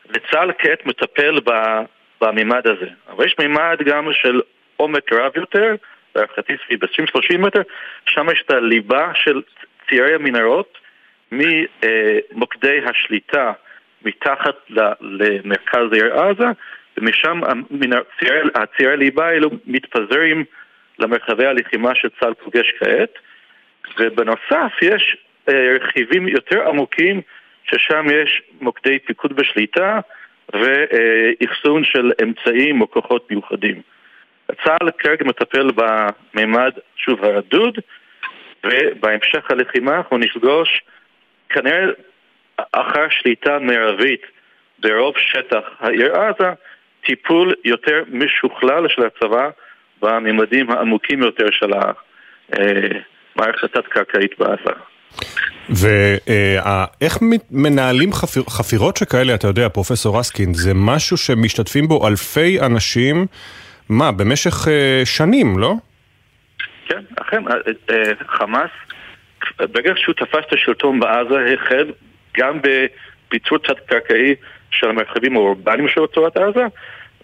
[0.09, 1.39] וצה"ל כעת מטפל
[2.21, 2.87] בממד הזה.
[3.09, 4.41] אבל יש ממד גם של
[4.77, 5.75] עומק רב יותר,
[6.15, 7.61] להערכתי סביב 20-30 מטר,
[8.05, 9.41] שם יש את הליבה של
[9.89, 10.77] ציירי המנהרות
[11.31, 13.51] ממוקדי השליטה
[14.05, 14.55] מתחת
[15.01, 16.47] למרכז העיר עזה,
[16.97, 17.41] ומשם
[18.55, 20.43] הציירי הליבה האלו מתפזרים
[20.99, 23.13] למרחבי הלחימה שצה"ל פוגש כעת.
[23.99, 25.17] ובנוסף יש
[25.49, 27.21] אה, רכיבים יותר עמוקים
[27.63, 29.99] ששם יש מוקדי פיקוד בשליטה
[30.53, 33.81] ואחסון של אמצעים או כוחות מיוחדים.
[34.63, 37.77] צה"ל כרגע מטפל במימד, שוב, הרדוד,
[38.63, 40.83] ובהמשך הלחימה אנחנו נפגוש
[41.49, 41.85] כנראה
[42.71, 44.21] אחר שליטה מרבית
[44.79, 46.49] ברוב שטח העיר עזה,
[47.05, 49.49] טיפול יותר משוכלל של הצבא
[50.01, 51.71] בממדים העמוקים יותר של
[53.35, 54.73] המערכת התת-קרקעית בעזה.
[55.69, 57.17] ואיך
[57.51, 63.25] מנהלים חפיר, חפירות שכאלה, אתה יודע, פרופסור רסקין, זה משהו שמשתתפים בו אלפי אנשים,
[63.89, 65.73] מה, במשך אה, שנים, לא?
[66.87, 67.53] כן, אכן, אה,
[67.89, 68.69] אה, חמאס,
[69.59, 71.91] ברגע שהוא תפס את השלטון בעזה, החל
[72.37, 74.35] גם בביצור תת-קרקעי
[74.71, 76.65] של המרחבים האורבניים של רצועת עזה,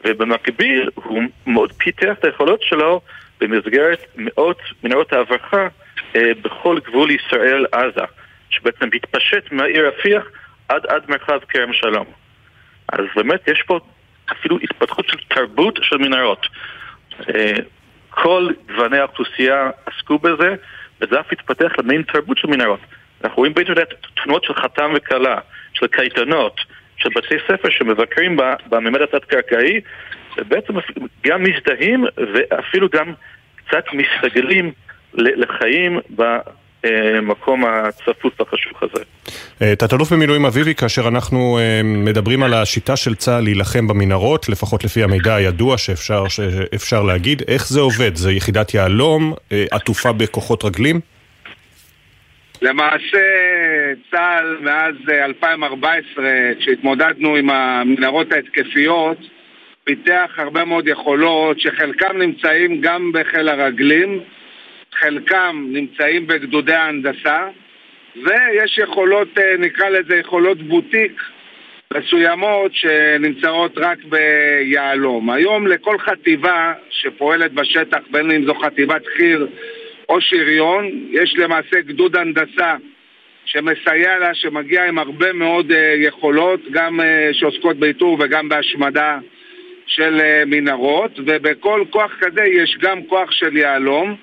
[0.05, 3.01] ובמקביל הוא מאוד פיתח את היכולות שלו
[3.41, 5.68] במסגרת מאות מנהרות ההברחה אה,
[6.16, 8.05] בכל גבול ישראל-עזה,
[8.49, 10.24] שבעצם מתפשט מהעיר רפיח
[10.70, 12.05] עד עד מרחב כרם שלום.
[12.89, 13.80] אז באמת יש פה
[14.32, 16.47] אפילו התפתחות של תרבות של מנהרות.
[17.36, 17.53] אה,
[18.10, 20.55] כל גווני האוכלוסייה עסקו בזה,
[21.01, 22.80] וזה אף התפתח למין תרבות של מנהרות.
[23.24, 23.88] אנחנו רואים באינטרנט
[24.24, 25.38] תמונות של חתם וכלה,
[25.74, 26.62] של קייטנות,
[26.97, 28.38] של בתי ספר שמבקרים
[28.70, 29.82] בממד התת-קרקעי,
[30.38, 30.74] ובעצם
[31.24, 33.14] גם מזדהים ואפילו גם
[33.55, 34.72] קצת מסתגלים
[35.14, 39.03] לחיים במקום הצפוף והחשוך הזה.
[39.62, 44.84] אה, תת-אלוף במילואים אביבי, כאשר אנחנו אה, מדברים על השיטה של צה"ל להילחם במנהרות, לפחות
[44.84, 48.16] לפי המידע הידוע שאפשר, שאפשר להגיד, איך זה עובד?
[48.16, 50.99] זה יחידת יהלום, אה, עטופה בכוחות רגלים?
[52.62, 53.20] למעשה
[54.12, 56.26] צה"ל מאז 2014,
[56.60, 59.18] כשהתמודדנו עם המנהרות ההתקפיות,
[59.84, 64.20] פיתח הרבה מאוד יכולות שחלקם נמצאים גם בחיל הרגלים,
[64.99, 67.47] חלקם נמצאים בגדודי ההנדסה,
[68.15, 71.21] ויש יכולות, אה, נקרא לזה יכולות בוטיק
[71.93, 75.29] מסוימות שנמצאות רק ביהלום.
[75.29, 79.47] היום לכל חטיבה שפועלת בשטח, בין אם זו חטיבת חי"ר
[80.09, 82.75] או שריון, יש למעשה גדוד הנדסה
[83.45, 89.17] שמסייע לה, שמגיע עם הרבה מאוד uh, יכולות, גם uh, שעוסקות באיתור וגם בהשמדה
[89.87, 94.15] של מנהרות, ובכל כוח כזה יש גם כוח של יהלום,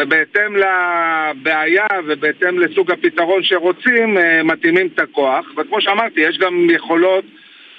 [0.00, 7.24] ובהתאם לבעיה ובהתאם לסוג הפתרון שרוצים, uh, מתאימים את הכוח, וכמו שאמרתי, יש גם יכולות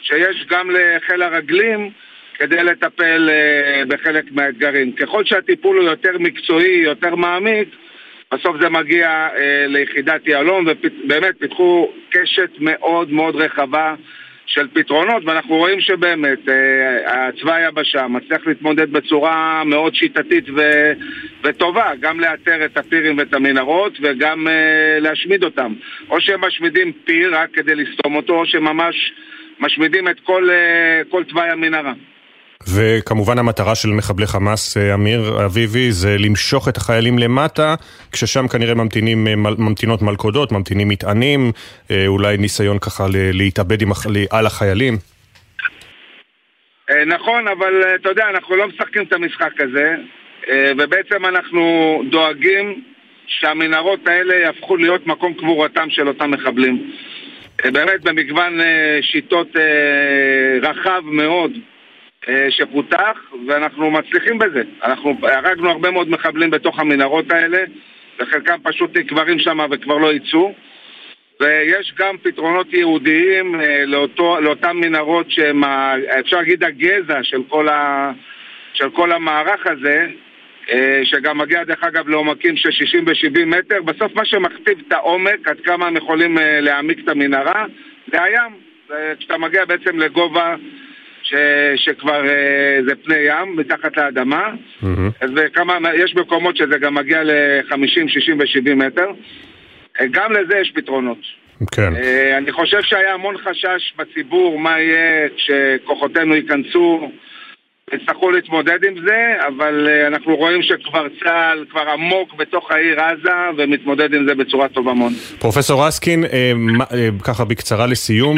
[0.01, 1.89] שיש גם לחיל הרגלים
[2.33, 4.91] כדי לטפל uh, בחלק מהאתגרים.
[4.91, 7.69] ככל שהטיפול הוא יותר מקצועי, יותר מעמיק,
[8.33, 13.95] בסוף זה מגיע uh, ליחידת יהלום, ובאמת פיתחו קשת מאוד מאוד רחבה
[14.53, 16.39] של פתרונות, ואנחנו רואים שבאמת
[17.05, 20.93] הצבא היבשה מצליח להתמודד בצורה מאוד שיטתית ו-
[21.43, 24.51] וטובה, גם לאתר את הפירים ואת המנהרות וגם uh,
[25.01, 25.73] להשמיד אותם.
[26.09, 29.13] או שהם משמידים פיר רק כדי לסתום אותו, או שממש
[29.59, 31.93] משמידים את כל, uh, כל תוואי המנהרה.
[32.67, 37.75] וכמובן המטרה של מחבלי חמאס, אה, אמיר אביבי, זה למשוך את החיילים למטה,
[38.11, 41.51] כששם כנראה ממתינים, אה, ממתינות מלכודות, ממתינים מטענים,
[41.91, 43.91] אה, אולי ניסיון ככה להתאבד עם,
[44.31, 44.97] על החיילים.
[47.07, 49.95] נכון, אבל אתה יודע, אנחנו לא משחקים את המשחק הזה,
[50.77, 51.61] ובעצם אנחנו
[52.11, 52.83] דואגים
[53.27, 56.91] שהמנהרות האלה יהפכו להיות מקום קבורתם של אותם מחבלים.
[57.65, 58.59] באמת במגוון
[59.01, 59.47] שיטות
[60.61, 61.51] רחב מאוד.
[62.29, 63.17] אה, שפותח,
[63.47, 64.63] ואנחנו מצליחים בזה.
[64.83, 67.63] אנחנו הרגנו הרבה מאוד מחבלים בתוך המנהרות האלה,
[68.19, 70.53] וחלקם פשוט נקברים שם וכבר לא יצאו.
[71.39, 75.63] ויש גם פתרונות ייעודיים אה, לאותו, לאותן מנהרות שהם,
[76.19, 78.11] אפשר להגיד, הגזע של כל, ה,
[78.73, 80.07] של כל המערך הזה,
[80.71, 83.81] אה, שגם מגיע דרך אגב לעומקים של 60 ו-70 מטר.
[83.81, 87.65] בסוף מה שמכתיב את העומק, עד כמה הם יכולים להעמיק את המנהרה,
[88.11, 88.51] זה הים.
[89.19, 90.55] כשאתה מגיע בעצם לגובה
[91.31, 91.35] ש,
[91.75, 94.49] שכבר אה, זה פני ים, מתחת לאדמה.
[94.83, 95.25] Mm-hmm.
[95.35, 99.07] וכמה, יש מקומות שזה גם מגיע ל-50, 60 ו-70 מטר.
[100.01, 101.17] אה, גם לזה יש פתרונות.
[101.71, 101.95] כן.
[101.95, 107.11] אה, אני חושב שהיה המון חשש בציבור מה יהיה כשכוחותינו ייכנסו
[107.93, 113.31] יצטרכו להתמודד עם זה, אבל uh, אנחנו רואים שכבר צה"ל כבר עמוק בתוך העיר עזה
[113.57, 115.11] ומתמודד עם זה בצורה טובה מאוד.
[115.39, 118.37] פרופסור רסקין, uh, uh, ככה בקצרה לסיום,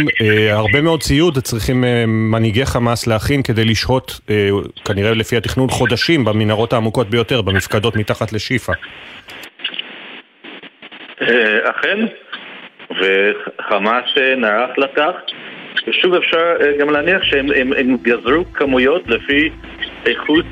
[0.51, 4.20] הרבה מאוד ציוד צריכים מנהיגי חמאס להכין כדי לשהות,
[4.86, 8.74] כנראה לפי התכנון, חודשים במנהרות העמוקות ביותר, במפקדות מתחת לשיפא.
[11.64, 11.99] אכן,
[12.89, 14.06] וחמאס
[14.38, 15.12] נערך לכך.
[15.88, 19.49] ושוב אפשר אה, גם להניח שהם הם, הם גזרו כמויות לפי
[20.05, 20.45] איכות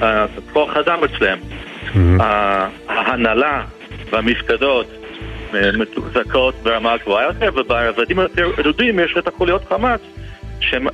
[0.00, 1.38] הכוח אדם אצלם.
[1.38, 2.22] Mm-hmm.
[2.88, 3.64] ההנהלה
[4.10, 4.86] והמפקדות
[5.54, 10.00] אה, מתוחזקות ברמה גבוהה יותר, וברבדים היותר רדודים יש את החוליות חמאס,
[10.60, 10.86] שהן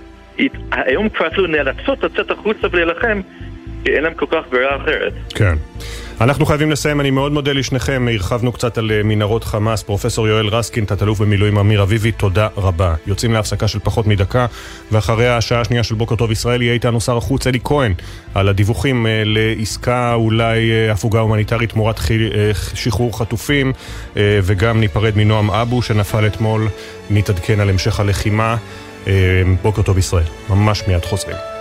[0.70, 3.20] היום כבר אפילו נאלצות לצאת החוצה ולהילחם,
[3.84, 5.12] כי אין להם כל כך ברירה אחרת.
[5.34, 5.54] כן.
[6.20, 10.46] אנחנו חייבים לסיים, אני מאוד מודה לשניכם, הרחבנו קצת על אה, מנהרות חמאס, פרופסור יואל
[10.46, 12.94] רסקין, תת-אלוף במילואים אמיר אביבי, תודה רבה.
[13.06, 14.46] יוצאים להפסקה של פחות מדקה,
[14.92, 17.94] ואחרי השעה השנייה של בוקר טוב ישראל יהיה איתנו שר החוץ אלי כהן,
[18.34, 22.00] על הדיווחים אה, לעסקה אולי אה, הפוגה הומניטרית תמורת
[22.74, 23.72] שחרור חטופים,
[24.16, 26.68] וגם ניפרד מנועם אבו שנפל אתמול,
[27.10, 28.56] נתעדכן על המשך הלחימה.
[29.62, 31.57] בוקר טוב ישראל, ממש מיד חוזרים.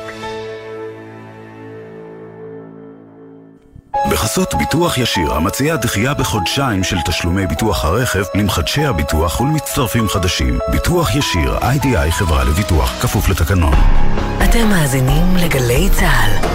[4.12, 10.60] בחסות ביטוח ישיר, המציע דחייה בחודשיים של תשלומי ביטוח הרכב למחדשי הביטוח ולמצטרפים חדשים.
[10.72, 13.74] ביטוח ישיר, איי-די-איי חברה לביטוח, כפוף לתקנון.
[14.44, 16.48] אתם מאזינים לגלי צה"ל.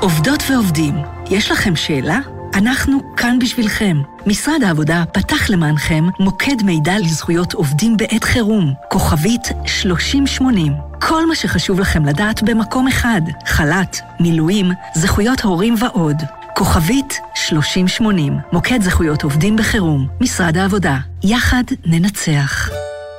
[0.00, 0.94] עובדות ועובדים,
[1.30, 2.18] יש לכם שאלה?
[2.54, 3.96] אנחנו כאן בשבילכם.
[4.26, 10.72] משרד העבודה פתח למענכם מוקד מידע לזכויות עובדים בעת חירום, כוכבית 3080.
[11.00, 16.16] כל מה שחשוב לכם לדעת במקום אחד, חל"ת, מילואים, זכויות הורים ועוד.
[16.56, 20.96] כוכבית 3080, מוקד זכויות עובדים בחירום, משרד העבודה.
[21.24, 22.70] יחד ננצח.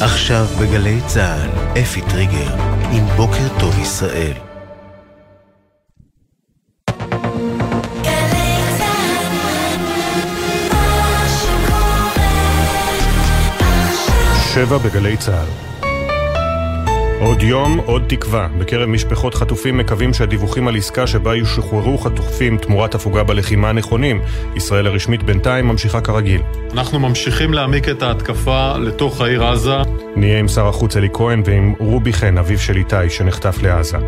[0.00, 1.50] עכשיו בגלי צה"ל,
[1.82, 2.54] אפי טריגר,
[2.92, 4.32] עם בוקר טוב ישראל.
[14.54, 15.73] שבע בגלי צה"ל
[17.24, 18.48] עוד יום, עוד תקווה.
[18.58, 24.20] בקרב משפחות חטופים מקווים שהדיווחים על עסקה שבה ישוחררו חטופים תמורת הפוגה בלחימה נכונים.
[24.56, 26.40] ישראל הרשמית בינתיים ממשיכה כרגיל.
[26.72, 29.76] אנחנו ממשיכים להעמיק את ההתקפה לתוך העיר עזה.
[30.16, 33.98] נהיה עם שר החוץ אלי כהן ועם רובי חן, אביו של איתי, שנחטף לעזה.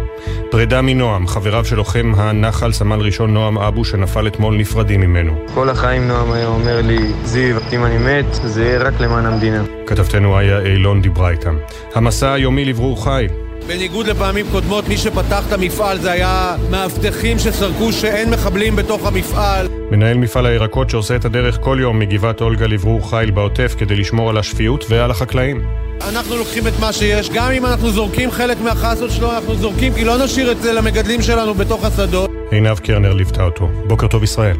[0.50, 5.44] פרידה מנועם, חבריו של לוחם הנחל, סמל ראשון נועם אבו, שנפל אתמול נפרדים ממנו.
[5.54, 9.62] כל החיים נועם היה אומר לי, זיו, אם אני מת, זה יהיה רק למען המדינה.
[9.86, 11.56] כתבתנו איה אילון דיברה איתם.
[11.94, 13.26] המסע היומי לברור חי.
[13.66, 19.68] בניגוד לפעמים קודמות, מי שפתח את המפעל זה היה מאבטחים שסרקו שאין מחבלים בתוך המפעל.
[19.90, 24.30] מנהל מפעל הירקות שעושה את הדרך כל יום מגבעת אולגה לברור חיל בעוטף כדי לשמור
[24.30, 25.62] על השפיות ועל החקלאים.
[26.08, 30.04] אנחנו לוקחים את מה שיש, גם אם אנחנו זורקים חלק מהחסות שלו, אנחנו זורקים כי
[30.04, 32.30] לא נשאיר את זה למגדלים שלנו בתוך השדות.
[32.50, 33.68] עינב קרנר ליוותה אותו.
[33.86, 34.56] בוקר טוב ישראל.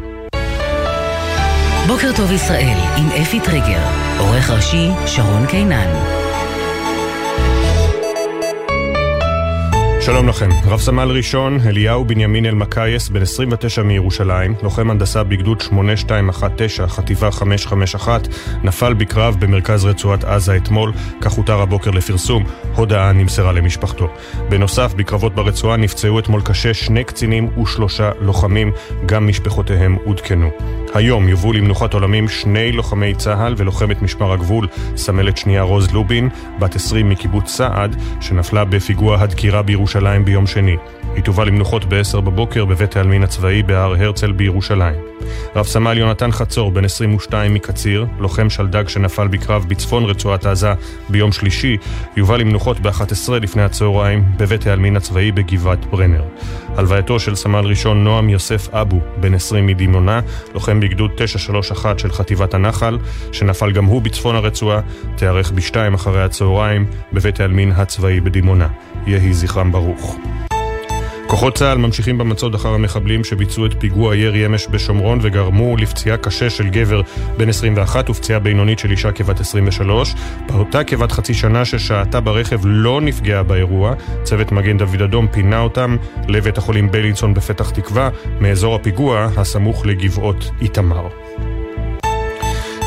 [1.87, 3.81] בוקר טוב ישראל עם אפי טריגר,
[4.19, 6.17] עורך ראשי שרון קינן.
[10.07, 10.49] שלום לכם.
[10.65, 18.27] רב סמל ראשון אליהו בנימין אלמקייס, בן 29 מירושלים, לוחם הנדסה בגדוד 8219, חטיבה 551,
[18.63, 20.91] נפל בקרב במרכז רצועת עזה אתמול,
[21.21, 22.43] כך הותר הבוקר לפרסום.
[22.75, 24.07] הודעה נמסרה למשפחתו.
[24.49, 28.71] בנוסף, בקרבות ברצועה נפצעו אתמול קשה שני קצינים ושלושה לוחמים,
[29.05, 30.49] גם משפחותיהם עודכנו.
[30.97, 36.29] היום יובאו למנוחת עולמים שני לוחמי צה"ל ולוחמת משמר הגבול, סמלת שנייה רוז לובין,
[36.59, 40.75] בת 20 מקיבוץ סעד, שנפלה בפיגוע הדקירה בירושלים ביום שני.
[41.17, 44.95] היא תובא למנוחות ב-10 בבוקר בבית העלמין הצבאי בהר הרצל בירושלים.
[45.55, 50.73] רב סמל יונתן חצור, בן 22 מקציר, לוחם שלדג שנפל בקרב בצפון רצועת עזה
[51.09, 51.77] ביום שלישי,
[52.17, 56.23] יובא למנוחות ב-11 לפני הצהריים בבית העלמין הצבאי בגבעת ברנר.
[56.75, 60.19] הלווייתו של סמל ראשון נועם יוסף אבו, בן 20 מדימונה,
[60.53, 62.97] לוחם בגדוד 931 של חטיבת הנחל,
[63.31, 64.79] שנפל גם הוא בצפון הרצועה,
[65.15, 68.67] תיארך בשתיים אחרי הצהריים בבית העלמין הצבאי בדימונה.
[69.07, 70.17] יהי זכרם ברוך.
[71.27, 76.49] כוחות צה"ל ממשיכים במצוד אחר המחבלים שביצעו את פיגוע ירי אמש בשומרון וגרמו לפציעה קשה
[76.49, 77.01] של גבר
[77.37, 80.15] בן 21 ופציעה בינונית של אישה כבת 23.
[80.47, 83.93] פעוטה כבת חצי שנה ששהתה ברכב לא נפגעה באירוע.
[84.23, 85.97] צוות מגן דוד אדום פינה אותם
[86.27, 88.09] לבית החולים בלינסון בפתח תקווה,
[88.41, 91.26] מאזור הפיגוע הסמוך לגבעות איתמר.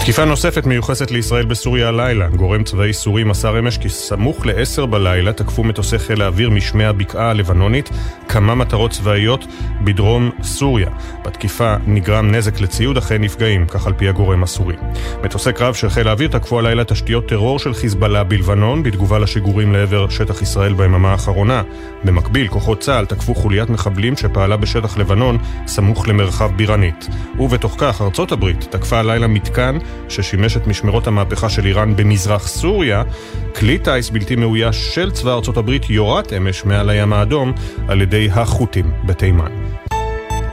[0.01, 2.29] תקיפה נוספת מיוחסת לישראל בסוריה הלילה.
[2.29, 7.31] גורם צבאי סורי מסר אמש כי סמוך ל-10 בלילה תקפו מטוסי חיל האוויר משמי הבקעה
[7.31, 7.91] הלבנונית
[8.29, 9.45] כמה מטרות צבאיות
[9.85, 10.89] בדרום סוריה.
[11.25, 14.75] בתקיפה נגרם נזק לציוד אחרי נפגעים, כך על פי הגורם הסורי.
[15.23, 20.09] מטוסי קרב של חיל האוויר תקפו הלילה תשתיות טרור של חיזבאללה בלבנון בתגובה לשיגורים לעבר
[20.09, 21.63] שטח ישראל ביממה האחרונה.
[22.05, 27.09] במקביל, כוחות צה"ל תקפו חוליית מחבלים שפעלה בשטח לבנון סמוך למרחב בירנית.
[27.39, 33.03] ובתוך כך ארצות הברית תקפה הלילה מתקן ששימש את משמרות המהפכה של איראן במזרח סוריה,
[33.57, 37.53] כלי טיס בלתי מאויש של צבא ארצות הברית יורת אמש מעל הים האדום
[37.89, 39.90] על ידי החות'ים בתימן.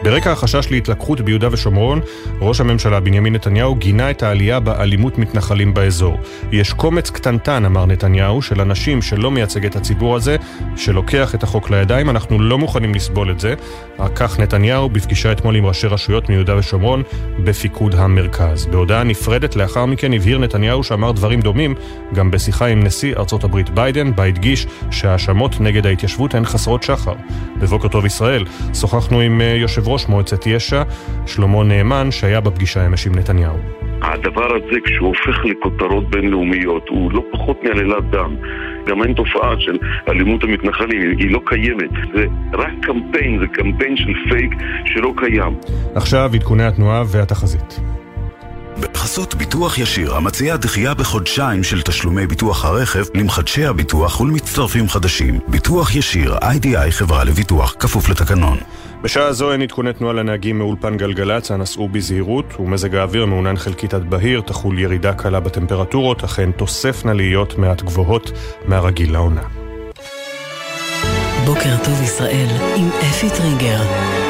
[0.10, 2.02] ברקע החשש להתלקחות ביהודה ושומרון,
[2.42, 6.18] ראש הממשלה בנימין נתניהו גינה את העלייה באלימות מתנחלים באזור.
[6.52, 10.36] יש קומץ קטנטן, אמר נתניהו, של אנשים שלא מייצג את הציבור הזה,
[10.76, 13.54] שלוקח את החוק לידיים, אנחנו לא מוכנים לסבול את זה.
[14.00, 17.04] רק כך נתניהו בפגישה אתמול עם ראשי רשויות מיהודה ושומרון
[17.44, 18.66] בפיקוד המרכז.
[18.66, 21.76] בהודעה נפרדת לאחר מכן הבהיר נתניהו שאמר דברים דומים
[22.14, 27.14] גם בשיחה עם נשיא ארצות הברית ביידן, בה הדגיש שההאשמות נגד ההתיישבות הן חסרות שחר.
[27.60, 30.84] בבוקר טוב ישראל, שוחחנו עם אה, יושב ראש מועצת יש"ע,
[31.26, 33.58] שלמה נאמן, שהיה בפגישה אמש עם נתניהו.
[34.02, 38.36] הדבר הזה, כשהוא הופך לכותרות בינלאומיות, הוא לא פחות מעלילת דם.
[38.88, 39.78] גם אין תופעה של
[40.10, 41.90] אלימות המתנחלים, היא לא קיימת.
[42.16, 44.52] זה רק קמפיין, זה קמפיין של פייק
[44.86, 45.56] שלא קיים.
[45.96, 47.80] עכשיו עדכוני התנועה והתחזית.
[48.82, 55.40] בחסות ביטוח ישיר, המציע דחייה בחודשיים של תשלומי ביטוח הרכב למחדשי הביטוח ולמצטרפים חדשים.
[55.48, 58.58] ביטוח ישיר, איי-די-איי חברה לביטוח, כפוף לתקנון.
[59.02, 64.10] בשעה זו אין עדכוני תנועה לנהגים מאולפן גלגלצ, הנסעו בזהירות, ומזג האוויר מעונן חלקית עד
[64.10, 68.32] בהיר, תחול ירידה קלה בטמפרטורות, אכן תוספנה להיות מעט גבוהות
[68.66, 69.44] מהרגיל לעונה.
[71.46, 74.27] בוקר טוב ישראל עם אפי טריגר.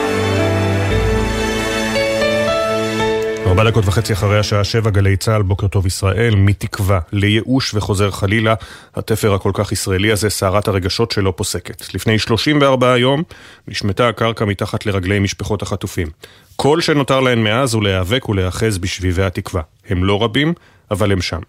[3.48, 8.54] ארבע דקות וחצי אחרי השעה שבע, גלי צה"ל, בוקר טוב ישראל, מתקווה לייאוש וחוזר חלילה,
[8.96, 11.94] התפר הכל כך ישראלי הזה, סערת הרגשות שלא פוסקת.
[11.94, 13.24] לפני 34 יום
[13.68, 16.08] נשמטה הקרקע מתחת לרגלי משפחות החטופים.
[16.56, 19.62] כל שנותר להן מאז הוא להיאבק ולהיאחז בשביבי התקווה.
[19.90, 20.54] הם לא רבים,
[20.92, 21.40] אבל הם שם.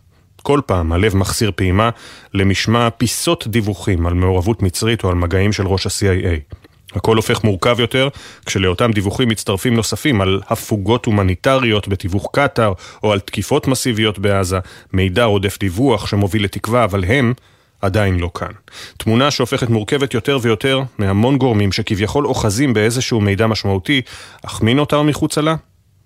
[0.42, 1.90] כל פעם הלב מחסיר פעימה
[2.34, 6.54] למשמע פיסות דיווחים על מעורבות מצרית או על מגעים של ראש ה-CIA.
[6.94, 8.08] הכל הופך מורכב יותר
[8.46, 12.72] כשלאותם דיווחים מצטרפים נוספים על הפוגות הומניטריות בתיווך קטאר
[13.02, 14.58] או על תקיפות מסיביות בעזה,
[14.92, 17.32] מידע רודף דיווח שמוביל לתקווה, אבל הם
[17.80, 18.52] עדיין לא כאן.
[18.96, 24.02] תמונה שהופכת מורכבת יותר ויותר מהמון גורמים שכביכול אוחזים באיזשהו מידע משמעותי,
[24.46, 25.54] אך מי נותר מחוצה לה?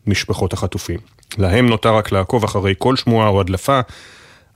[0.07, 0.99] משפחות החטופים.
[1.39, 3.81] להם נותר רק לעקוב אחרי כל שמועה או הדלפה,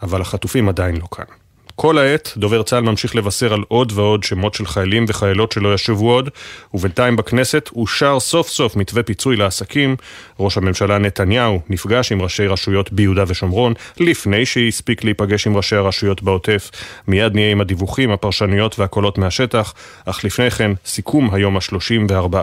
[0.02, 1.45] אבל החטופים עדיין לא כאן.
[1.76, 6.10] כל העת דובר צה"ל ממשיך לבשר על עוד ועוד שמות של חיילים וחיילות שלא ישובו
[6.12, 6.30] עוד,
[6.74, 9.96] ובינתיים בכנסת אושר סוף סוף מתווה פיצוי לעסקים.
[10.40, 16.22] ראש הממשלה נתניהו נפגש עם ראשי רשויות ביהודה ושומרון, לפני שהספיק להיפגש עם ראשי הרשויות
[16.22, 16.70] בעוטף.
[17.08, 19.74] מיד נהיה עם הדיווחים, הפרשנויות והקולות מהשטח,
[20.04, 22.36] אך לפני כן סיכום היום ה-34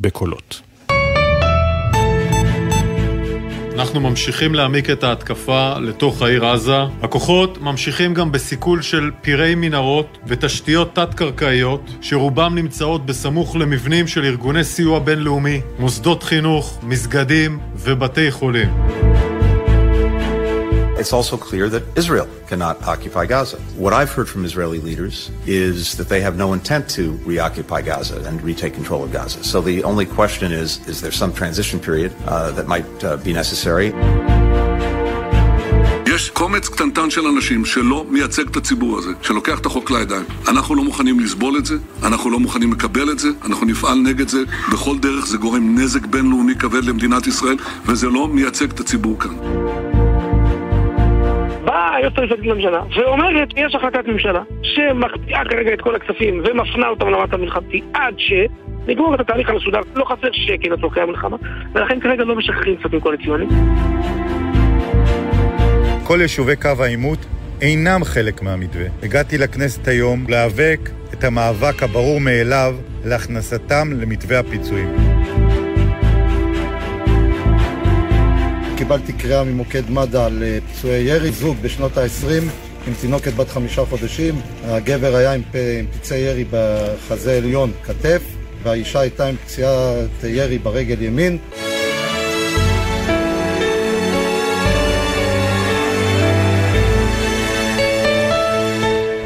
[0.00, 0.69] בקולות.
[3.74, 6.78] אנחנו ממשיכים להעמיק את ההתקפה לתוך העיר עזה.
[7.02, 14.64] הכוחות ממשיכים גם בסיכול של פירי מנהרות ותשתיות תת-קרקעיות, שרובם נמצאות בסמוך למבנים של ארגוני
[14.64, 18.68] סיוע בינלאומי, מוסדות חינוך, מסגדים ובתי חולים.
[21.01, 23.57] It's also clear that Israel cannot occupy Gaza.
[23.83, 28.17] What I've heard from Israeli leaders is that they have no intent to reoccupy Gaza
[28.27, 29.43] and retake control of Gaza.
[29.43, 33.33] So the only question is is there some transition period uh, that might uh, be
[33.33, 33.93] necessary?
[36.07, 40.25] יש קומץ קטנטן של אנשים שלא מייצג את הציבור הזה, שלוקח את החוק לידיים.
[40.47, 44.27] אנחנו לא מוכנים לסבול את זה, אנחנו לא מוכנים לקבל את זה, אנחנו נפעל נגד
[44.27, 44.43] זה.
[44.71, 49.35] בכל דרך זה גורם נזק בינלאומי כבד למדינת ישראל, וזה לא מייצג את הציבור כאן.
[51.80, 57.08] באה היועצת המשפטית לממשלה ואומרת, יש החלטת ממשלה שמקפיאה כרגע את כל הכספים ומפנה אותם
[57.08, 59.80] למטה המלחמתי עד שנגמור את התהליך המסודר.
[59.94, 61.36] לא חסר שקל לצורכי המלחמה,
[61.74, 63.48] ולכן כרגע לא משחררים כספים קואליציוניים.
[66.04, 67.26] כל יישובי קו העימות
[67.62, 68.86] אינם חלק מהמתווה.
[69.02, 70.80] הגעתי לכנסת היום להיאבק
[71.14, 72.74] את המאבק הברור מאליו
[73.04, 75.19] להכנסתם למתווה הפיצויים.
[78.80, 82.26] קיבלתי קריאה ממוקד מד"א על אה, פצועי ירי, זוג בשנות ה-20
[82.86, 84.40] עם תינוקת בת חמישה חודשים.
[84.64, 85.42] הגבר היה עם,
[85.78, 88.22] עם פצעי ירי בחזה עליון כתף,
[88.62, 91.38] והאישה הייתה עם פציעת ירי ברגל ימין.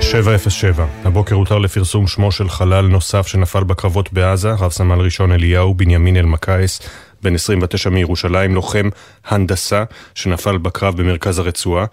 [0.00, 0.86] 707.
[1.04, 6.16] הבוקר הותר לפרסום שמו של חלל נוסף שנפל בקרבות בעזה, רב סמל ראשון אליהו בנימין
[6.16, 6.80] אלמקייס,
[7.24, 8.88] בן 29 מירושלים, לוחם
[9.24, 11.86] הנדסה שנפל בקרב במרכז הרצועה.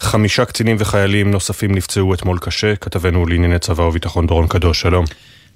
[0.00, 5.04] חמישה קצינים וחיילים נוספים נפצעו אתמול קשה, כתבנו לענייני צבא וביטחון דורון קדוש, שלום.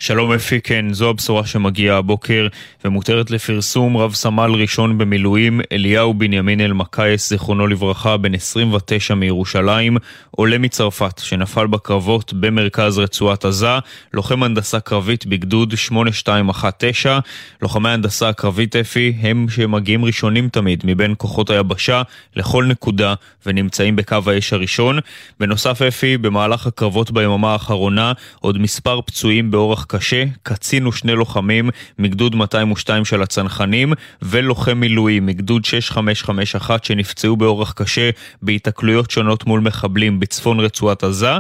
[0.04, 2.46] שלום אפי, כן, זו הבשורה שמגיעה הבוקר
[2.84, 9.96] ומותרת לפרסום רב סמל ראשון במילואים אליהו בנימין אלמקייס, זיכרונו לברכה, בן 29 מירושלים,
[10.30, 13.78] עולה מצרפת, שנפל בקרבות במרכז רצועת עזה,
[14.12, 17.18] לוחם הנדסה קרבית בגדוד 8219.
[17.62, 22.02] לוחמי הנדסה הקרבית אפי הם שמגיעים ראשונים תמיד מבין כוחות היבשה
[22.36, 23.14] לכל נקודה
[23.46, 24.98] ונמצאים בקו האש הראשון.
[25.40, 32.34] בנוסף אפי, במהלך הקרבות ביממה האחרונה עוד מספר פצועים באורח קשה, קצין ושני לוחמים מגדוד
[32.34, 33.92] 202 של הצנחנים
[34.22, 38.10] ולוחם מילואים מגדוד 6551 שנפצעו באורח קשה
[38.42, 41.32] בהיתקלויות שונות מול מחבלים בצפון רצועת עזה.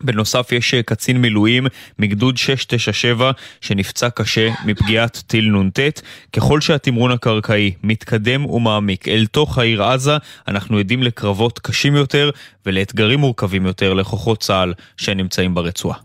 [0.00, 1.66] בנוסף יש קצין מילואים
[1.98, 3.30] מגדוד 697
[3.60, 6.00] שנפצע קשה מפגיעת טיל נ"ט.
[6.32, 10.16] ככל שהתמרון הקרקעי מתקדם ומעמיק אל תוך העיר עזה,
[10.48, 12.30] אנחנו עדים לקרבות קשים יותר
[12.66, 15.98] ולאתגרים מורכבים יותר לכוחות צה"ל שנמצאים ברצועה.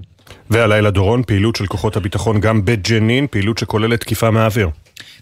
[0.49, 4.69] והלילה דורון, פעילות של כוחות הביטחון גם בג'נין, פעילות שכוללת תקיפה מהאוויר.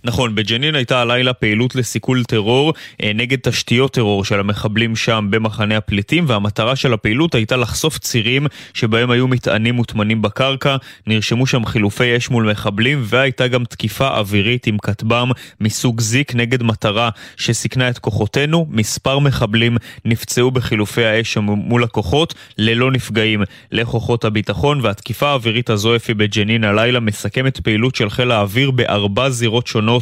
[0.06, 2.74] נכון, בג'נין הייתה הלילה פעילות לסיכול טרור
[3.04, 8.48] אה, נגד תשתיות טרור של המחבלים שם במחנה הפליטים, והמטרה של הפעילות הייתה לחשוף צירים
[8.74, 10.76] שבהם היו מטענים מוטמנים בקרקע,
[11.08, 15.32] נרשמו שם חילופי אש מול מחבלים, והייתה גם תקיפה אווירית עם כטב"ם
[15.62, 18.68] מסוג זיק נגד מטרה שסיכנה את כוחותינו.
[18.70, 23.44] מספר מחבלים נפצעו בחילופי האש מול הכוחות, ללא נפגעים.
[23.72, 29.68] לכוחות הביטחון, והתקיפה האווירית הזו אפי בג'נין הלילה מסכמת פעילות של חיל האוויר בארבע זירות
[29.68, 29.93] שונות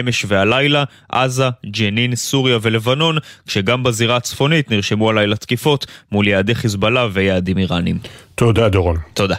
[0.00, 7.08] אמש והלילה, עזה, ג'נין, סוריה ולבנון, כשגם בזירה הצפונית נרשמו הלילה תקיפות מול יעדי חיזבאללה
[7.12, 7.98] ויעדים איראנים.
[8.34, 8.96] תודה דורון.
[9.14, 9.36] תודה.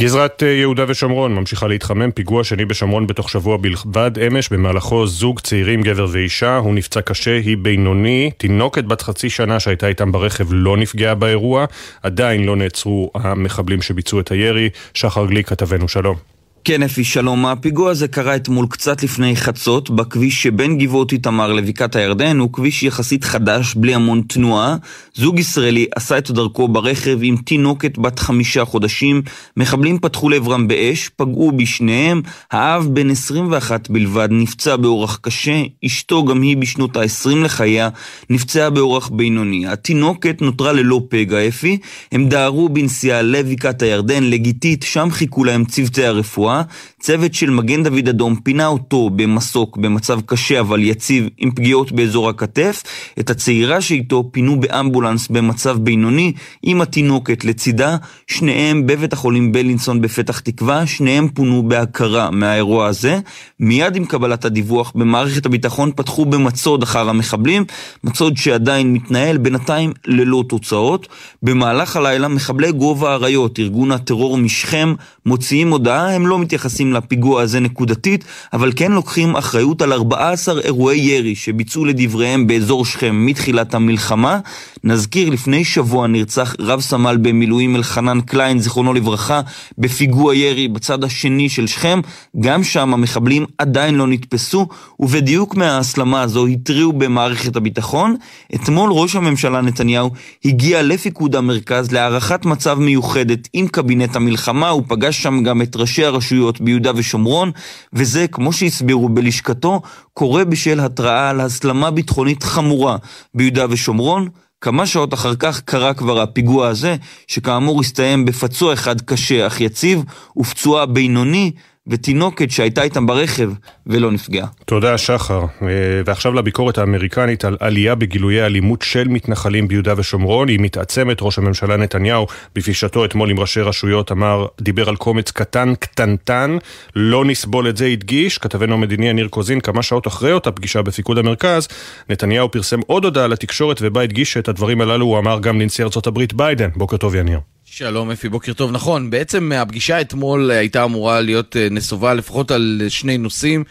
[0.00, 5.40] גזרת אה, יהודה ושומרון ממשיכה להתחמם, פיגוע שני בשומרון בתוך שבוע בלבד אמש, במהלכו זוג
[5.40, 10.46] צעירים, גבר ואישה, הוא נפצע קשה, היא בינוני, תינוקת בת חצי שנה שהייתה איתם ברכב
[10.50, 11.64] לא נפגעה באירוע,
[12.02, 14.68] עדיין לא נעצרו המחבלים שביצעו את הירי.
[14.94, 16.37] שחר גליק, כתבנו, שלום.
[16.68, 17.46] כן, אפי, שלום.
[17.46, 22.82] הפיגוע הזה קרה אתמול קצת לפני חצות, בכביש שבין גבעות איתמר לבקעת הירדן, הוא כביש
[22.82, 24.76] יחסית חדש, בלי המון תנועה.
[25.14, 29.22] זוג ישראלי עשה את דרכו ברכב עם תינוקת בת חמישה חודשים.
[29.56, 32.22] מחבלים פתחו לעברם באש, פגעו בשניהם.
[32.50, 35.62] האב, בן 21 בלבד, נפצע באורח קשה.
[35.86, 37.88] אשתו, גם היא בשנות ה-20 לחייה,
[38.30, 39.66] נפצעה באורח בינוני.
[39.66, 41.78] התינוקת נותרה ללא פגע, אפי.
[42.12, 46.57] הם דהרו בנסיעה לבקעת הירדן, לגיתית, שם חיכו להם צוותי הרפואה.
[47.00, 52.28] צוות של מגן דוד אדום פינה אותו במסוק במצב קשה אבל יציב עם פגיעות באזור
[52.28, 52.82] הכתף.
[53.20, 56.32] את הצעירה שאיתו פינו באמבולנס במצב בינוני
[56.62, 57.96] עם התינוקת לצידה.
[58.26, 63.18] שניהם בבית החולים בלינסון בפתח תקווה, שניהם פונו בהכרה מהאירוע הזה.
[63.60, 67.64] מיד עם קבלת הדיווח במערכת הביטחון פתחו במצוד אחר המחבלים,
[68.04, 71.08] מצוד שעדיין מתנהל בינתיים ללא תוצאות.
[71.42, 74.94] במהלך הלילה מחבלי גובה האריות, ארגון הטרור משכם,
[75.26, 80.98] מוציאים הודעה, הם לא מתייחסים לפיגוע הזה נקודתית, אבל כן לוקחים אחריות על 14 אירועי
[80.98, 84.38] ירי שביצעו לדבריהם באזור שכם מתחילת המלחמה.
[84.84, 89.40] נזכיר, לפני שבוע נרצח רב סמל במילואים אלחנן קליין, זיכרונו לברכה,
[89.78, 92.00] בפיגוע ירי בצד השני של שכם.
[92.40, 94.66] גם שם המחבלים עדיין לא נתפסו,
[95.00, 98.16] ובדיוק מההסלמה הזו התריעו במערכת הביטחון.
[98.54, 100.10] אתמול ראש הממשלה נתניהו
[100.44, 106.04] הגיע לפיקוד המרכז להערכת מצב מיוחדת עם קבינט המלחמה, הוא פגש שם גם את ראשי
[106.28, 107.50] הרשויות ביהודה ושומרון,
[107.92, 109.82] וזה, כמו שהסבירו בלשכתו,
[110.14, 112.96] קורה בשל התראה על הסלמה ביטחונית חמורה
[113.34, 114.28] ביהודה ושומרון.
[114.60, 116.96] כמה שעות אחר כך קרה כבר הפיגוע הזה,
[117.26, 120.02] שכאמור הסתיים בפצוע אחד קשה אך יציב,
[120.36, 121.52] ופצועה בינוני,
[121.88, 123.50] ותינוקת שהייתה איתם ברכב
[123.86, 124.46] ולא נפגעה.
[124.64, 125.40] תודה, שחר.
[125.62, 125.68] אה,
[126.06, 130.48] ועכשיו לביקורת האמריקנית על עלייה בגילויי אלימות של מתנחלים ביהודה ושומרון.
[130.48, 131.16] היא מתעצמת.
[131.20, 136.56] ראש הממשלה נתניהו, בפגישתו אתמול עם ראשי רשויות, אמר, דיבר על קומץ קטן, קטנטן.
[136.96, 138.38] לא נסבול את זה, הדגיש.
[138.38, 141.68] כתבנו המדיני יניר קוזין, כמה שעות אחרי אותה פגישה בפיקוד המרכז,
[142.10, 146.06] נתניהו פרסם עוד הודעה לתקשורת ובה הדגיש שאת הדברים הללו הוא אמר גם לנשיא ארצות
[146.06, 146.68] הברית ביידן.
[146.76, 147.38] בוקר טוב, יניר.
[147.78, 148.72] שלום אפי, בוקר טוב.
[148.72, 153.64] נכון, בעצם הפגישה אתמול הייתה אמורה להיות נסובה לפחות על שני נושאים.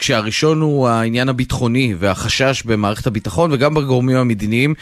[0.00, 4.74] כשהראשון הוא העניין הביטחוני והחשש במערכת הביטחון וגם בגורמים המדיניים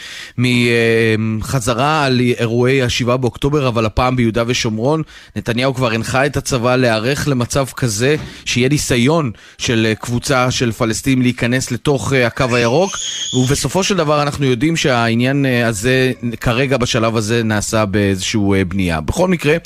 [1.17, 5.03] מחזרה על אירועי ה-7 באוקטובר, אבל הפעם ביהודה ושומרון.
[5.35, 8.15] נתניהו כבר הנחה את הצבא להיערך למצב כזה,
[8.45, 12.91] שיהיה ניסיון של קבוצה של פלסטינים להיכנס לתוך הקו הירוק,
[13.33, 19.01] ובסופו של דבר אנחנו יודעים שהעניין הזה כרגע בשלב הזה נעשה באיזושהי בנייה.
[19.01, 19.57] בכל מקרה,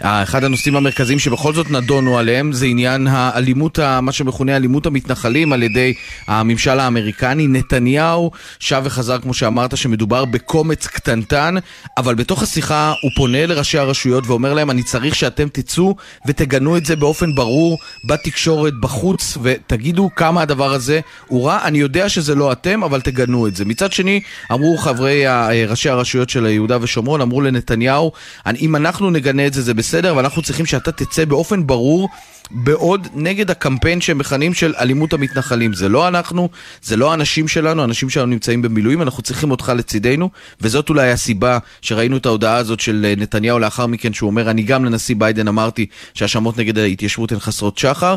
[0.00, 5.62] אחד הנושאים המרכזיים שבכל זאת נדונו עליהם זה עניין האלימות, מה שמכונה אלימות המתנחלים על
[5.62, 5.94] ידי
[6.26, 7.46] הממשל האמריקני.
[7.46, 11.54] נתניהו שב וחזר, כמו שאמרת, שמדובר בקומץ קטנטן,
[11.96, 15.96] אבל בתוך השיחה הוא פונה לראשי הרשויות ואומר להם, אני צריך שאתם תצאו
[16.26, 17.78] ותגנו את זה באופן ברור
[18.08, 21.58] בתקשורת, בחוץ, ותגידו כמה הדבר הזה הוא רע.
[21.64, 23.64] אני יודע שזה לא אתם, אבל תגנו את זה.
[23.64, 24.20] מצד שני,
[24.52, 25.24] אמרו חברי
[25.68, 28.12] ראשי הרשויות של יהודה ושומרון, אמרו לנתניהו,
[28.60, 32.08] אם אנחנו נגנה את זה זה בסדר, אבל אנחנו צריכים שאתה תצא באופן ברור
[32.50, 35.72] בעוד נגד הקמפיין שהם מכנים של אלימות המתנחלים.
[35.72, 36.48] זה לא אנחנו,
[36.82, 41.58] זה לא האנשים שלנו, האנשים שלנו נמצאים במילואים, אנחנו צריכים אותך לצידנו, וזאת אולי הסיבה
[41.82, 45.86] שראינו את ההודעה הזאת של נתניהו לאחר מכן, שהוא אומר, אני גם לנשיא ביידן אמרתי
[46.14, 48.14] שהאשמות נגד ההתיישבות הן חסרות שחר.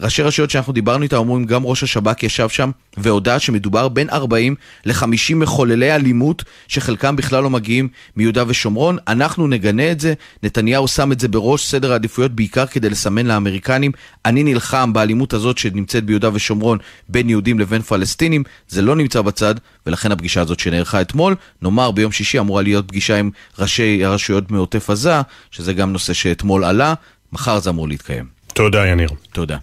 [0.00, 4.54] ראשי רשויות שאנחנו דיברנו איתם אומרים, גם ראש השב"כ ישב שם והודה שמדובר בין 40
[4.84, 8.96] ל-50 מחוללי אלימות, שחלקם בכלל לא מגיעים מיהודה ושומרון.
[9.08, 13.92] אנחנו נגנה את זה, נתניהו שם את זה בראש סדר העדיפויות בעיקר כדי לסמן לאמריקנים,
[14.24, 19.54] אני נלחם באלימות הזאת שנמצאת ביהודה ושומרון בין יהודים לבין פלסטינים, זה לא נמצא בצד,
[19.86, 24.90] ולכן הפגישה הזאת שנערכה אתמול, נאמר ביום שישי אמורה להיות פגישה עם ראשי הרשויות מעוטף
[24.90, 25.20] עזה,
[25.50, 26.94] שזה גם נושא שאתמול עלה,
[27.32, 28.24] מחר זה אמור להתקיים.
[28.54, 29.08] תודה יניר.
[29.32, 29.56] תודה.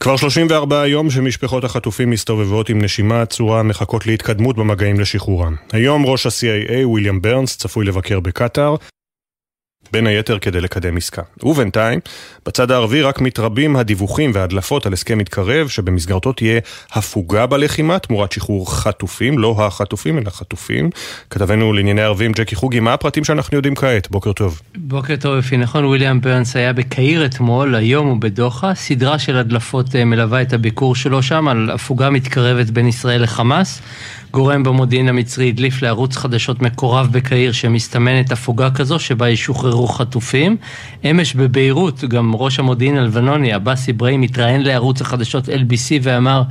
[0.00, 5.54] כבר 34 יום שמשפחות החטופים מסתובבות עם נשימה עצורה, מחכות להתקדמות במגעים לשחרורם.
[5.72, 8.76] היום ראש ה-CIA, ויליאם ברנס, צפוי לבקר בקטאר.
[9.92, 11.22] בין היתר כדי לקדם עסקה.
[11.42, 12.00] ובינתיים,
[12.46, 16.60] בצד הערבי רק מתרבים הדיווחים וההדלפות על הסכם מתקרב, שבמסגרתו תהיה
[16.92, 20.90] הפוגה בלחימה תמורת שחרור חטופים, לא החטופים אלא חטופים.
[21.30, 24.10] כתבנו לענייני ערבים ג'קי חוגי, מה הפרטים שאנחנו יודעים כעת?
[24.10, 24.60] בוקר טוב.
[24.76, 29.96] בוקר טוב אפי, נכון, וויליאם ברנס היה בקהיר אתמול, היום הוא בדוחה, סדרה של הדלפות
[29.96, 33.82] אה, מלווה את הביקור שלו שם על הפוגה מתקרבת בין ישראל לחמאס.
[34.30, 40.56] גורם במודיעין המצרי הדליף לערוץ חדשות מקורב בקהיר שמסתמנת הפוגה כזו שבה ישוחררו חטופים.
[41.10, 46.42] אמש בביירות גם ראש המודיעין הלבנוני עבאס אברהים התראיין לערוץ החדשות LBC ואמר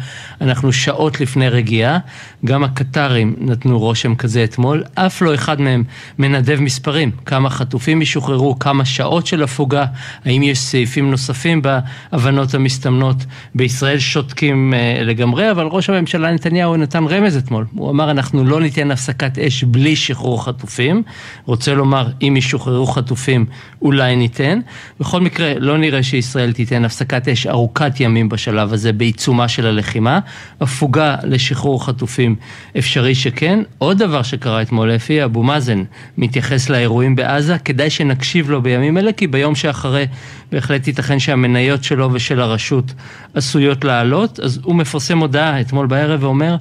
[0.41, 1.97] אנחנו שעות לפני רגיעה.
[2.45, 5.83] גם הקטרים נתנו רושם כזה אתמול, אף לא אחד מהם
[6.19, 9.85] מנדב מספרים, כמה חטופים ישוחררו, כמה שעות של הפוגה,
[10.25, 13.17] האם יש סעיפים נוספים בהבנות המסתמנות.
[13.55, 17.64] בישראל שותקים אה, לגמרי, אבל ראש הממשלה נתניהו נתן רמז אתמול.
[17.75, 21.03] הוא אמר אנחנו לא ניתן הפסקת אש בלי שחרור חטופים.
[21.45, 23.45] רוצה לומר אם ישוחררו חטופים
[23.81, 24.59] אולי ניתן.
[24.99, 30.19] בכל מקרה לא נראה שישראל תיתן הפסקת אש ארוכת ימים בשלב הזה בעיצומה של הלחימה.
[30.61, 32.35] הפוגה לשחרור חטופים
[32.77, 33.59] אפשרי שכן.
[33.77, 35.83] עוד דבר שקרה אתמול אפי, אבו מאזן
[36.17, 37.57] מתייחס לאירועים בעזה.
[37.57, 40.05] כדאי שנקשיב לו בימים אלה כי ביום שאחרי
[40.51, 42.93] בהחלט ייתכן שהמניות שלו ושל הרשות
[43.33, 44.39] עשויות לעלות.
[44.39, 46.55] אז הוא מפרסם הודעה אתמול בערב ואומר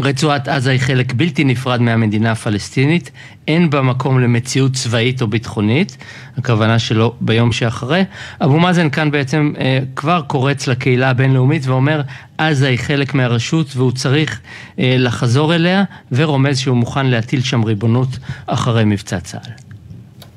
[0.00, 3.10] רצועת עזה היא חלק בלתי נפרד מהמדינה הפלסטינית,
[3.48, 5.96] אין בה מקום למציאות צבאית או ביטחונית,
[6.38, 8.04] הכוונה שלו ביום שאחרי.
[8.40, 12.02] אבו מאזן כאן בעצם אה, כבר קורץ לקהילה הבינלאומית ואומר
[12.38, 14.40] עזה היא חלק מהרשות והוא צריך
[14.78, 18.08] אה, לחזור אליה, ורומז שהוא מוכן להטיל שם ריבונות
[18.46, 19.63] אחרי מבצע צה"ל.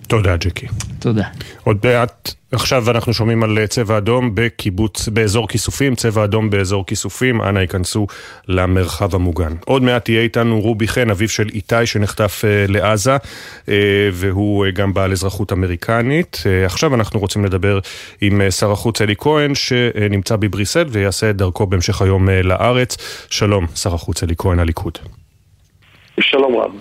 [0.08, 0.68] תודה, ג'קי.
[1.00, 1.24] תודה.
[1.64, 7.42] עוד מעט, עכשיו אנחנו שומעים על צבע אדום בקיבוץ, באזור כיסופים, צבע אדום באזור כיסופים,
[7.42, 8.08] אנא ייכנסו
[8.48, 9.54] למרחב המוגן.
[9.66, 13.70] עוד מעט תהיה איתנו רובי חן, אביו של איתי שנחטף uh, לעזה, uh,
[14.14, 16.38] והוא uh, גם בעל אזרחות אמריקנית.
[16.44, 17.80] Uh, עכשיו אנחנו רוצים לדבר
[18.22, 22.98] עם uh, שר החוץ אלי כהן, שנמצא בבריסל ויעשה את דרכו בהמשך היום uh, לארץ.
[23.30, 24.98] שלום, שר החוץ אלי כהן, הליכוד.
[26.20, 26.72] שלום רב.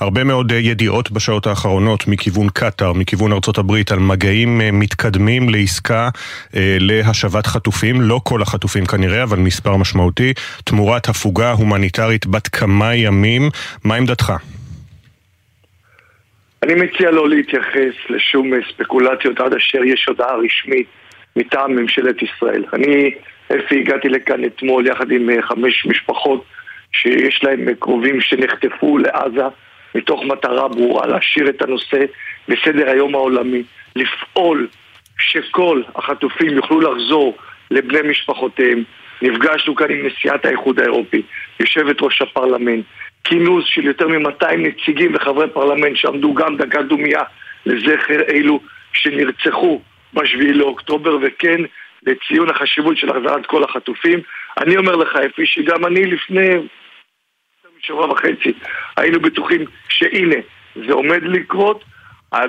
[0.00, 5.48] הרבה מאוד אה, ידיעות בשעות האחרונות מכיוון קטאר, מכיוון ארצות הברית, על מגעים אה, מתקדמים
[5.48, 6.08] לעסקה
[6.56, 10.32] אה, להשבת חטופים, לא כל החטופים כנראה, אבל מספר משמעותי,
[10.64, 13.42] תמורת הפוגה הומניטרית בת כמה ימים.
[13.84, 14.32] מה עמדתך?
[16.62, 20.86] אני מציע לא להתייחס לשום ספקולציות עד אשר יש הודעה רשמית
[21.36, 22.64] מטעם ממשלת ישראל.
[22.72, 23.10] אני,
[23.46, 26.44] אפי, הגעתי לכאן אתמול יחד עם חמש משפחות
[27.02, 29.44] שיש להם קרובים שנחטפו לעזה
[29.94, 32.04] מתוך מטרה ברורה להשאיר את הנושא
[32.48, 33.62] בסדר היום העולמי,
[33.96, 34.68] לפעול
[35.18, 37.36] שכל החטופים יוכלו לחזור
[37.70, 38.82] לבני משפחותיהם.
[39.22, 41.22] נפגשנו כאן עם נשיאת האיחוד האירופי,
[41.60, 42.84] יושבת ראש הפרלמנט,
[43.24, 47.22] כינוס של יותר מ-200 נציגים וחברי פרלמנט שעמדו גם דקה דומייה
[47.66, 48.60] לזכר אלו
[48.92, 49.80] שנרצחו
[50.12, 51.60] ב-7 לאוקטובר, וכן
[52.06, 54.20] לציון החשיבות של החזרת כל החטופים.
[54.58, 56.48] אני אומר לך, אפי, שגם אני לפני
[57.86, 58.52] שבוע וחצי
[58.96, 60.36] היינו בטוחים שהנה,
[60.86, 61.84] זה עומד לקרות,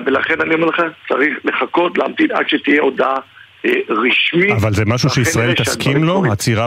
[0.06, 3.16] ולכן אני אומר לך, צריך לחכות, להמתין עד שתהיה הודעה
[3.64, 4.50] אה, רשמית.
[4.50, 6.22] אבל זה משהו שישראל תסכים לו?
[6.32, 6.66] עצירה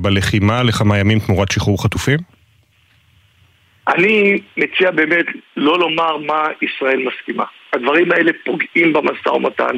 [0.00, 2.18] בלחימה לכמה ימים תמורת שחרור חטופים?
[3.88, 7.44] אני מציע באמת לא לומר מה ישראל מסכימה.
[7.72, 9.76] הדברים האלה פוגעים במשא ומתן.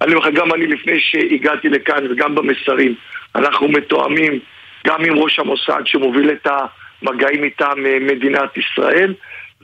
[0.00, 2.94] אני אומר לך, גם אני לפני שהגעתי לכאן וגם במסרים,
[3.34, 4.38] אנחנו מתואמים
[4.86, 6.46] גם עם ראש המוסד שמוביל את
[7.08, 9.14] המגעים מטעם אה, מדינת ישראל.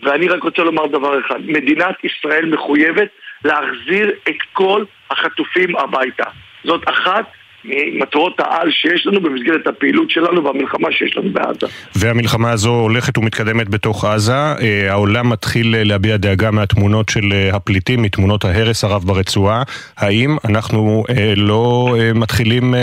[0.02, 3.08] ואני רק רוצה לומר דבר אחד, מדינת ישראל מחויבת
[3.44, 6.24] להחזיר את כל החטופים הביתה.
[6.64, 7.24] זאת אחת
[7.65, 11.66] ממטרות העל שיש לנו במסגרת הפעילות שלנו והמלחמה שיש לנו בעזה.
[11.97, 14.32] והמלחמה הזו הולכת ומתקדמת בתוך עזה.
[14.32, 19.62] אה, העולם מתחיל אה, להביע דאגה מהתמונות של אה, הפליטים, מתמונות ההרס הרב ברצועה.
[19.97, 21.05] האם אנחנו
[21.37, 22.74] לא מתחילים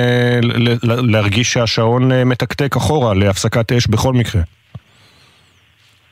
[0.84, 4.42] להרגיש שהשעון מתקתק אחורה להפסקת אש בכל מקרה?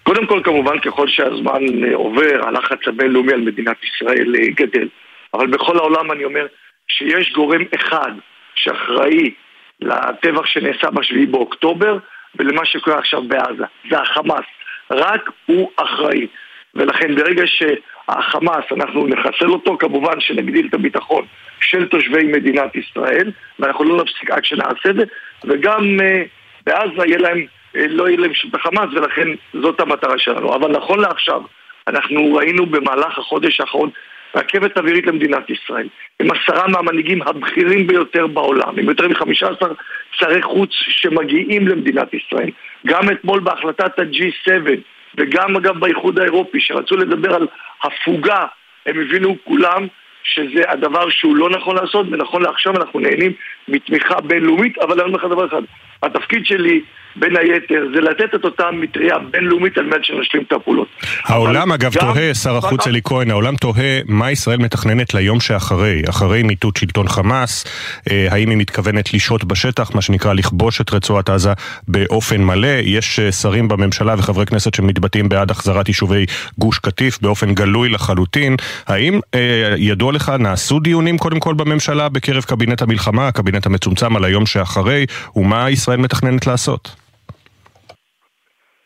[0.04, 1.62] קודם כל, כמובן, ככל שהזמן
[1.94, 4.88] עובר, הלחץ הבינלאומי על מדינת ישראל גדל.
[5.34, 6.46] אבל בכל העולם אני אומר
[6.88, 8.12] שיש גורם אחד
[8.56, 9.34] שאחראי
[9.82, 11.98] לטבח שנעשה ב-7 באוקטובר
[12.36, 13.66] ולמה שקורה עכשיו בעזה.
[13.90, 14.46] זה החמאס.
[14.92, 16.28] רק הוא אחראי.
[16.76, 21.26] ולכן ברגע שהחמאס, אנחנו נחסל אותו, כמובן שנגדיל את הביטחון
[21.60, 25.04] של תושבי מדינת ישראל, ואנחנו לא נפסיק עד שנעשה את זה,
[25.44, 26.28] וגם uh,
[26.66, 30.56] בעזה יהיה להם, uh, לא יהיה להם שום החמאס, ולכן זאת המטרה שלנו.
[30.56, 31.42] אבל נכון לעכשיו,
[31.88, 33.90] אנחנו ראינו במהלך החודש האחרון
[34.36, 35.88] רכבת אווירית למדינת ישראל.
[36.20, 39.74] הם עשרה מהמנהיגים הבכירים ביותר בעולם, עם יותר מחמישה עשר
[40.12, 42.50] שרי חוץ שמגיעים למדינת ישראל.
[42.88, 44.70] גם אתמול בהחלטת ה-G7
[45.18, 47.48] וגם אגב באיחוד האירופי שרצו לדבר על
[47.84, 48.46] הפוגה,
[48.86, 49.88] הם הבינו כולם
[50.24, 53.34] שזה הדבר שהוא לא נכון לעשות, ונכון לעכשיו אנחנו נהנים
[53.68, 55.62] מתמיכה בינלאומית, אבל אני אומר לך דבר אחד,
[56.04, 56.82] התפקיד שלי
[57.16, 60.88] בין היתר, זה לתת את אותה מטריה בינלאומית על מנת שנשלים את הפעולות.
[61.24, 66.44] העולם אגב תוהה, שר החוץ אלי כהן, העולם תוהה מה ישראל מתכננת ליום שאחרי, אחרי
[66.44, 67.66] מיטוט שלטון חמאס,
[68.12, 71.54] אה, האם היא מתכוונת לשהות בשטח, מה שנקרא לכבוש את רצועת עזה
[71.88, 76.26] באופן מלא, יש אה, שרים בממשלה וחברי כנסת שמתבטאים בעד החזרת יישובי
[76.58, 78.56] גוש קטיף באופן גלוי לחלוטין,
[78.88, 84.26] האם אה, ידוע לך, נעשו דיונים קודם כל בממשלה בקרב קבינט המלחמה, הקבינט המצומצם על
[84.26, 85.06] היום שאחרי,
[85.36, 86.96] ומה ישראל מתכננת לעשות?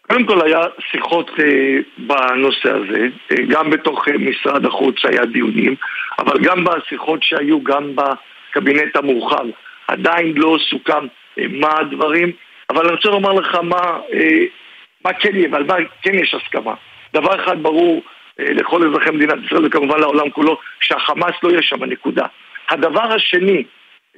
[0.08, 0.60] קודם כל היה
[0.92, 5.76] שיחות אה, בנושא הזה, אה, גם בתוך אה, משרד החוץ היה דיונים,
[6.20, 9.46] אבל גם בשיחות שהיו גם בקבינט המורחב
[9.88, 11.08] עדיין לא סוכם
[11.40, 12.32] אה, מה הדברים,
[12.70, 14.46] אבל אני רוצה לומר לך מה, אה,
[15.06, 16.74] מה כן יהיה ועל מה כן יש הסכמה.
[17.14, 18.02] דבר אחד ברור
[18.40, 22.26] אה, לכל אזרחי מדינת ישראל וכמובן לעולם כולו, שהחמאס לא יהיה שם, נקודה.
[22.70, 23.64] הדבר השני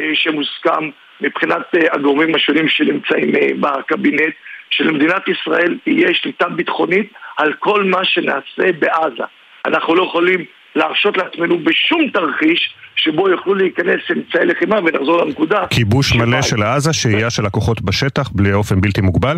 [0.01, 0.89] אה, שמוסכם
[1.21, 4.33] מבחינת אה, הגורמים השונים שנמצאים אה, בקבינט,
[4.69, 9.23] שלמדינת ישראל תהיה שליטה ביטחונית על כל מה שנעשה בעזה.
[9.65, 10.45] אנחנו לא יכולים
[10.75, 15.67] להרשות לעצמנו בשום תרחיש שבו יוכלו להיכנס אמצעי לחימה ונחזור לנקודה.
[15.69, 19.37] כיבוש מלא של עזה, שהייה של הכוחות בשטח באופן בלתי מוגבל?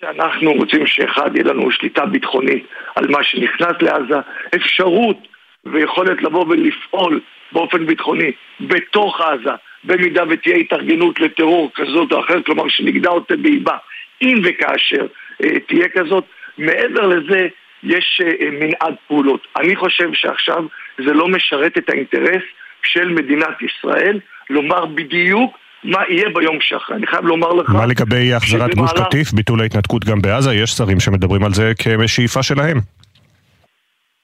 [0.00, 2.66] שאנחנו רוצים שאחד יהיה לנו שליטה ביטחונית
[2.96, 4.20] על מה שנכנס לעזה,
[4.54, 5.16] אפשרות
[5.64, 7.20] ויכולת לבוא ולפעול
[7.52, 9.50] באופן ביטחוני בתוך עזה
[9.84, 13.76] במידה ותהיה התארגנות לטרור כזאת או אחרת, כלומר שנגדע אותה באיבה,
[14.22, 15.06] אם וכאשר
[15.44, 16.24] אה, תהיה כזאת.
[16.58, 17.48] מעבר לזה,
[17.82, 19.46] יש אה, מנעד פעולות.
[19.56, 20.64] אני חושב שעכשיו
[20.98, 22.42] זה לא משרת את האינטרס
[22.82, 26.96] של מדינת ישראל לומר בדיוק מה יהיה ביום שאחרי.
[26.96, 27.70] אני חייב לומר לך...
[27.70, 30.54] מה לגבי החזרת גוש קטיף, ביטול ההתנתקות גם בעזה?
[30.54, 32.78] יש שרים שמדברים על זה כשאיפה שלהם.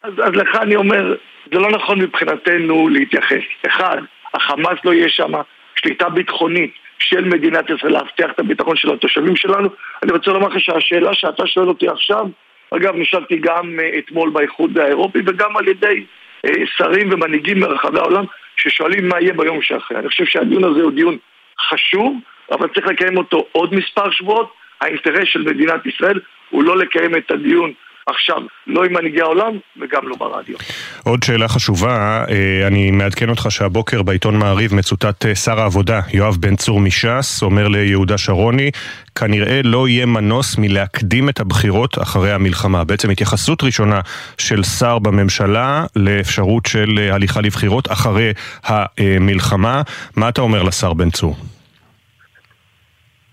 [0.02, 1.14] אז, אז לך אני אומר,
[1.52, 3.42] זה לא נכון מבחינתנו להתייחס.
[3.66, 3.98] אחד,
[4.34, 5.32] החמאס לא יהיה שם,
[5.76, 9.68] שליטה ביטחונית של מדינת ישראל להבטיח את הביטחון של התושבים שלנו.
[10.02, 12.26] אני רוצה לומר לך שהשאלה שאתה שואל אותי עכשיו,
[12.70, 16.04] אגב, נשאלתי גם uh, אתמול באיחוד האירופי וגם על ידי
[16.46, 18.24] uh, שרים ומנהיגים מרחבי העולם
[18.56, 19.98] ששואלים מה יהיה ביום שאחרי.
[19.98, 21.16] אני חושב שהדיון הזה הוא דיון
[21.60, 22.16] חשוב,
[22.50, 24.52] אבל צריך לקיים אותו עוד מספר שבועות.
[24.80, 27.72] האינטרס של מדינת ישראל הוא לא לקיים את הדיון
[28.08, 28.36] עכשיו,
[28.66, 30.56] לא עם מנהיגי העולם וגם לא ברדיו.
[31.04, 36.36] עוד שאלה חשובה, אה, אני מעדכן אותך שהבוקר בעיתון מעריב מצוטט אה, שר העבודה יואב
[36.40, 38.70] בן צור מש"ס, אומר ליהודה שרוני,
[39.14, 42.84] כנראה לא יהיה מנוס מלהקדים את הבחירות אחרי המלחמה.
[42.84, 44.00] בעצם התייחסות ראשונה
[44.38, 48.32] של שר בממשלה לאפשרות של אה, הליכה לבחירות אחרי
[48.64, 49.82] המלחמה.
[50.16, 51.36] מה אתה אומר לשר בן צור?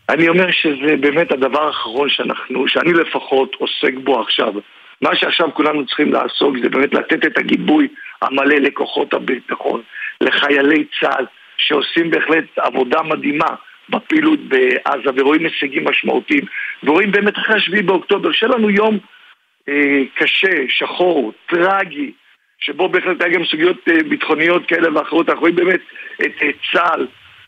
[0.10, 4.54] אני אומר שזה באמת הדבר האחרון שאנחנו, שאני לפחות עוסק בו עכשיו.
[5.02, 7.88] מה שעכשיו כולנו צריכים לעסוק זה באמת לתת את הגיבוי
[8.22, 9.82] המלא לכוחות הביטחון,
[10.22, 11.26] לחיילי צה"ל,
[11.58, 13.56] שעושים בהחלט עבודה מדהימה
[13.90, 16.44] בפעילות בעזה ורואים הישגים משמעותיים,
[16.84, 18.98] ורואים באמת אחרי השביעי באוקטובר, שיהיה לנו יום
[19.70, 22.12] אה, קשה, שחור, טרגי,
[22.60, 25.82] שבו בהחלט היה גם סוגיות אה, ביטחוניות כאלה ואחרות, אנחנו רואים באמת
[26.22, 27.08] את אה, צה"ל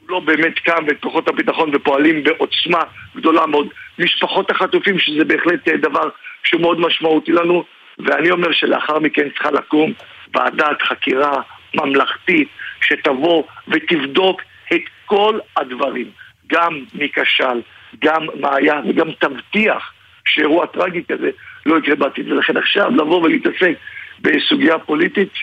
[0.09, 2.81] לא באמת קם ואת כוחות הביטחון ופועלים בעוצמה
[3.15, 3.67] גדולה מאוד.
[3.99, 6.09] משפחות החטופים, שזה בהחלט אה, דבר
[6.43, 7.63] שהוא מאוד משמעותי לנו,
[7.99, 9.93] ואני אומר שלאחר מכן צריכה לקום
[10.33, 11.41] ועדת חקירה
[11.75, 12.47] ממלכתית
[12.81, 14.41] שתבוא ותבדוק
[14.73, 16.09] את כל הדברים,
[16.47, 17.61] גם מי כשל,
[18.03, 19.93] גם מה היה, וגם תבטיח
[20.25, 21.29] שאירוע טרגי כזה
[21.65, 22.31] לא יקרה בעתיד.
[22.31, 23.73] ולכן עכשיו לבוא ולהתעסק
[24.19, 25.33] בסוגיה פוליטית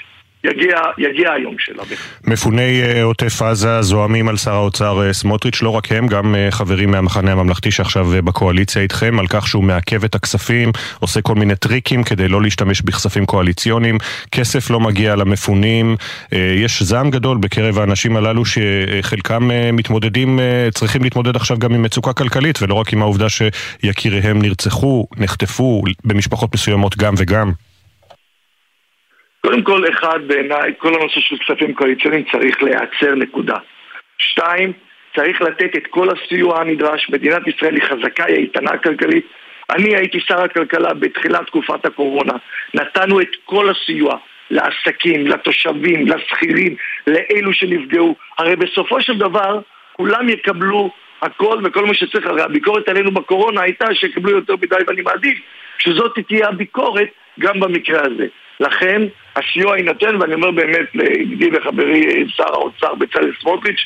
[0.44, 1.82] יגיע, יגיע היום שלה.
[2.24, 6.50] מפוני אה, עוטף עזה זועמים על שר האוצר אה, סמוטריץ', לא רק הם, גם אה,
[6.50, 11.56] חברים מהמחנה הממלכתי שעכשיו בקואליציה איתכם, על כך שהוא מעכב את הכספים, עושה כל מיני
[11.56, 13.98] טריקים כדי לא להשתמש בכספים קואליציוניים,
[14.32, 15.96] כסף לא מגיע למפונים,
[16.32, 20.40] יש זעם גדול בקרב האנשים הללו שחלקם מתמודדים,
[20.74, 26.54] צריכים להתמודד עכשיו גם עם מצוקה כלכלית, ולא רק עם העובדה שיקיריהם נרצחו, נחטפו, במשפחות
[26.54, 27.52] מסוימות גם וגם.
[29.44, 33.56] קודם כל, אחד, בעיניי, כל הנושא של כספים קואליציוניים צריך להיעצר נקודה.
[34.18, 34.72] שתיים,
[35.16, 37.10] צריך לתת את כל הסיוע הנדרש.
[37.10, 39.26] מדינת ישראל היא חזקה, היא איתנה כלכלית.
[39.70, 42.32] אני הייתי שר הכלכלה בתחילת תקופת הקורונה.
[42.74, 44.16] נתנו את כל הסיוע
[44.50, 46.76] לעסקים, לתושבים, לשכירים,
[47.06, 48.16] לאלו שנפגעו.
[48.38, 49.60] הרי בסופו של דבר,
[49.92, 50.90] כולם יקבלו
[51.22, 52.26] הכל וכל מה שצריך.
[52.26, 55.38] הרי הביקורת עלינו בקורונה הייתה שיקבלו יותר מדי, ואני מעדיף
[55.78, 57.08] שזאת תהיה הביקורת
[57.40, 58.26] גם במקרה הזה.
[58.60, 59.02] לכן
[59.36, 63.80] הסיוע יינתן, ואני אומר באמת לידידי וחברי שר האוצר בצלאל סמוטריץ',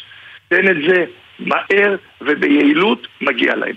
[0.49, 1.05] תן את זה
[1.39, 3.75] מהר וביעילות, מגיע להם.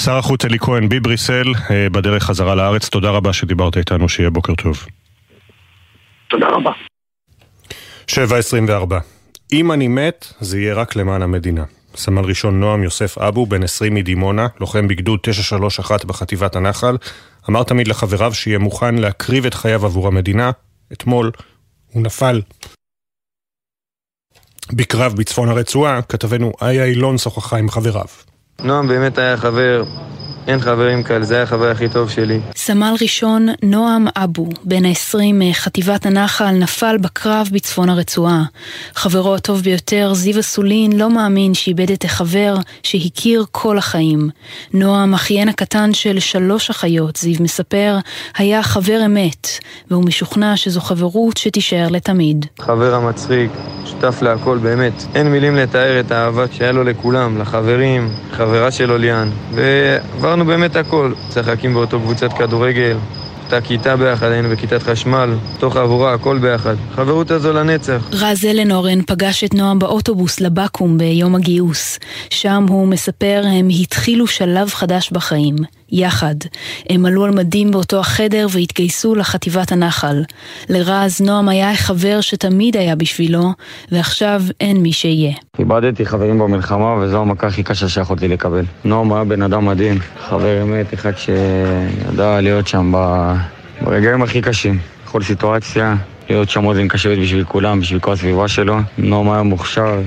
[0.00, 4.54] שר החוץ אלי כהן בבריסל, אה, בדרך חזרה לארץ, תודה רבה שדיברת איתנו, שיהיה בוקר
[4.54, 4.86] טוב.
[6.28, 6.72] תודה רבה.
[8.10, 9.00] 7.24
[9.52, 11.64] אם אני מת, זה יהיה רק למען המדינה.
[11.94, 16.96] סמל ראשון נועם יוסף אבו, בן 20 מדימונה, לוחם בגדוד 931 בחטיבת הנחל,
[17.50, 20.50] אמר תמיד לחבריו שיהיה מוכן להקריב את חייו עבור המדינה.
[20.92, 21.30] אתמול
[21.92, 22.40] הוא נפל
[24.72, 28.06] בקרב בצפון הרצועה, כתבנו איה אילון שוחחה עם חבריו.
[28.60, 29.82] נועם באמת היה חבר
[30.46, 32.40] אין חברים כאלה, זה היה החבר הכי טוב שלי.
[32.56, 38.42] סמל ראשון נועם אבו, בן ה-20 מחטיבת הנחל, נפל בקרב בצפון הרצועה.
[38.94, 44.28] חברו הטוב ביותר, זיו אסולין, לא מאמין שאיבד את החבר שהכיר כל החיים.
[44.72, 47.96] נועם, אחיין הקטן של שלוש אחיות, זיו מספר,
[48.36, 49.48] היה חבר אמת,
[49.90, 52.46] והוא משוכנע שזו חברות שתישאר לתמיד.
[52.60, 53.50] חבר המצחיק,
[53.84, 55.02] שותף להכל באמת.
[55.14, 59.30] אין מילים לתאר את האהבה שהיה לו לכולם, לחברים, חברה שלו ליאן.
[59.54, 61.12] ועברנו באמת הכל.
[61.28, 62.96] משחקים באותו קבוצת כדורגל,
[63.44, 66.74] אותה כיתה ביחד, היינו בכיתת חשמל, תוך עבורה, הכל ביחד.
[66.94, 68.08] חברות הזו לנצח.
[68.12, 71.98] רז אלנורן פגש את נועם באוטובוס לבקו"ם ביום הגיוס.
[72.30, 75.56] שם הוא מספר, הם התחילו שלב חדש בחיים.
[75.92, 76.34] יחד.
[76.90, 80.22] הם עלו על מדים באותו החדר והתגייסו לחטיבת הנחל.
[80.68, 83.52] לרז, נועם היה חבר שתמיד היה בשבילו,
[83.92, 85.32] ועכשיו אין מי שיהיה.
[85.58, 88.64] איבדתי חברים במלחמה, וזו המכה הכי קשה שיכולתי לקבל.
[88.84, 89.98] נועם היה בן אדם מדהים,
[90.28, 92.92] חבר אמת, אחד שידע להיות שם
[93.82, 94.78] ברגעים הכי קשים.
[95.04, 95.94] בכל סיטואציה,
[96.30, 98.76] להיות שם אוזן קשבת בשביל כולם, בשביל כל הסביבה שלו.
[98.98, 100.00] נועם היה מוכשר,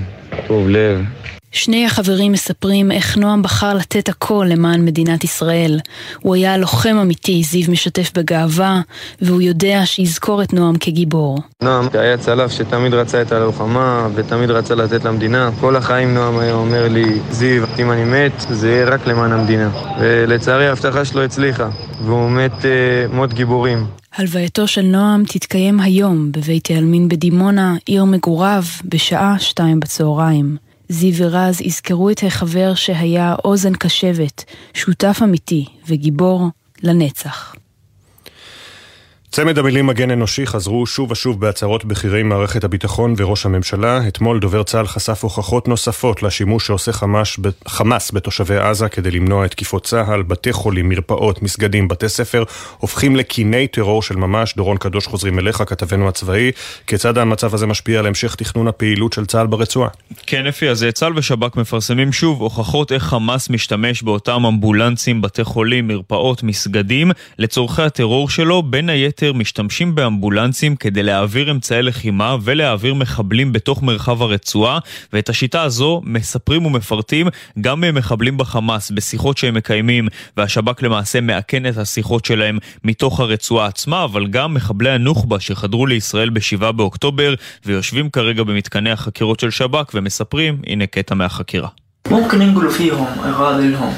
[0.48, 1.06] טוב לב,
[1.52, 5.80] שני החברים מספרים איך נועם בחר לתת הכל למען מדינת ישראל.
[6.20, 8.82] הוא היה לוחם אמיתי, זיו משתף בגאווה,
[9.22, 11.38] והוא יודע שיזכור את נועם כגיבור.
[11.64, 15.50] נועם היה צלף שתמיד רצה את הלוחמה, ותמיד רצה לתת למדינה.
[15.60, 19.70] כל החיים נועם היה אומר לי, זיו, אם אני מת, זה יהיה רק למען המדינה.
[20.00, 21.70] ולצערי ההבטחה שלו הצליחה,
[22.06, 22.70] והוא מת אה,
[23.14, 23.86] מות גיבורים.
[24.16, 30.69] הלווייתו של נועם תתקיים היום בבית העלמין בדימונה, עיר מגוריו, בשעה שתיים בצהריים.
[30.90, 36.48] זיו ורז יזכרו את החבר שהיה אוזן קשבת, שותף אמיתי וגיבור
[36.84, 37.56] לנצח.
[39.32, 44.08] צמד המילים מגן אנושי חזרו שוב ושוב בהצהרות בכירי מערכת הביטחון וראש הממשלה.
[44.08, 47.38] אתמול דובר צה"ל חשף הוכחות נוספות לשימוש שעושה חמאס,
[47.68, 50.22] חמאס בתושבי עזה כדי למנוע את תקיפות צה"ל.
[50.22, 52.44] בתי חולים, מרפאות, מסגדים, בתי ספר
[52.78, 54.56] הופכים לקיני טרור של ממש.
[54.56, 56.52] דורון קדוש חוזרים אליך, כתבנו הצבאי.
[56.88, 59.90] כיצד המצב הזה משפיע על המשך תכנון הפעילות של צה"ל ברצועה?
[60.26, 65.88] כן, אפי, אז צה"ל ושב"כ מפרסמים שוב הוכחות איך חמאס משתמש באותם אמבולנסים, בתי חולים,
[65.88, 72.95] מרפאות, מסגדים, לצורכי הטרור שלו, בין היתר היתר משתמשים באמבולנסים כדי להעביר אמצעי לחימה ולהעביר
[72.95, 74.79] מחבלים בתוך מרחב הרצועה,
[75.13, 77.27] ואת השיטה הזו מספרים ומפרטים
[77.61, 84.05] גם מחבלים בחמאס בשיחות שהם מקיימים, והשב"כ למעשה מאכן את השיחות שלהם מתוך הרצועה עצמה,
[84.05, 87.35] אבל גם מחבלי הנוח'בה שחדרו לישראל ב-7 באוקטובר
[87.67, 91.69] ויושבים כרגע במתקני החקירות של שב"כ ומספרים, הנה קטע מהחקירה.
[92.11, 93.93] ممكن ينقلوا فيهم اغراض لهم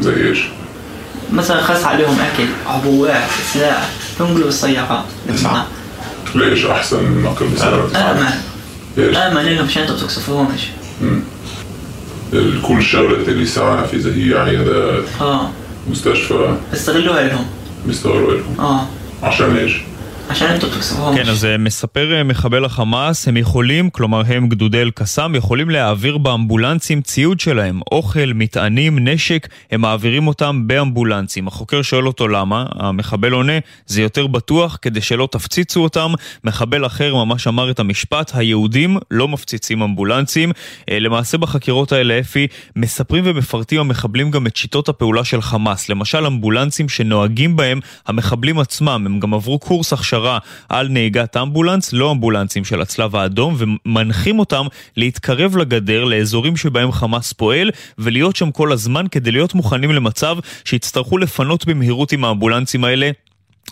[0.00, 0.48] زي ايش؟
[1.33, 3.89] مثلا خس عليهم أكل عبوات سلاح
[4.19, 5.03] ينقلوا بالسيارات
[5.43, 5.63] نعم.
[6.35, 8.29] ليش أحسن من نقل بسيارات؟ امن
[8.97, 10.61] ليش؟ امن لهم عشان أنتوا بتقصفوهمش
[12.67, 15.49] كل شغلة الإسعاف إذا هي عيادات آه.
[15.89, 16.55] مستشفى.
[16.71, 17.45] بيستغلوها لهم.
[17.85, 18.59] بيستغلوا لهم.
[18.59, 18.85] آه.
[19.23, 19.73] عشان إيش؟
[21.15, 27.01] כן, אז מספר אה, מחבל החמאס, הם יכולים, כלומר הם גדודי אל-קסאם, יכולים להעביר באמבולנסים
[27.01, 31.47] ציוד שלהם, אוכל, מטענים, נשק, הם מעבירים אותם באמבולנסים.
[31.47, 33.53] החוקר שואל אותו למה, המחבל עונה,
[33.85, 36.13] זה יותר בטוח כדי שלא תפציצו אותם.
[36.43, 40.51] מחבל אחר ממש אמר את המשפט, היהודים לא מפציצים אמבולנסים.
[40.89, 45.89] אה, למעשה בחקירות האלה, אפי, מספרים ומפרטים המחבלים גם את שיטות הפעולה של חמאס.
[45.89, 50.18] למשל אמבולנסים שנוהגים בהם המחבלים עצמם, הם גם עברו קורס הכשרה.
[50.19, 50.37] הכשרה
[50.69, 54.65] על נהיגת אמבולנס, לא אמבולנסים של הצלב האדום, ומנחים אותם
[54.97, 61.17] להתקרב לגדר, לאזורים שבהם חמאס פועל, ולהיות שם כל הזמן כדי להיות מוכנים למצב שיצטרכו
[61.17, 63.11] לפנות במהירות עם האמבולנסים האלה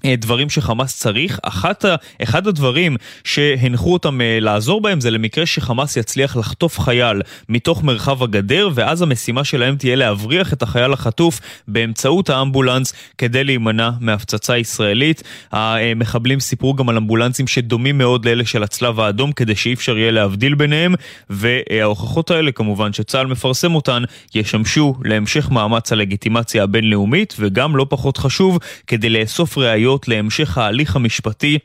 [0.05, 1.39] דברים שחמאס צריך.
[1.43, 1.85] אחת,
[2.23, 8.23] אחד הדברים שהנחו אותם אה, לעזור בהם זה למקרה שחמאס יצליח לחטוף חייל מתוך מרחב
[8.23, 15.23] הגדר, ואז המשימה שלהם תהיה להבריח את החייל החטוף באמצעות האמבולנס כדי להימנע מהפצצה ישראלית.
[15.51, 20.11] המחבלים סיפרו גם על אמבולנסים שדומים מאוד לאלה של הצלב האדום, כדי שאי אפשר יהיה
[20.11, 20.95] להבדיל ביניהם,
[21.29, 24.03] וההוכחות האלה כמובן שצה"ל מפרסם אותן,
[24.35, 30.95] ישמשו להמשך מאמץ הלגיטימציה הבינלאומית, וגם לא פחות חשוב, כדי לאסוף ראיות ראיות להמשך ההליך
[30.95, 31.59] המשפטי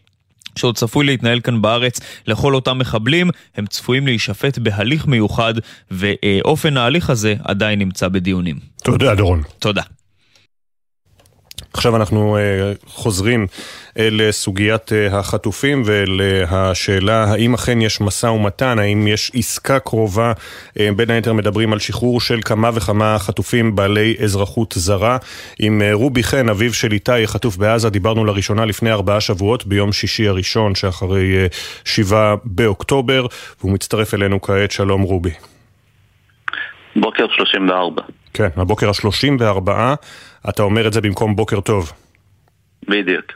[0.57, 5.55] שעוד צפוי להתנהל כאן בארץ לכל אותם מחבלים, הם צפויים להישפט בהליך מיוחד,
[5.91, 8.57] ואופן ההליך הזה עדיין נמצא בדיונים.
[8.83, 9.43] תודה, דורון.
[9.59, 9.83] תודה.
[11.75, 13.47] עכשיו אנחנו uh, חוזרים
[13.97, 20.33] לסוגיית uh, החטופים ולשאלה האם אכן יש משא ומתן, האם יש עסקה קרובה,
[20.97, 25.17] בין היתר מדברים על שחרור של כמה וכמה חטופים בעלי אזרחות זרה.
[25.59, 30.29] עם רובי חן, אביו של איתי, חטוף בעזה, דיברנו לראשונה לפני ארבעה שבועות, ביום שישי
[30.29, 31.49] הראשון שאחרי
[31.85, 33.27] שבעה באוקטובר,
[33.61, 34.71] והוא מצטרף אלינו כעת.
[34.71, 35.31] שלום רובי.
[36.97, 38.03] בוקר 34.
[38.35, 39.71] כן, הבוקר ה-34.
[40.49, 41.93] אתה אומר את זה במקום בוקר טוב.
[42.89, 43.33] בדיוק.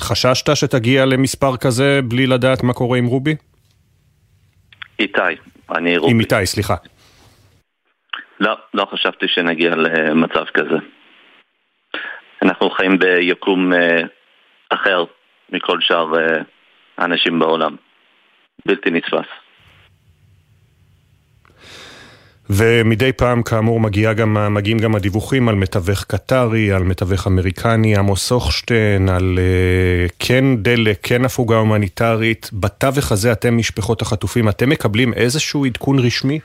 [0.00, 3.36] חששת שתגיע למספר כזה בלי לדעת מה קורה עם רובי?
[4.98, 5.20] איתי,
[5.76, 6.12] אני רובי.
[6.12, 6.74] עם איתי, סליחה.
[8.40, 10.76] לא, לא חשבתי שנגיע למצב כזה.
[12.42, 14.00] אנחנו חיים ביקום אה,
[14.70, 15.04] אחר
[15.52, 16.42] מכל שאר אה,
[16.98, 17.76] האנשים בעולם.
[18.66, 19.43] בלתי נתפס.
[22.50, 28.32] ומדי פעם כאמור מגיע גם, מגיעים גם הדיווחים על מתווך קטרי, על מתווך אמריקני, עמוס
[28.32, 32.50] הוכשטיין, על uh, כן דלק, כן הפוגה הומניטרית.
[32.52, 36.40] בתווך הזה אתם, משפחות החטופים, אתם מקבלים איזשהו עדכון רשמי?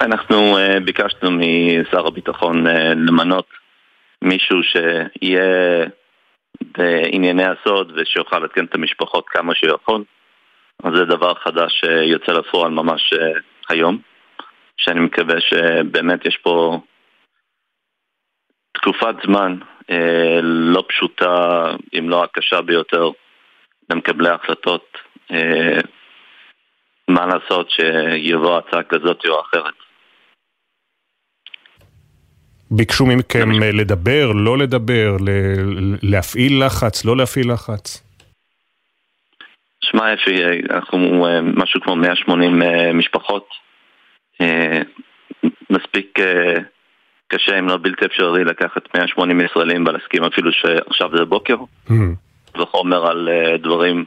[0.00, 3.46] אנחנו uh, ביקשנו משר הביטחון uh, למנות
[4.22, 5.84] מישהו שיהיה
[6.78, 10.04] בענייני הסוד ושיוכל לעדכן את המשפחות כמה שיכול.
[10.84, 13.14] אז זה דבר חדש שיוצא לפועל ממש
[13.68, 13.98] היום.
[14.76, 16.80] שאני מקווה שבאמת יש פה
[18.72, 19.58] תקופת זמן
[19.90, 21.64] אה, לא פשוטה,
[21.98, 23.10] אם לא הקשה ביותר,
[23.90, 24.98] למקבלי החלטות.
[25.30, 25.80] אה,
[27.08, 29.74] מה לעשות שיבוא הצעה כזאת או אחרת.
[32.70, 35.16] ביקשו מכם לדבר, לא לדבר,
[36.02, 38.07] להפעיל לחץ, לא להפעיל לחץ?
[39.90, 40.34] שמע, אפי,
[40.70, 43.48] אנחנו אה, משהו כמו 180 אה, משפחות
[44.40, 44.82] אה,
[45.70, 46.54] מספיק אה,
[47.28, 51.56] קשה, אם לא בלתי אפשרי, לקחת 180 ישראלים ולהסכים אפילו שעכשיו זה בוקר,
[51.88, 51.92] mm.
[52.58, 54.04] וחומר על אה, דברים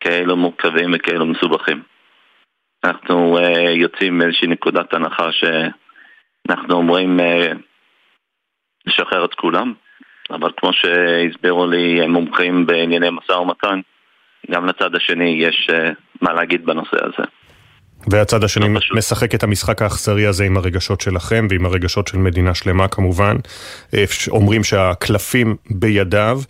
[0.00, 1.82] כאלו מורכבים וכאלו מסובכים.
[2.84, 3.38] אנחנו
[3.74, 7.20] יוצאים מאיזושהי נקודת הנחה שאנחנו אומרים
[8.86, 9.74] לשחרר את כולם,
[10.30, 13.80] אבל כמו שהסבירו לי מומחים בענייני משא ומתן,
[14.50, 15.70] גם לצד השני יש
[16.22, 17.28] מה להגיד בנושא הזה.
[18.10, 22.54] והצד השני לא משחק את המשחק האכזרי הזה עם הרגשות שלכם ועם הרגשות של מדינה
[22.54, 23.36] שלמה כמובן.
[23.94, 26.40] אה, אומרים שהקלפים בידיו.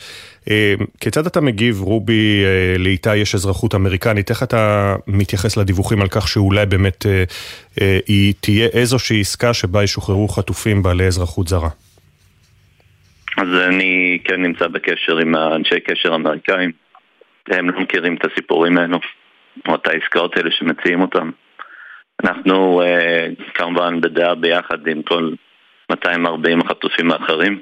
[0.50, 2.44] אה, כיצד אתה מגיב, רובי,
[2.78, 4.30] לאיתי יש אזרחות אמריקנית?
[4.30, 7.06] איך אתה מתייחס לדיווחים על כך שאולי באמת
[8.06, 11.68] היא תהיה איזושהי עסקה שבה ישוחררו חטופים בעלי אזרחות זרה?
[13.36, 16.72] אז אני כן נמצא בקשר עם האנשי קשר האמריקאים.
[17.50, 18.98] הם לא מכירים את הסיפורים האלו,
[19.68, 21.30] או את העסקאות האלה שמציעים אותם.
[22.24, 25.30] אנחנו uh, כמובן בדעה ביחד עם כל
[25.90, 27.60] 240 החטופים האחרים.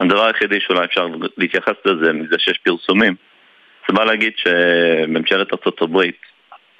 [0.00, 1.06] הדבר היחידי שאולי אפשר
[1.36, 3.14] להתייחס לזה מזה שיש פרסומים
[3.88, 6.00] זה בא להגיד שממשלת ארה"ב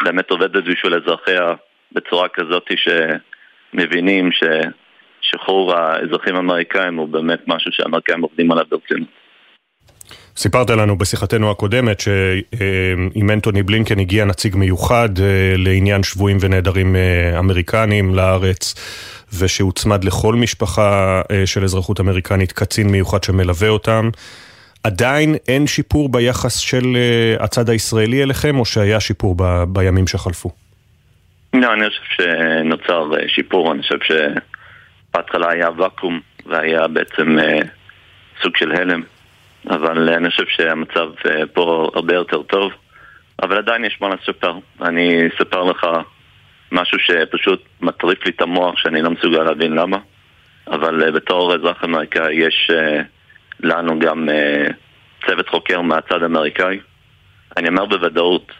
[0.04, 1.54] באמת עובדת בשביל אזרחיה
[1.92, 9.08] בצורה כזאת שמבינים ששחרור האזרחים האמריקאים הוא באמת משהו שהאמריקאים עובדים עליו ברצינות.
[10.36, 17.38] סיפרת לנו בשיחתנו הקודמת שעם אנטוני בלינקן הגיע נציג מיוחד אה, לעניין שבויים ונעדרים אה,
[17.38, 18.74] אמריקנים לארץ
[19.38, 24.10] ושהוצמד לכל משפחה אה, של אזרחות אמריקנית קצין מיוחד שמלווה אותם.
[24.84, 26.96] עדיין אין שיפור ביחס של
[27.40, 30.50] הצד הישראלי אליכם או שהיה שיפור ב, בימים שחלפו?
[31.54, 33.98] לא, אני חושב שנוצר שיפור, אני חושב
[35.10, 37.36] שבהתחלה היה ואקום והיה בעצם
[38.42, 39.02] סוג של הלם
[39.68, 42.72] אבל אה, אני חושב שהמצב אה, פה הרבה יותר טוב,
[43.42, 44.58] אבל עדיין יש מה לספר.
[44.82, 45.86] אני אספר לך
[46.72, 49.98] משהו שפשוט מטריף לי את המוח שאני לא מסוגל להבין למה,
[50.66, 52.70] אבל אה, בתור אזרח אמריקאי יש
[53.60, 54.28] לנו גם
[55.26, 56.80] צוות חוקר מהצד האמריקאי.
[57.56, 58.52] אני אומר בוודאות,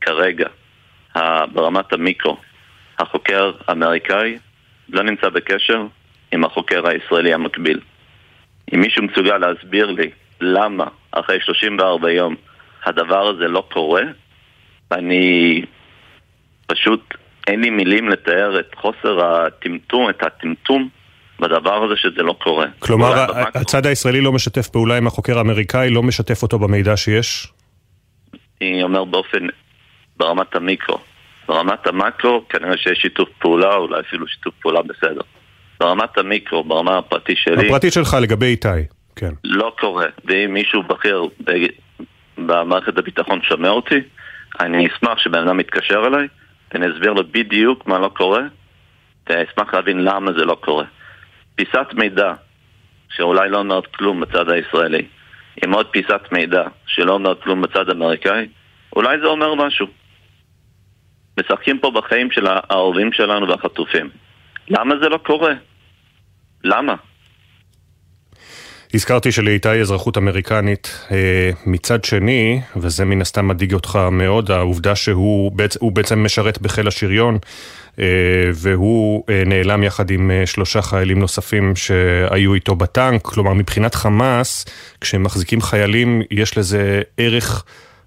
[0.00, 0.48] כרגע,
[1.52, 2.36] ברמת המיקרו,
[2.98, 4.38] החוקר האמריקאי
[4.88, 5.86] לא נמצא בקשר
[6.32, 7.80] עם החוקר הישראלי המקביל.
[8.74, 12.34] אם מישהו מסוגל להסביר לי למה אחרי 34 יום
[12.84, 14.02] הדבר הזה לא קורה,
[14.92, 15.62] אני
[16.66, 17.14] פשוט,
[17.46, 20.88] אין לי מילים לתאר את חוסר הטמטום, את הטמטום
[21.40, 22.66] בדבר הזה שזה לא קורה.
[22.78, 23.12] כלומר,
[23.54, 27.52] הצד הישראלי לא משתף פעולה עם החוקר האמריקאי, לא משתף אותו במידע שיש?
[28.60, 29.46] אני אומר באופן,
[30.16, 30.98] ברמת המיקרו.
[31.48, 35.20] ברמת המקרו, כנראה שיש שיתוף פעולה, אולי אפילו שיתוף פעולה בסדר.
[35.82, 37.66] ברמת המיקרו, ברמה הפרטית שלי...
[37.66, 38.68] הפרטית שלך לגבי איתי,
[39.16, 39.30] כן.
[39.44, 40.06] לא קורה.
[40.24, 41.28] ואם מישהו בכיר
[42.38, 44.00] במערכת הביטחון שומע אותי,
[44.60, 46.28] אני אשמח שבן אדם יתקשר אליי,
[46.74, 48.42] ואני אסביר לו בדיוק מה לא קורה,
[49.28, 50.84] ואני אשמח להבין למה זה לא קורה.
[51.54, 52.32] פיסת מידע,
[53.08, 55.06] שאולי לא אומרת כלום בצד הישראלי,
[55.64, 58.46] עם עוד פיסת מידע שלא אומרת כלום בצד האמריקאי,
[58.96, 59.86] אולי זה אומר משהו.
[61.40, 64.10] משחקים פה בחיים של האהובים שלנו והחטופים.
[64.68, 65.52] למה זה לא קורה?
[66.64, 66.94] למה?
[68.94, 71.06] הזכרתי שלאיתי אזרחות אמריקנית.
[71.10, 75.76] אה, מצד שני, וזה מן הסתם מדאיג אותך מאוד, העובדה שהוא בעצ...
[75.92, 77.38] בעצם משרת בחיל השריון,
[77.98, 78.04] אה,
[78.54, 83.22] והוא אה, נעלם יחד עם שלושה חיילים נוספים שהיו איתו בטנק.
[83.22, 84.64] כלומר, מבחינת חמאס,
[85.00, 87.64] כשמחזיקים חיילים, יש לזה ערך...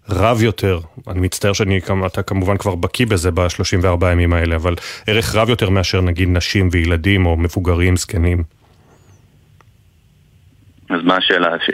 [0.09, 4.75] רב יותר, אני מצטער שאני, אתה כמובן כבר בקיא בזה ב-34 הימים האלה, אבל
[5.07, 8.43] ערך רב יותר מאשר נגיד נשים וילדים או מבוגרים, זקנים.
[10.89, 11.71] אז מה השאלה, אפי?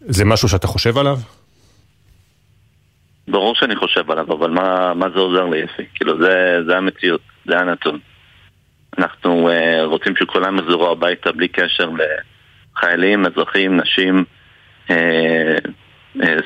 [0.00, 1.18] זה משהו שאתה חושב עליו?
[3.28, 5.82] ברור שאני חושב עליו, אבל מה, מה זה עוזר לי, אפי?
[5.94, 7.98] כאילו, זה, זה המציאות, זה הנתון.
[8.98, 11.90] אנחנו uh, רוצים שכולם יחזרו הביתה בלי קשר
[12.76, 14.24] לחיילים, אזרחים, נשים,
[14.88, 14.92] uh,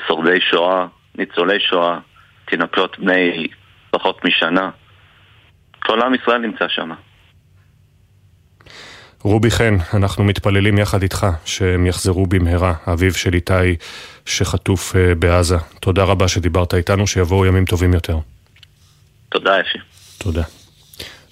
[0.06, 1.98] שורדי שואה, ניצולי שואה,
[2.44, 3.46] תינוקות בני
[3.90, 4.70] פחות משנה.
[5.78, 6.90] כל עם ישראל נמצא שם.
[9.22, 13.76] רובי חן, אנחנו מתפללים יחד איתך שהם יחזרו במהרה, אביו של איתי
[14.26, 15.56] שחטוף אה, בעזה.
[15.80, 18.18] תודה רבה שדיברת איתנו, שיבואו ימים טובים יותר.
[19.28, 19.78] תודה, אפי.
[20.18, 20.42] תודה.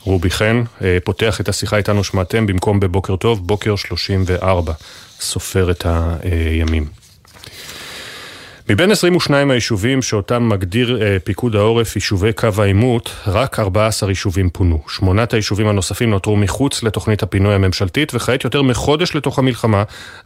[0.00, 4.72] רובי חן אה, פותח את השיחה איתנו שמעתם במקום בבוקר טוב, בוקר 34,
[5.20, 7.01] סופר את הימים.
[8.70, 14.82] מבין 22 היישובים שאותם מגדיר אה, פיקוד העורף יישובי קו העימות, רק 14 יישובים פונו.
[14.88, 19.82] שמונת היישובים הנוספים נותרו מחוץ לתוכנית הפינוי הממשלתית, וכעת יותר מחודש לתוך המלחמה,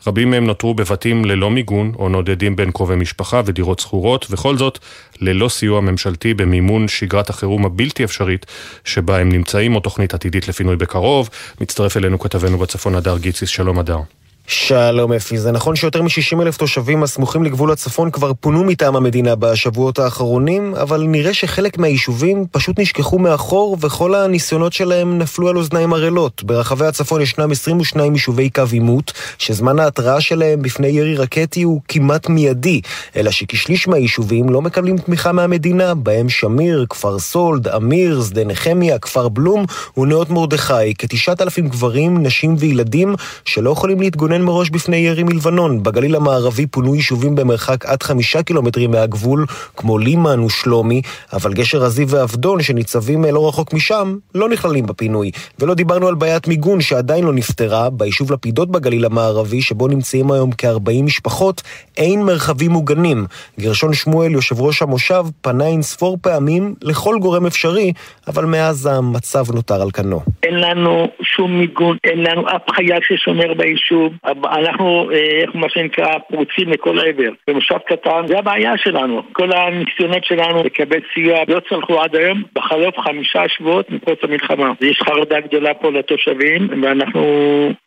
[0.07, 4.79] רבים מהם נותרו בבתים ללא מיגון, או נודדים בין קרובי משפחה ודירות שכורות, וכל זאת
[5.21, 8.47] ללא סיוע ממשלתי במימון שגרת החירום הבלתי אפשרית
[8.85, 11.31] שבה הם נמצאים, או תוכנית עתידית לפינוי בקרוב.
[11.61, 14.16] מצטרף אלינו כתבנו בצפון הדר גיציס, שלום הדר.
[14.48, 19.35] שלום אפי, זה נכון שיותר מ-60 אלף תושבים הסמוכים לגבול הצפון כבר פונו מטעם המדינה
[19.35, 25.93] בשבועות האחרונים, אבל נראה שחלק מהיישובים פשוט נשכחו מאחור וכל הניסיונות שלהם נפלו על אוזניים
[25.93, 26.43] ערלות.
[26.44, 32.28] ברחבי הצפון ישנם 22 יישובי קו עימות, שזמן ההתראה שלהם בפני ירי רקטי הוא כמעט
[32.28, 32.81] מיידי,
[33.16, 39.28] אלא שכשליש מהיישובים לא מקבלים תמיכה מהמדינה, בהם שמיר, כפר סולד, אמיר, שדה נחמיה, כפר
[39.28, 39.64] בלום
[39.97, 43.14] ונאות מרדכי, כתשעת אלפים גברים, נשים וילדים
[43.44, 45.83] שלא יכולים להתגונן להתכונן מראש בפני ירי מלבנון.
[45.83, 49.47] בגליל המערבי פונו יישובים במרחק עד חמישה קילומטרים מהגבול,
[49.77, 51.03] כמו לימן ושלומי,
[51.33, 55.31] אבל גשר הזיו ועבדון, שניצבים לא רחוק משם, לא נכללים בפינוי.
[55.59, 57.91] ולא דיברנו על בעיית מיגון שעדיין לא נפתרה.
[57.91, 61.63] ביישוב לפידות בגליל המערבי, שבו נמצאים היום כ-40 משפחות,
[61.97, 63.27] אין מרחבים מוגנים.
[63.61, 67.93] גרשון שמואל, יושב ראש המושב, פנה אין ספור פעמים לכל גורם אפשרי,
[68.29, 70.21] אבל מאז המצב נותר על כנו.
[70.43, 74.13] אין לנו שום מיגון, אין לנו אף חייל ששומר ביישוב.
[74.44, 77.31] אנחנו, אה, איך מה שנקרא, פרוצים לכל עבר.
[77.48, 79.23] במושב קטן, זה הבעיה שלנו.
[79.32, 84.73] כל הניסיונות שלנו לקבל סיוע לא צלחו עד היום, בחלוף חמישה שבועות מפרוץ המלחמה.
[84.81, 87.23] יש חרדה גדולה פה לתושבים, ואנחנו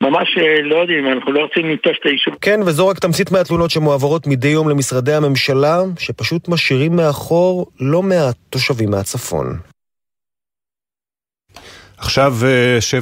[0.03, 2.36] ממש אה, לא יודעים, אנחנו לא רוצים לנטוש את היישוב.
[2.41, 8.36] כן, וזו רק תמצית מהתלונות שמועברות מדי יום למשרדי הממשלה, שפשוט משאירים מאחור לא מעט
[8.49, 9.69] תושבים מהצפון.
[12.00, 12.36] עכשיו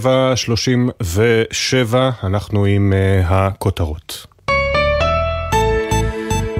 [0.03, 4.28] 7.37, אה, אנחנו עם אה, הכותרות.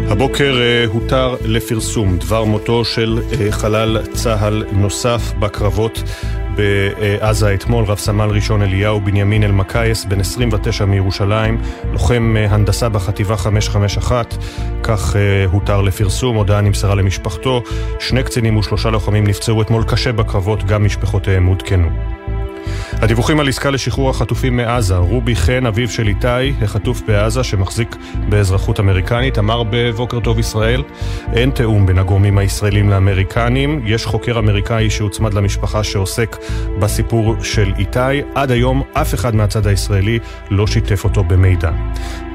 [0.10, 6.04] הבוקר אה, הותר לפרסום דבר מותו של חלל צה"ל נוסף בקרבות
[6.56, 11.62] בעזה אתמול, רב סמל ראשון אליהו בנימין אלמקייס, בן 29 מירושלים,
[11.92, 14.36] לוחם הנדסה בחטיבה 551,
[14.84, 15.16] כך
[15.52, 17.64] הותר לפרסום, הודעה נמסרה למשפחתו.
[18.00, 22.17] שני קצינים ושלושה לוחמים נפצעו אתמול קשה בקרבות, גם משפחותיהם עודכנו.
[22.94, 27.96] הדיווחים על עסקה לשחרור החטופים מעזה, רובי חן, אביו של איתי, החטוף בעזה שמחזיק
[28.30, 30.84] באזרחות אמריקנית, אמר בבוקר טוב ישראל,
[31.34, 36.38] אין תיאום בין הגורמים הישראלים לאמריקנים, יש חוקר אמריקאי שהוצמד למשפחה שעוסק
[36.80, 40.20] בסיפור של איתי, עד היום אף אחד מהצד הישראלי
[40.50, 41.72] לא שיתף אותו במידע.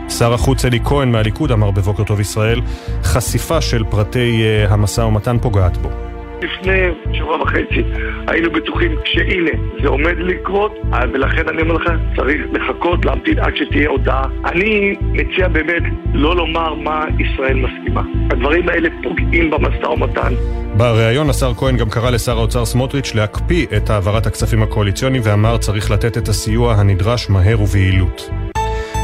[0.08, 2.60] שר החוץ אלי כהן מהליכוד אמר בבוקר טוב ישראל,
[3.02, 6.11] חשיפה של פרטי uh, המשא ומתן פוגעת בו.
[6.42, 6.80] לפני
[7.12, 7.82] שבוע וחצי
[8.28, 9.50] היינו בטוחים שהנה,
[9.82, 10.72] זה עומד לקרות,
[11.12, 14.24] ולכן אני אומר לך, צריך לחכות, להמתין עד שתהיה הודעה.
[14.44, 15.82] אני מציע באמת
[16.14, 18.02] לא לומר מה ישראל מסכימה.
[18.30, 20.34] הדברים האלה פוגעים במשא ומתן.
[20.76, 25.90] בריאיון השר כהן גם קרא לשר האוצר סמוטריץ' להקפיא את העברת הכספים הקואליציוניים ואמר צריך
[25.90, 28.30] לתת את הסיוע הנדרש מהר וביעילות.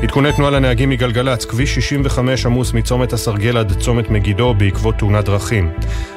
[0.03, 5.70] עדכוני תנועה לנהגים מגלגלצ, כביש 65 עמוס מצומת הסרגל עד צומת מגידו בעקבות תאונת דרכים.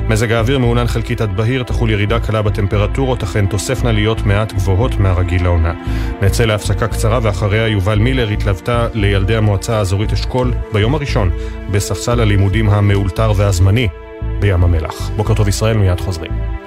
[0.07, 4.95] מזג האוויר מעונן חלקית עד בהיר, תחול ירידה קלה בטמפרטורות, אכן תוספנה להיות מעט גבוהות
[4.95, 5.73] מהרגיל לעונה.
[6.21, 11.31] נצא להפסקה קצרה ואחריה יובל מילר התלוותה לילדי המועצה האזורית אשכול ביום הראשון
[11.71, 13.87] בספסל הלימודים המאולתר והזמני
[14.39, 15.09] בים המלח.
[15.15, 16.60] בוקר טוב ישראל, מיד חוזרים.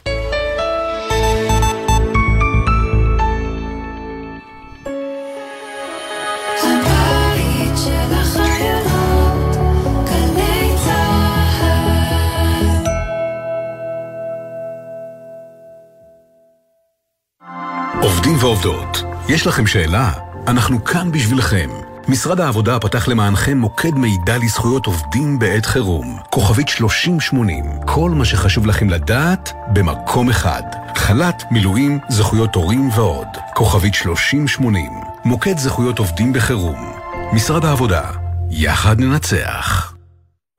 [18.44, 20.12] ועובדות, יש לכם שאלה?
[20.46, 21.70] אנחנו כאן בשבילכם.
[22.08, 26.18] משרד העבודה פתח למענכם מוקד מידע לזכויות עובדים בעת חירום.
[26.30, 27.64] כוכבית 3080.
[27.86, 30.62] כל מה שחשוב לכם לדעת במקום אחד.
[30.96, 33.28] חל"ת, מילואים, זכויות הורים ועוד.
[33.54, 34.92] כוכבית 3080.
[35.24, 36.92] מוקד זכויות עובדים בחירום.
[37.32, 38.02] משרד העבודה.
[38.50, 39.93] יחד ננצח.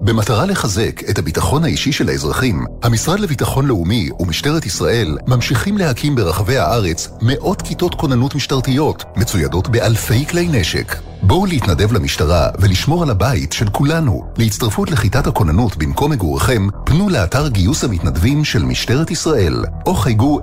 [0.02, 6.58] במטרה לחזק את הביטחון האישי של האזרחים, המשרד לביטחון לאומי ומשטרת ישראל ממשיכים להקים ברחבי
[6.58, 10.96] הארץ מאות כיתות כוננות משטרתיות, מצוידות באלפי כלי נשק.
[11.22, 14.32] בואו להתנדב למשטרה ולשמור על הבית של כולנו.
[14.38, 20.40] להצטרפות לכיתת הכוננות במקום מגוריכם, פנו לאתר גיוס המתנדבים של משטרת ישראל, או חייגו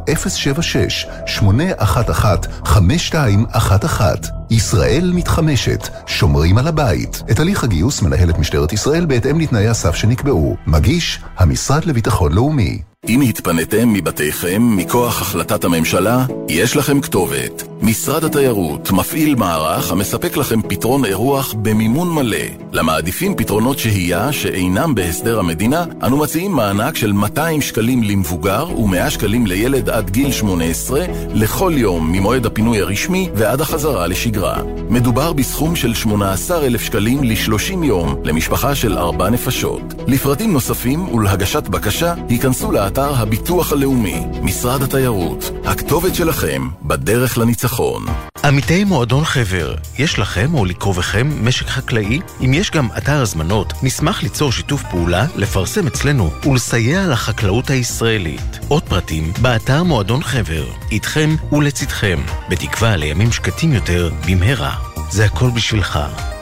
[2.69, 4.42] 076-811-5211.
[4.53, 7.23] ישראל מתחמשת, שומרים על הבית.
[7.31, 10.57] את הליך הגיוס מנהלת משטרת ישראל בהתאם לתנאי הסף שנקבעו.
[10.67, 12.92] מגיש, המשרד לביטחון לאומי.
[13.09, 17.63] אם התפניתם מבתיכם מכוח החלטת הממשלה, יש לכם כתובת.
[17.81, 22.37] משרד התיירות מפעיל מערך המספק לכם פתרון אירוח במימון מלא.
[22.73, 29.47] למעדיפים פתרונות שהייה שאינם בהסדר המדינה, אנו מציעים מענק של 200 שקלים למבוגר ו-100 שקלים
[29.47, 34.63] לילד עד גיל 18 לכל יום ממועד הפינוי הרשמי ועד החזרה לשגרה.
[34.91, 39.83] מדובר בסכום של 18,000 שקלים ל-30 יום למשפחה של 4 נפשות.
[40.07, 45.51] לפרטים נוספים ולהגשת בקשה, היכנסו לאתר הביטוח הלאומי, משרד התיירות.
[45.65, 48.05] הכתובת שלכם בדרך לניצחון.
[48.45, 52.21] עמיתי מועדון חבר, יש לכם או לקרובכם משק חקלאי?
[52.45, 58.59] אם יש גם אתר הזמנות, נשמח ליצור שיתוף פעולה, לפרסם אצלנו ולסייע לחקלאות הישראלית.
[58.69, 60.65] עוד פרטים, באתר מועדון חבר.
[60.91, 62.21] איתכם ולצדכם,
[62.51, 64.75] בתקווה לימים שקטים יותר במהרה.
[65.11, 65.99] זה הכל בשבילך,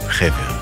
[0.08, 0.56] חבר.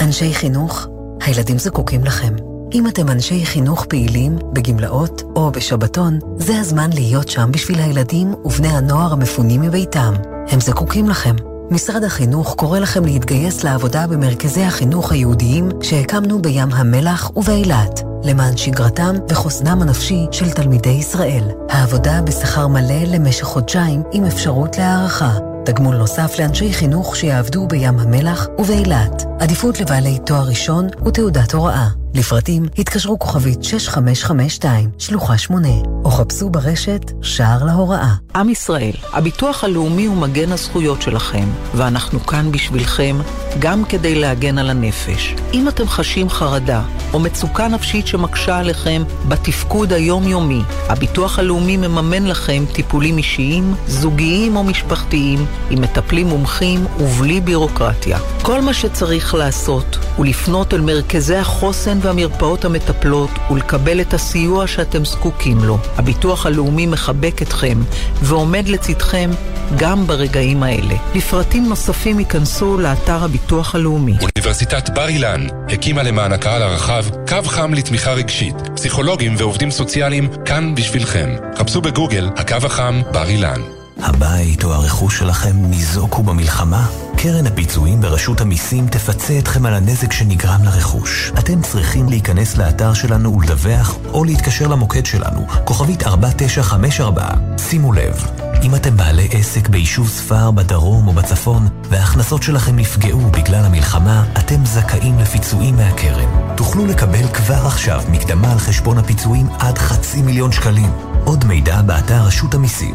[0.00, 0.86] אנשי חינוך,
[1.20, 2.51] הילדים זקוקים לכם.
[2.74, 8.68] אם אתם אנשי חינוך פעילים, בגמלאות או בשבתון, זה הזמן להיות שם בשביל הילדים ובני
[8.68, 10.14] הנוער המפונים מביתם.
[10.48, 11.34] הם זקוקים לכם.
[11.70, 19.14] משרד החינוך קורא לכם להתגייס לעבודה במרכזי החינוך היהודיים שהקמנו בים המלח ובאילת, למען שגרתם
[19.28, 21.44] וחוסנם הנפשי של תלמידי ישראל.
[21.68, 25.38] העבודה בשכר מלא למשך חודשיים עם אפשרות להערכה.
[25.64, 29.24] תגמול נוסף לאנשי חינוך שיעבדו בים המלח ובאילת.
[29.40, 32.01] עדיפות לבעלי תואר ראשון ותעודת הוראה.
[32.14, 35.68] לפרטים התקשרו כוכבית 6552, שלוחה 8,
[36.04, 38.14] או חפשו ברשת שער להוראה.
[38.34, 43.16] עם ישראל, הביטוח הלאומי הוא מגן הזכויות שלכם, ואנחנו כאן בשבילכם,
[43.58, 45.34] גם כדי להגן על הנפש.
[45.52, 46.82] אם אתם חשים חרדה
[47.12, 54.64] או מצוקה נפשית שמקשה עליכם בתפקוד היומיומי, הביטוח הלאומי מממן לכם טיפולים אישיים, זוגיים או
[54.64, 58.18] משפחתיים, עם מטפלים מומחים ובלי בירוקרטיה.
[58.42, 65.04] כל מה שצריך לעשות הוא לפנות אל מרכזי החוסן והמרפאות המטפלות ולקבל את הסיוע שאתם
[65.04, 65.78] זקוקים לו.
[65.96, 67.78] הביטוח הלאומי מחבק אתכם
[68.22, 69.30] ועומד לצדכם
[69.76, 70.94] גם ברגעים האלה.
[71.14, 74.16] לפרטים נוספים ייכנסו לאתר הביטוח הלאומי.
[74.20, 78.54] אוניברסיטת בר אילן הקימה למען הקהל הרחב קו חם לתמיכה רגשית.
[78.74, 81.30] פסיכולוגים ועובדים סוציאליים כאן בשבילכם.
[81.58, 83.60] חפשו בגוגל הקו החם בר אילן.
[83.98, 86.86] הבית או הרכוש שלכם ניזוקו במלחמה?
[87.22, 91.32] קרן הפיצויים ברשות המיסים תפצה אתכם על הנזק שנגרם לרכוש.
[91.38, 97.28] אתם צריכים להיכנס לאתר שלנו ולדווח, או להתקשר למוקד שלנו, כוכבית 4954.
[97.58, 98.26] שימו לב,
[98.62, 104.66] אם אתם בעלי עסק ביישוב ספר בדרום או בצפון, וההכנסות שלכם נפגעו בגלל המלחמה, אתם
[104.66, 106.56] זכאים לפיצויים מהקרן.
[106.56, 110.90] תוכלו לקבל כבר עכשיו מקדמה על חשבון הפיצויים עד חצי מיליון שקלים.
[111.24, 112.94] עוד מידע באתר רשות המיסים.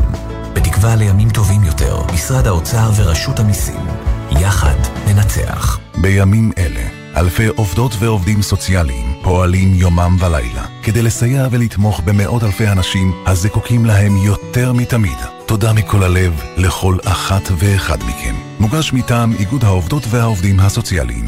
[0.58, 3.88] בתקווה לימים טובים יותר, משרד האוצר ורשות המיסים.
[4.32, 4.76] יחד
[5.08, 5.80] ננצח.
[5.98, 13.14] בימים אלה, אלפי עובדות ועובדים סוציאליים פועלים יומם ולילה כדי לסייע ולתמוך במאות אלפי אנשים
[13.26, 15.18] הזקוקים להם יותר מתמיד.
[15.46, 18.36] תודה מכל הלב לכל אחת ואחד מכם.
[18.60, 21.26] מוגש מטעם איגוד העובדות והעובדים הסוציאליים.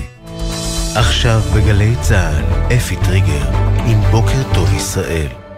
[0.96, 3.50] עכשיו בגלי צה"ל, אפי טריגר,
[3.86, 5.49] עם בוקר טוב ישראל.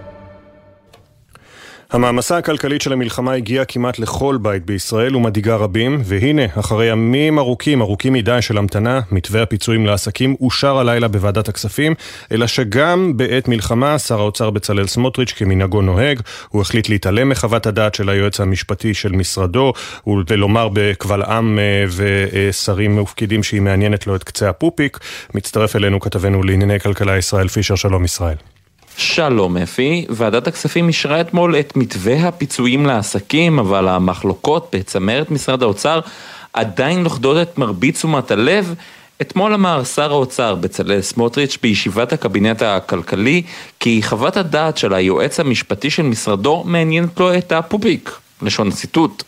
[1.92, 7.82] המעמסה הכלכלית של המלחמה הגיעה כמעט לכל בית בישראל ומדאיגה רבים, והנה, אחרי ימים ארוכים,
[7.82, 11.96] ארוכים מדי של המתנה, מתווה הפיצויים לעסקים אושר הלילה בוועדת הכספים,
[12.32, 16.20] אלא שגם בעת מלחמה, שר האוצר בצלאל סמוטריץ' כמנהגו נוהג,
[16.50, 19.74] הוא החליט להתעלם מחוות הדעת של היועץ המשפטי של משרדו,
[20.28, 25.00] ולומר בקבל עם אה, ושרים ופקידים שהיא מעניינת לו את קצה הפופיק.
[25.36, 28.36] מצטרף אלינו כתבנו לענייני כלכלה ישראל פישר, שלום ישראל.
[29.02, 36.00] שלום אפי, ועדת הכספים אישרה אתמול את מתווה הפיצויים לעסקים, אבל המחלוקות בצמרת משרד האוצר
[36.54, 38.76] עדיין לוכדות את מרבית תשומת הלב.
[39.22, 43.44] אתמול אמר שר האוצר בצלאל סמוטריץ' בישיבת הקבינט הכלכלי
[43.80, 48.21] כי חוות הדעת של היועץ המשפטי של משרדו מעניינת לו את הפוביק.
[48.44, 49.24] לשון הציטוט.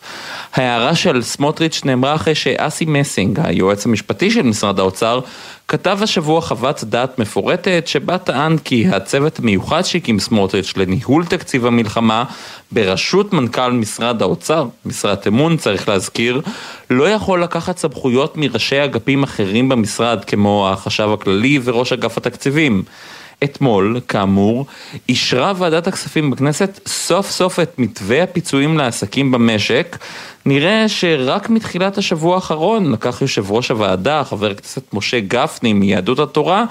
[0.54, 5.20] ההערה של סמוטריץ' נאמרה אחרי שאסי מסינג, היועץ המשפטי של משרד האוצר,
[5.68, 12.24] כתב השבוע חוות דעת מפורטת שבה טען כי הצוות המיוחד שהקים סמוטריץ' לניהול תקציב המלחמה
[12.72, 16.40] בראשות מנכ"ל משרד האוצר, משרת אמון צריך להזכיר,
[16.90, 22.82] לא יכול לקחת סמכויות מראשי אגפים אחרים במשרד כמו החשב הכללי וראש אגף התקציבים.
[23.44, 24.66] אתמול, כאמור,
[25.08, 29.98] אישרה ועדת הכספים בכנסת סוף סוף את מתווה הפיצויים לעסקים במשק.
[30.46, 36.64] נראה שרק מתחילת השבוע האחרון לקח יושב ראש הוועדה, חבר הכנסת משה גפני מיהדות התורה,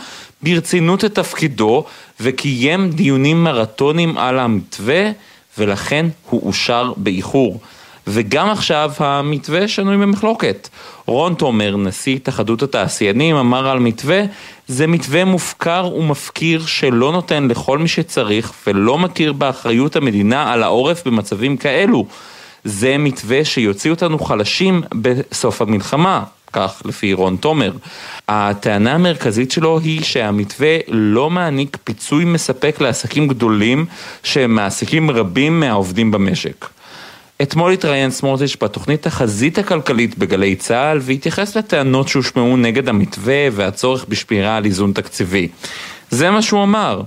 [0.44, 1.84] ברצינות את תפקידו
[2.20, 5.12] וקיים דיונים מרתונים על המתווה
[5.58, 7.60] ולכן הוא אושר באיחור.
[8.08, 10.70] וגם עכשיו המתווה שנוי במחלוקת.
[11.06, 14.22] רון תומר, נשיא התאחדות התעשיינים, אמר על מתווה,
[14.68, 21.08] זה מתווה מופקר ומפקיר שלא נותן לכל מי שצריך ולא מכיר באחריות המדינה על העורף
[21.08, 22.06] במצבים כאלו.
[22.64, 26.24] זה מתווה שיוציא אותנו חלשים בסוף המלחמה.
[26.54, 27.72] כך לפי רון תומר.
[28.28, 33.86] הטענה המרכזית שלו היא שהמתווה לא מעניק פיצוי מספק לעסקים גדולים
[34.24, 36.73] שמעסיקים רבים מהעובדים במשק.
[37.44, 44.58] אתמול התראיין סמוטריץ' בתוכנית החזית הכלכלית בגלי צה"ל והתייחס לטענות שהושמעו נגד המתווה והצורך בשמירה
[44.58, 45.48] על איזון תקציבי.
[46.10, 47.02] זה מה שהוא אמר.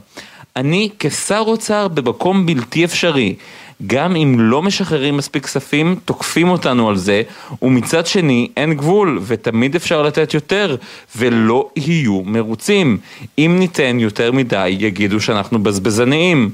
[0.56, 3.34] אני כשר אוצר במקום בלתי אפשרי.
[3.86, 7.22] גם אם לא משחררים מספיק כספים, תוקפים אותנו על זה,
[7.62, 10.76] ומצד שני אין גבול, ותמיד אפשר לתת יותר,
[11.16, 12.98] ולא יהיו מרוצים.
[13.38, 16.50] אם ניתן יותר מדי, יגידו שאנחנו בזבזניים.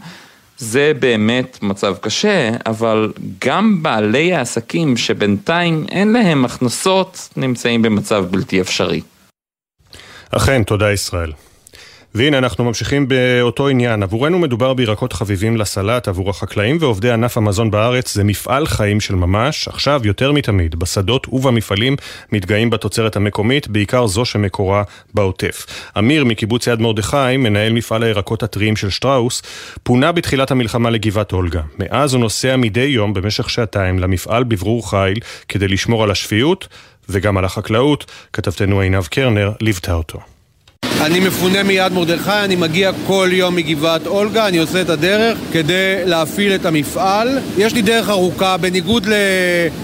[0.62, 3.12] זה באמת מצב קשה, אבל
[3.44, 9.00] גם בעלי העסקים שבינתיים אין להם הכנסות נמצאים במצב בלתי אפשרי.
[10.30, 11.32] אכן, תודה ישראל.
[12.14, 14.02] והנה אנחנו ממשיכים באותו עניין.
[14.02, 19.14] עבורנו מדובר בירקות חביבים לסלט, עבור החקלאים ועובדי ענף המזון בארץ זה מפעל חיים של
[19.14, 19.68] ממש.
[19.68, 21.96] עכשיו יותר מתמיד, בשדות ובמפעלים
[22.32, 24.82] מתגאים בתוצרת המקומית, בעיקר זו שמקורה
[25.14, 25.66] בעוטף.
[25.98, 29.42] אמיר מקיבוץ יד מרדכי, מנהל מפעל הירקות הטריים של שטראוס,
[29.82, 31.62] פונה בתחילת המלחמה לגבעת אולגה.
[31.78, 35.18] מאז הוא נוסע מדי יום במשך שעתיים למפעל בברור חיל
[35.48, 36.68] כדי לשמור על השפיות
[37.08, 38.10] וגם על החקלאות.
[38.32, 40.31] כתבתנו עינב קרנר ליוותה אותו.
[41.02, 45.94] אני מפונה מיד מרדכי, אני מגיע כל יום מגבעת אולגה, אני עושה את הדרך כדי
[46.04, 47.38] להפעיל את המפעל.
[47.58, 49.12] יש לי דרך ארוכה, בניגוד ל...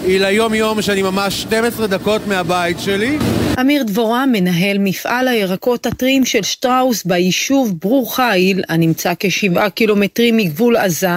[0.07, 3.19] ליום יום שאני ממש 12 דקות מהבית שלי.
[3.61, 10.77] אמיר דבורה מנהל מפעל הירקות הטריים של שטראוס ביישוב ברור חיל, הנמצא כשבעה קילומטרים מגבול
[10.77, 11.09] עזה,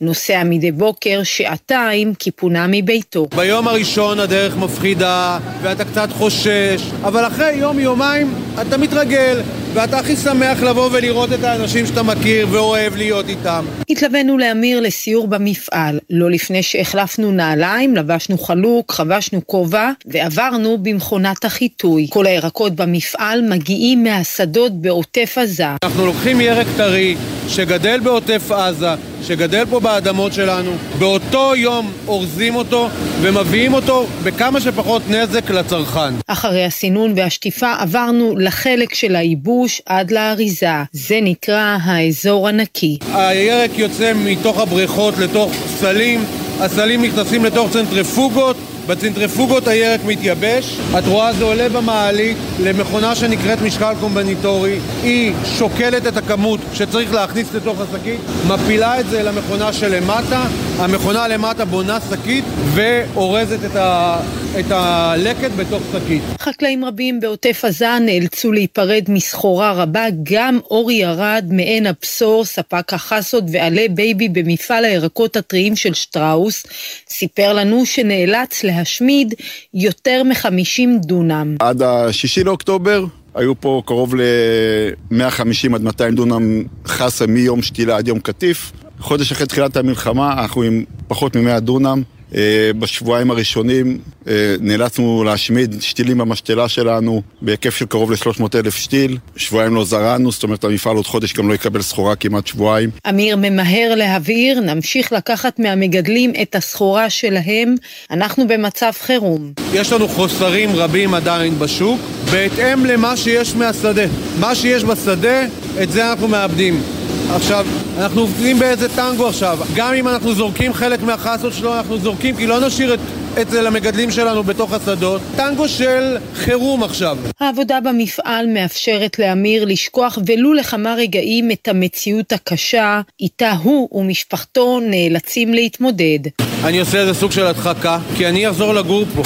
[0.00, 3.26] נוסע מדי בוקר שעתיים כי פונה מביתו.
[3.36, 9.40] ביום הראשון הדרך מפחידה ואתה קצת חושש, אבל אחרי יום-יומיים אתה מתרגל.
[9.76, 13.64] ואתה הכי שמח לבוא ולראות את האנשים שאתה מכיר ואוהב להיות איתם.
[13.90, 15.98] התלווינו לאמיר לסיור במפעל.
[16.10, 21.44] לא לפני שהחלפנו נעליים, לבשנו חלוק, חבשנו כובע ועברנו במכונת
[21.76, 22.06] החיטוי.
[22.10, 25.64] כל הירקות במפעל מגיעים מהשדות בעוטף עזה.
[25.82, 27.16] אנחנו לוקחים ירק טרי
[27.48, 28.88] שגדל בעוטף עזה,
[29.22, 32.88] שגדל פה באדמות שלנו, באותו יום אורזים אותו
[33.20, 36.14] ומביאים אותו בכמה שפחות נזק לצרכן.
[36.26, 40.82] אחרי הסינון והשטיפה עברנו לחלק של הייבוש עד לאריזה.
[40.92, 42.98] זה נקרא האזור הנקי.
[43.14, 46.24] הירק יוצא מתוך הבריכות לתוך סלים,
[46.60, 48.56] הסלים נכנסים לתוך צנטריפוגות
[48.86, 56.16] בצנטריפוגות הירק מתייבש, את רואה זה עולה במעלית למכונה שנקראת משקל קומבניטורי, היא שוקלת את
[56.16, 60.44] הכמות שצריך להכניס לתוך השקית, מפילה את זה למכונה שלמטה,
[60.78, 62.44] המכונה למטה בונה שקית
[62.74, 64.20] ואורזת את, ה...
[64.60, 66.22] את הלקט בתוך שקית.
[66.40, 73.44] חקלאים רבים בעוטף עזה נאלצו להיפרד מסחורה רבה, גם אורי ארד מעין הבשור, ספק החסות
[73.52, 76.66] ועלי בייבי במפעל הירקות הטריים של שטראוס,
[77.08, 78.75] סיפר לנו שנאלץ לה...
[78.78, 79.34] להשמיד
[79.74, 81.56] יותר מ-50 דונם.
[81.60, 83.04] עד השישי לאוקטובר
[83.34, 88.72] היו פה קרוב ל-150 עד 200 דונם חסה מיום שתילה עד יום קטיף.
[89.00, 92.02] חודש אחרי תחילת המלחמה אנחנו עם פחות מ-100 דונם.
[92.36, 93.98] אה, בשבועיים הראשונים
[94.28, 99.18] אה, נאלצנו להשמיד שתילים במשתלה שלנו בהיקף של קרוב ל-300 אלף שתיל.
[99.36, 102.90] שבועיים לא זרענו, זאת אומרת המפעל עוד חודש גם לא יקבל סחורה כמעט שבועיים.
[103.08, 107.74] אמיר ממהר להבהיר, נמשיך לקחת מהמגדלים את הסחורה שלהם,
[108.10, 109.52] אנחנו במצב חירום.
[109.72, 112.00] יש לנו חוסרים רבים עדיין בשוק,
[112.30, 114.06] בהתאם למה שיש מהשדה.
[114.40, 115.46] מה שיש בשדה,
[115.82, 116.95] את זה אנחנו מאבדים.
[117.34, 117.66] עכשיו,
[117.98, 119.58] אנחנו עובדים באיזה טנגו עכשיו.
[119.74, 123.00] גם אם אנחנו זורקים חלק מהחסות שלו, אנחנו זורקים, כי לא נשאיר את...
[123.42, 127.18] אצל המגדלים שלנו בתוך השדות, טנגו של חירום עכשיו.
[127.40, 135.54] העבודה במפעל מאפשרת לאמיר לשכוח ולו לכמה רגעים את המציאות הקשה איתה הוא ומשפחתו נאלצים
[135.54, 136.18] להתמודד.
[136.64, 139.22] אני עושה איזה סוג של הדחקה, כי אני אחזור לגור פה.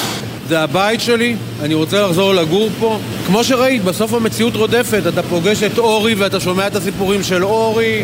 [0.51, 2.99] זה הבית שלי, אני רוצה לחזור לגור פה.
[3.27, 8.03] כמו שראית, בסוף המציאות רודפת, אתה פוגש את אורי ואתה שומע את הסיפורים של אורי,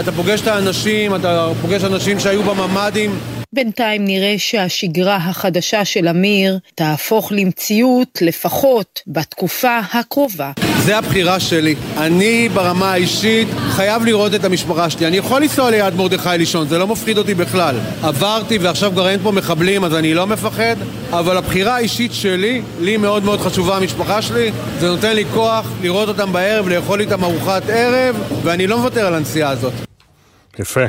[0.00, 3.41] אתה פוגש את האנשים, אתה פוגש אנשים שהיו בממ"דים.
[3.54, 10.52] בינתיים נראה שהשגרה החדשה של אמיר תהפוך למציאות לפחות בתקופה הקרובה.
[10.78, 11.74] זה הבחירה שלי.
[11.96, 15.06] אני ברמה האישית חייב לראות את המשפחה שלי.
[15.06, 17.76] אני יכול לנסוע ליד מרדכי לישון, זה לא מפחיד אותי בכלל.
[18.02, 20.76] עברתי ועכשיו כבר אין פה מחבלים אז אני לא מפחד,
[21.10, 26.08] אבל הבחירה האישית שלי, לי מאוד מאוד חשובה המשפחה שלי, זה נותן לי כוח לראות
[26.08, 29.72] אותם בערב, לאכול איתם ארוחת ערב, ואני לא מוותר על הנסיעה הזאת.
[30.58, 30.84] יפה.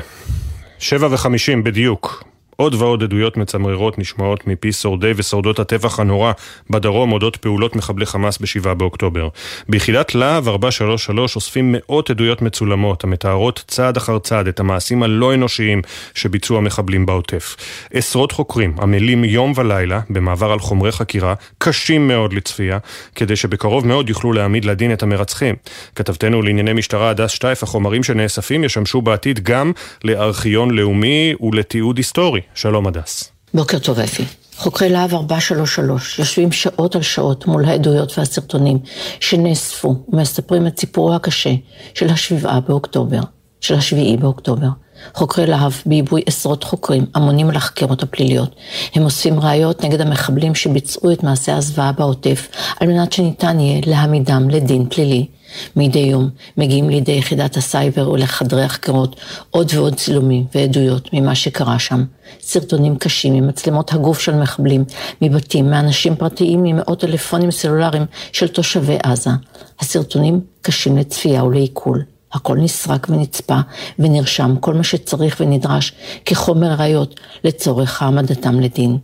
[0.80, 2.33] שבע וחמישים בדיוק.
[2.56, 6.32] עוד ועוד עדויות מצמררות נשמעות מפי שורדי ושורדות הטבח הנורא
[6.70, 9.28] בדרום אודות פעולות מחבלי חמאס ב-7 באוקטובר.
[9.70, 15.82] ביחידת להב 433 אוספים מאות עדויות מצולמות המתארות צעד אחר צעד את המעשים הלא אנושיים
[16.14, 17.56] שביצעו המחבלים בעוטף.
[17.94, 22.78] עשרות חוקרים עמלים יום ולילה במעבר על חומרי חקירה קשים מאוד לצפייה,
[23.16, 25.56] כדי שבקרוב מאוד יוכלו להעמיד לדין את המרצחים.
[25.96, 29.72] כתבתנו לענייני משטרה הדס שטייף, החומרים שנאספים ישמשו בעתיד גם
[30.04, 32.42] לארכיון לאומי ולתיעוד היסטורי.
[32.56, 33.32] שלום הדס.
[33.54, 34.24] בוקר טוב אפי.
[34.58, 38.80] חוקרי להב 433 יושבים שעות על שעות מול העדויות והסרטונים
[39.20, 41.54] שנאספו ומספרים את סיפורו הקשה
[41.94, 43.20] של השבעה באוקטובר,
[43.62, 44.68] של השביעי באוקטובר.
[45.14, 48.56] חוקרי להב בעיבוי עשרות חוקרים אמונים על החקירות הפליליות.
[48.96, 52.48] הם אוספים ראיות נגד המחבלים שביצעו את מעשי הזוועה בעוטף
[52.80, 55.28] על מנת שניתן יהיה להעמידם לדין פלילי.
[55.76, 59.16] מדי יום מגיעים לידי יחידת הסייבר ולחדרי החקירות
[59.50, 62.04] עוד ועוד צילומים ועדויות ממה שקרה שם.
[62.42, 64.84] סרטונים קשים ממצלמות הגוף של מחבלים,
[65.22, 69.32] מבתים, מאנשים פרטיים, ממאות טלפונים סלולריים של תושבי עזה.
[69.80, 72.13] הסרטונים קשים לצפייה ולעיכול.
[72.34, 73.60] הכל נסרק ונצפה
[74.00, 75.94] ונרשם כל מה שצריך ונדרש
[76.26, 78.98] כחומר ראיות לצורך העמדתם לדין.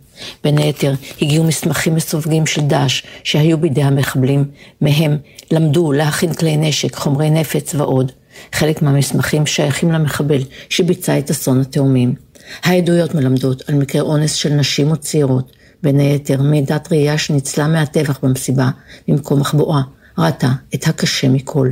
[0.44, 4.44] בין היתר הגיעו מסמכים מסווגים של דאעש שהיו בידי המחבלים,
[4.80, 5.16] מהם
[5.50, 8.12] למדו להכין כלי נשק, חומרי נפץ ועוד.
[8.52, 12.14] חלק מהמסמכים שייכים למחבל שביצע את אסון התאומים.
[12.62, 15.52] העדויות מלמדות על מקרי אונס של נשים וצעירות,
[15.82, 18.70] בין היתר מידת ראייה שניצלה מהטבח במסיבה,
[19.08, 19.80] במקום מחבואה,
[20.18, 21.70] ראתה את הקשה מכל.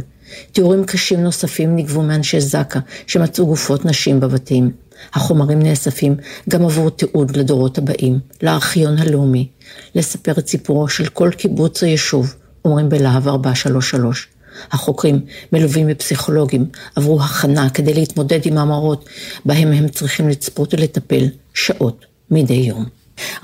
[0.52, 4.70] תיאורים קשים נוספים נגבו מאנשי זק"א שמצאו גופות נשים בבתים.
[5.14, 6.16] החומרים נאספים
[6.48, 9.48] גם עבור תיעוד לדורות הבאים, לארכיון הלאומי,
[9.94, 12.34] לספר את סיפורו של כל קיבוץ או יישוב,
[12.64, 14.28] אומרים בלהב 433.
[14.72, 15.20] החוקרים,
[15.52, 19.08] מלווים בפסיכולוגים, עברו הכנה כדי להתמודד עם המראות
[19.44, 21.24] בהם הם צריכים לצפות ולטפל
[21.54, 22.86] שעות מדי יום.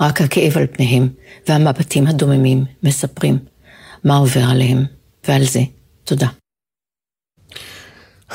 [0.01, 1.09] רק הכאב על פניהם
[1.47, 3.37] והמבטים הדוממים מספרים
[4.03, 4.85] מה עובר עליהם,
[5.27, 5.61] ועל זה
[6.03, 6.27] תודה.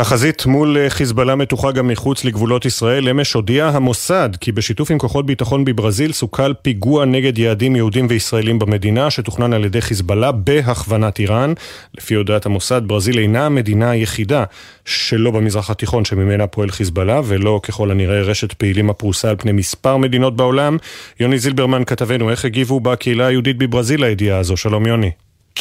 [0.00, 3.08] החזית מול אה, חיזבאללה מתוחה גם מחוץ לגבולות ישראל.
[3.08, 8.58] אמש הודיע המוסד כי בשיתוף עם כוחות ביטחון בברזיל סוכל פיגוע נגד יעדים יהודים וישראלים
[8.58, 11.52] במדינה שתוכנן על ידי חיזבאללה בהכוונת איראן.
[11.98, 14.44] לפי הודעת המוסד, ברזיל אינה המדינה היחידה
[14.84, 19.96] שלא במזרח התיכון שממנה פועל חיזבאללה ולא ככל הנראה רשת פעילים הפרוסה על פני מספר
[19.96, 20.76] מדינות בעולם.
[21.20, 24.56] יוני זילברמן כתבנו, איך הגיבו בקהילה היהודית בברזיל לידיעה הזו?
[24.56, 25.10] שלום יוני.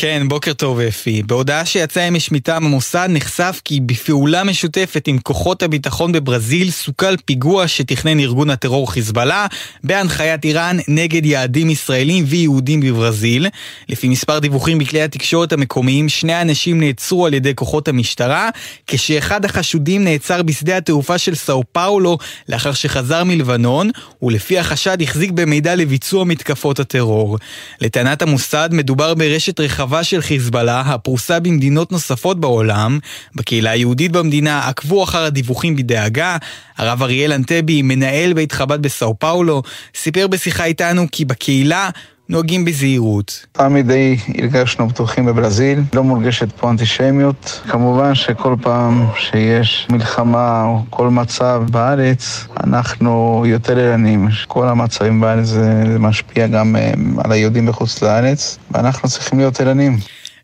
[0.01, 1.23] כן, בוקר טוב אפי.
[1.23, 7.67] בהודעה שיצאה אמש מטעם המוסד נחשף כי בפעולה משותפת עם כוחות הביטחון בברזיל סוכל פיגוע
[7.67, 9.47] שתכנן ארגון הטרור חיזבאללה
[9.83, 13.47] בהנחיית איראן נגד יעדים ישראלים ויהודים בברזיל.
[13.89, 18.49] לפי מספר דיווחים בכלי התקשורת המקומיים, שני אנשים נעצרו על ידי כוחות המשטרה,
[18.87, 22.17] כשאחד החשודים נעצר בשדה התעופה של סאו פאולו
[22.49, 23.89] לאחר שחזר מלבנון,
[24.21, 27.37] ולפי החשד החזיק במידע לביצוע מתקפות הטרור.
[27.81, 32.99] לטענת המוסד מדובר ברשת רחבה רחבה של חיזבאללה, הפרוסה במדינות נוספות בעולם.
[33.35, 36.37] בקהילה היהודית במדינה עקבו אחר הדיווחים בדאגה.
[36.77, 39.63] הרב אריאל אנטבי, מנהל בית חב"ד בסאו פאולו,
[39.95, 41.89] סיפר בשיחה איתנו כי בקהילה
[42.29, 43.45] נוהגים בזהירות.
[43.51, 47.61] תמיד די הרגשנו בטוחים בברזיל, לא מורגשת פה אנטישמיות.
[47.69, 54.27] כמובן שכל פעם שיש מלחמה או כל מצב בארץ, אנחנו יותר ערניים.
[54.47, 56.91] כל המצבים בארץ זה משפיע גם אה,
[57.23, 59.97] על היהודים בחוץ לארץ, ואנחנו צריכים להיות ערניים.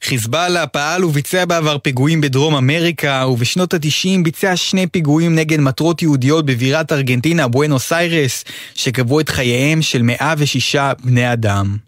[0.03, 6.45] חיזבאללה פעל וביצע בעבר פיגועים בדרום אמריקה, ובשנות ה-90 ביצע שני פיגועים נגד מטרות יהודיות
[6.45, 8.43] בבירת ארגנטינה, בואנוס איירס,
[8.75, 11.84] שקבעו את חייהם של 106 בני אדם.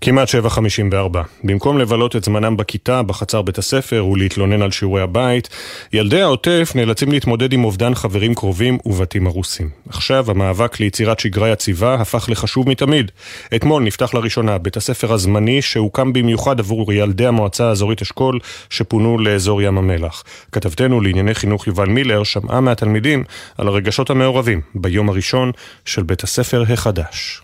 [0.00, 1.18] כמעט 7.54.
[1.44, 5.48] במקום לבלות את זמנם בכיתה, בחצר בית הספר ולהתלונן על שיעורי הבית,
[5.92, 9.70] ילדי העוטף נאלצים להתמודד עם אובדן חברים קרובים ובתים הרוסים.
[9.88, 13.10] עכשיו המאבק ליצירת שגרה יציבה הפך לחשוב מתמיד.
[13.54, 18.38] אתמול נפתח לראשונה בית הספר הזמני שהוקם במיוחד עבור ילדי המועצה האזורית אשכול
[18.70, 20.24] שפונו לאזור ים המלח.
[20.52, 23.24] כתבתנו לענייני חינוך יובל מילר שמעה מהתלמידים
[23.58, 25.52] על הרגשות המעורבים ביום הראשון
[25.84, 27.42] של בית הספר החדש.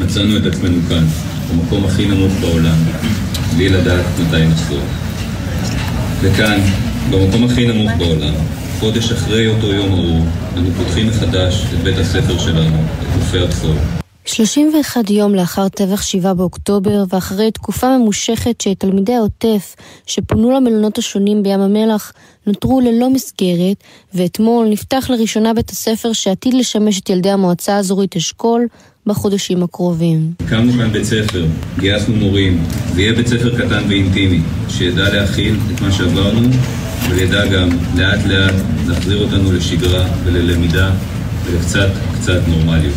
[0.00, 1.04] מצאנו את עצמנו כאן,
[1.50, 2.76] במקום הכי נמוך בעולם,
[3.56, 4.82] בלי לדעת מתי נחזור.
[6.20, 6.60] וכאן,
[7.10, 8.34] במקום הכי נמוך בעולם,
[8.80, 13.74] חודש אחרי אותו יום ארור, אנו פותחים מחדש את בית הספר שלנו, את חופי הבשור.
[14.24, 21.60] 31 יום לאחר טבח 7 באוקטובר, ואחרי תקופה ממושכת שתלמידי העוטף, שפונו למלונות השונים בים
[21.60, 22.12] המלח,
[22.46, 23.76] נותרו ללא מסגרת,
[24.14, 28.66] ואתמול נפתח לראשונה בית הספר שעתיד לשמש את ילדי המועצה האזורית אשכול
[29.06, 30.32] בחודשים הקרובים.
[30.40, 31.46] הקמנו כאן בית ספר,
[31.78, 32.64] גייסנו מורים,
[32.94, 36.48] זה יהיה בית ספר קטן ואינטימי, שידע להכיל את מה שעברנו,
[37.10, 38.54] וידע גם לאט לאט
[38.86, 40.90] להחזיר אותנו לשגרה וללמידה
[41.44, 42.94] ולקצת קצת נורמליות.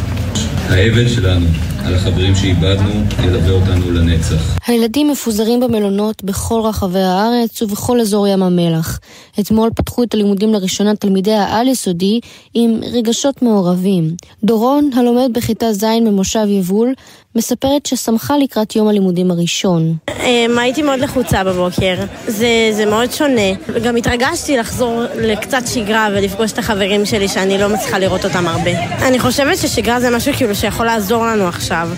[0.69, 1.45] האבל שלנו
[1.85, 2.91] על החברים שאיבדנו
[3.23, 4.57] ילווה אותנו לנצח.
[4.68, 8.99] הילדים מפוזרים במלונות בכל רחבי הארץ ובכל אזור ים המלח.
[9.39, 12.19] אתמול פתחו את הלימודים לראשונה תלמידי העל-יסודי
[12.53, 14.15] עם רגשות מעורבים.
[14.43, 16.93] דורון, הלומד בכיתה ז' במושב יבול,
[17.35, 19.95] מספרת ששמחה לקראת יום הלימודים הראשון.
[20.23, 21.95] אמ, הייתי מאוד לחוצה בבוקר,
[22.27, 23.53] זה, זה מאוד שונה.
[23.84, 28.72] גם התרגשתי לחזור לקצת שגרה ולפגוש את החברים שלי שאני לא מצליחה לראות אותם הרבה.
[29.07, 31.89] אני חושבת ששגרה זה משהו כאילו שיכול לעזור לנו עכשיו,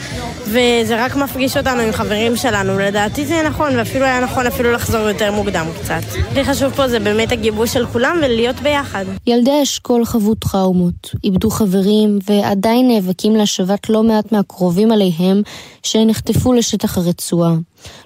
[0.47, 2.79] וזה רק מפגיש אותנו עם חברים שלנו.
[2.79, 6.01] לדעתי זה נכון, ואפילו היה נכון אפילו לחזור יותר מוקדם קצת.
[6.31, 9.05] הכי חשוב פה זה באמת הגיבוש של כולם ולהיות ביחד.
[9.27, 15.41] ילדי האשכול חוו טראומות, איבדו חברים ועדיין נאבקים להשבת לא מעט מהקרובים עליהם בניהם
[15.83, 17.53] שנחטפו לשטח הרצועה.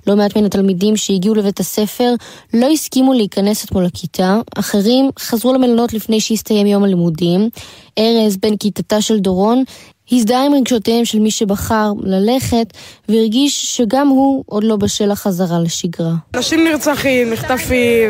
[0.07, 2.13] לא מעט מן התלמידים שהגיעו לבית הספר
[2.53, 7.49] לא הסכימו להיכנס אתמול לכיתה, אחרים חזרו למלונות לפני שהסתיים יום הלימודים.
[7.97, 9.63] ארז, בן כיתתה של דורון,
[10.11, 12.73] הזדהה עם רגשותיהם של מי שבחר ללכת,
[13.09, 16.13] והרגיש שגם הוא עוד לא בשל החזרה לשגרה.
[16.35, 18.09] אנשים נרצחים, נחטפים,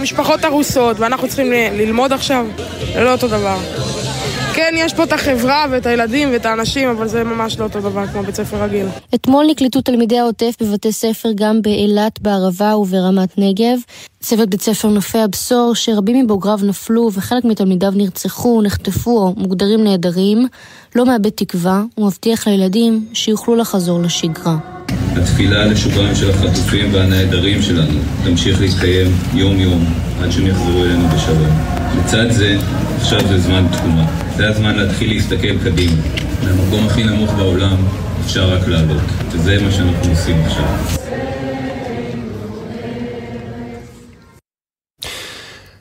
[0.00, 2.46] משפחות הרוסות, ואנחנו צריכים ללמוד עכשיו,
[2.94, 3.58] זה לא אותו דבר.
[4.54, 8.06] כן, יש פה את החברה ואת הילדים ואת האנשים, אבל זה ממש לא אותו דבר
[8.06, 8.86] כמו בית ספר רגיל.
[9.14, 13.78] אתמול נקלטו תלמידי העוטף בבתי ספר גם באילת, בערבה וברמת נגב.
[14.20, 20.48] צוות בית ספר נופי הבשור, שרבים מבוגריו נפלו וחלק מתלמידיו נרצחו, נחטפו או מוגדרים נעדרים,
[20.96, 24.56] לא מאבד תקווה ומבטיח לילדים שיוכלו לחזור לשגרה.
[25.16, 29.84] התפילה לשובם של החטופים והנעדרים שלנו תמשיך להתקיים יום-יום
[30.22, 31.79] עד שהם יחזרו אלינו בשלום.
[31.98, 32.56] לצד זה,
[32.96, 34.06] עכשיו זה זמן תקומה.
[34.36, 36.02] זה הזמן להתחיל להסתכל קדימה.
[36.44, 37.76] מהמקום הכי נמוך בעולם
[38.24, 39.02] אפשר רק לעלות,
[39.32, 40.64] וזה מה שאנחנו עושים עכשיו.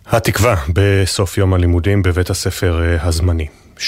[0.07, 3.48] התקווה בסוף יום הלימודים בבית הספר אה, הזמני.
[3.77, 3.81] 7.57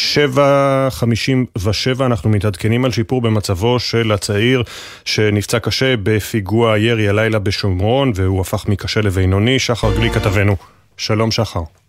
[2.05, 4.63] אנחנו מתעדכנים על שיפור במצבו של הצעיר
[5.05, 9.59] שנפצע קשה בפיגוע ירי הלילה בשומרון והוא הפך מקשה לבינוני.
[9.59, 10.55] שחר גלי כתבנו.
[10.97, 11.80] שלום שחר.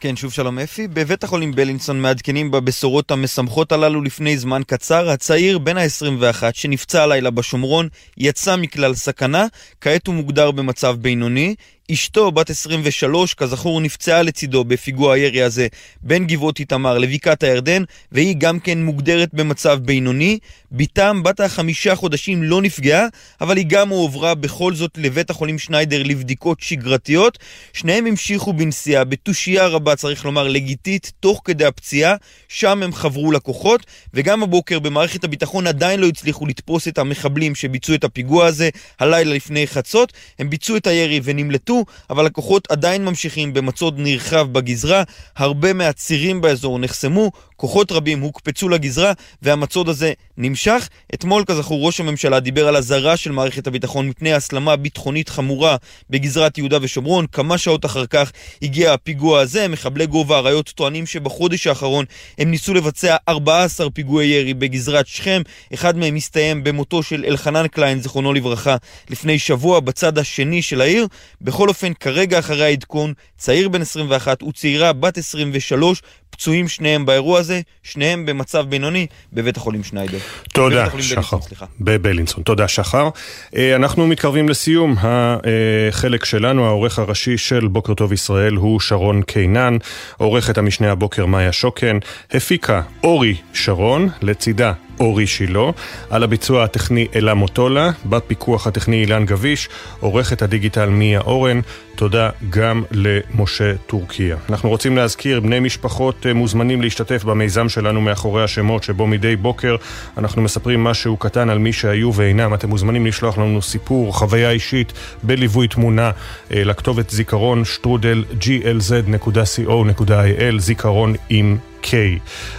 [0.00, 0.88] כן, שוב שלום אפי.
[0.88, 5.10] בבית החולים בלינסון מעדכנים בבשורות המשמחות הללו לפני זמן קצר.
[5.10, 9.46] הצעיר בן ה-21 שנפצע הלילה בשומרון יצא מכלל סכנה,
[9.80, 11.54] כעת הוא מוגדר במצב בינוני.
[11.92, 15.66] אשתו, בת 23, כזכור נפצעה לצידו בפיגוע הירי הזה
[16.02, 17.82] בין גבעות איתמר לבקעת הירדן,
[18.12, 20.38] והיא גם כן מוגדרת במצב בינוני.
[20.72, 23.06] בתם, בת החמישה חודשים, לא נפגעה,
[23.40, 27.38] אבל היא גם הועברה בכל זאת לבית החולים שניידר לבדיקות שגרתיות.
[27.72, 32.14] שניהם המשיכו בנסיעה בתושייה רבה, צריך לומר, לגיטית, תוך כדי הפציעה.
[32.48, 37.94] שם הם חברו לקוחות, וגם הבוקר במערכת הביטחון עדיין לא הצליחו לתפוס את המחבלים שביצעו
[37.94, 38.68] את הפיגוע הזה
[39.00, 40.12] הלילה לפני חצות.
[40.38, 41.77] הם ביצעו את הירי ונמלטו.
[42.10, 45.02] אבל הכוחות עדיין ממשיכים במצוד נרחב בגזרה,
[45.36, 50.88] הרבה מהצירים באזור נחסמו, כוחות רבים הוקפצו לגזרה, והמצוד הזה נמשך.
[51.14, 55.76] אתמול, כזכור, ראש הממשלה דיבר על אזהרה של מערכת הביטחון מפני הסלמה ביטחונית חמורה
[56.10, 57.26] בגזרת יהודה ושומרון.
[57.26, 58.32] כמה שעות אחר כך
[58.62, 59.68] הגיע הפיגוע הזה.
[59.68, 62.04] מחבלי גובה האריות טוענים שבחודש האחרון
[62.38, 65.42] הם ניסו לבצע 14 פיגועי ירי בגזרת שכם.
[65.74, 68.76] אחד מהם הסתיים במותו של אלחנן קליין, זיכרונו לברכה,
[69.10, 71.06] לפני שבוע בצד השני של העיר.
[71.40, 77.60] בכל אופן, כרגע אחרי העדכון, צעיר בן 21 וצעירה בת 23 פצועים שניהם באירוע הזה,
[77.82, 80.18] שניהם במצב בינוני בבית החולים שניידר.
[80.52, 81.36] תודה, שחר.
[81.80, 82.42] בבלינסון.
[82.42, 83.08] תודה, שחר.
[83.56, 84.96] אה, אנחנו מתקרבים לסיום.
[84.98, 89.76] החלק שלנו, העורך הראשי של בוקר טוב ישראל הוא שרון קינן,
[90.16, 91.98] עורכת המשנה הבוקר מאיה שוקן,
[92.30, 95.70] הפיקה אורי שרון, לצידה אורי שילה,
[96.10, 99.68] על הביצוע הטכני אלה מוטולה, בפיקוח הטכני אילן גביש,
[100.00, 101.60] עורכת הדיגיטל מיה אורן,
[101.98, 104.36] תודה גם למשה טורקיה.
[104.48, 109.76] אנחנו רוצים להזכיר, בני משפחות אה, מוזמנים להשתתף במיזם שלנו מאחורי השמות, שבו מדי בוקר
[110.18, 112.54] אנחנו מספרים משהו קטן על מי שהיו ואינם.
[112.54, 114.92] אתם מוזמנים לשלוח לנו סיפור, חוויה אישית,
[115.22, 116.10] בליווי תמונה,
[116.54, 121.88] אה, לכתובת זיכרון שטרודל glz.co.il, זיכרון עם K.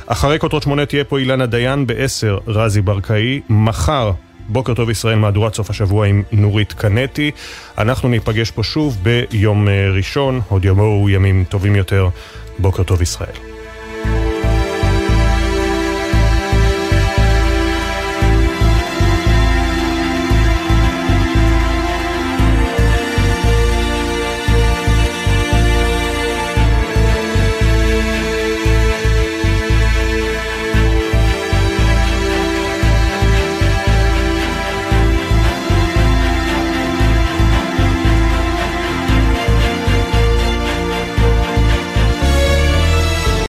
[0.08, 4.12] אחרי כותרות שמונה תהיה פה אילנה דיין, בעשר רזי ברקאי, מחר
[4.48, 7.32] בוקר טוב ישראל, מהדורת סוף השבוע עם נורית קנטי.
[7.78, 12.10] אנחנו ניפגש פה שוב ביום אה, ראשון, עוד יבואו ימים טובים יותר.
[12.60, 13.59] בוקר טוב ישראל.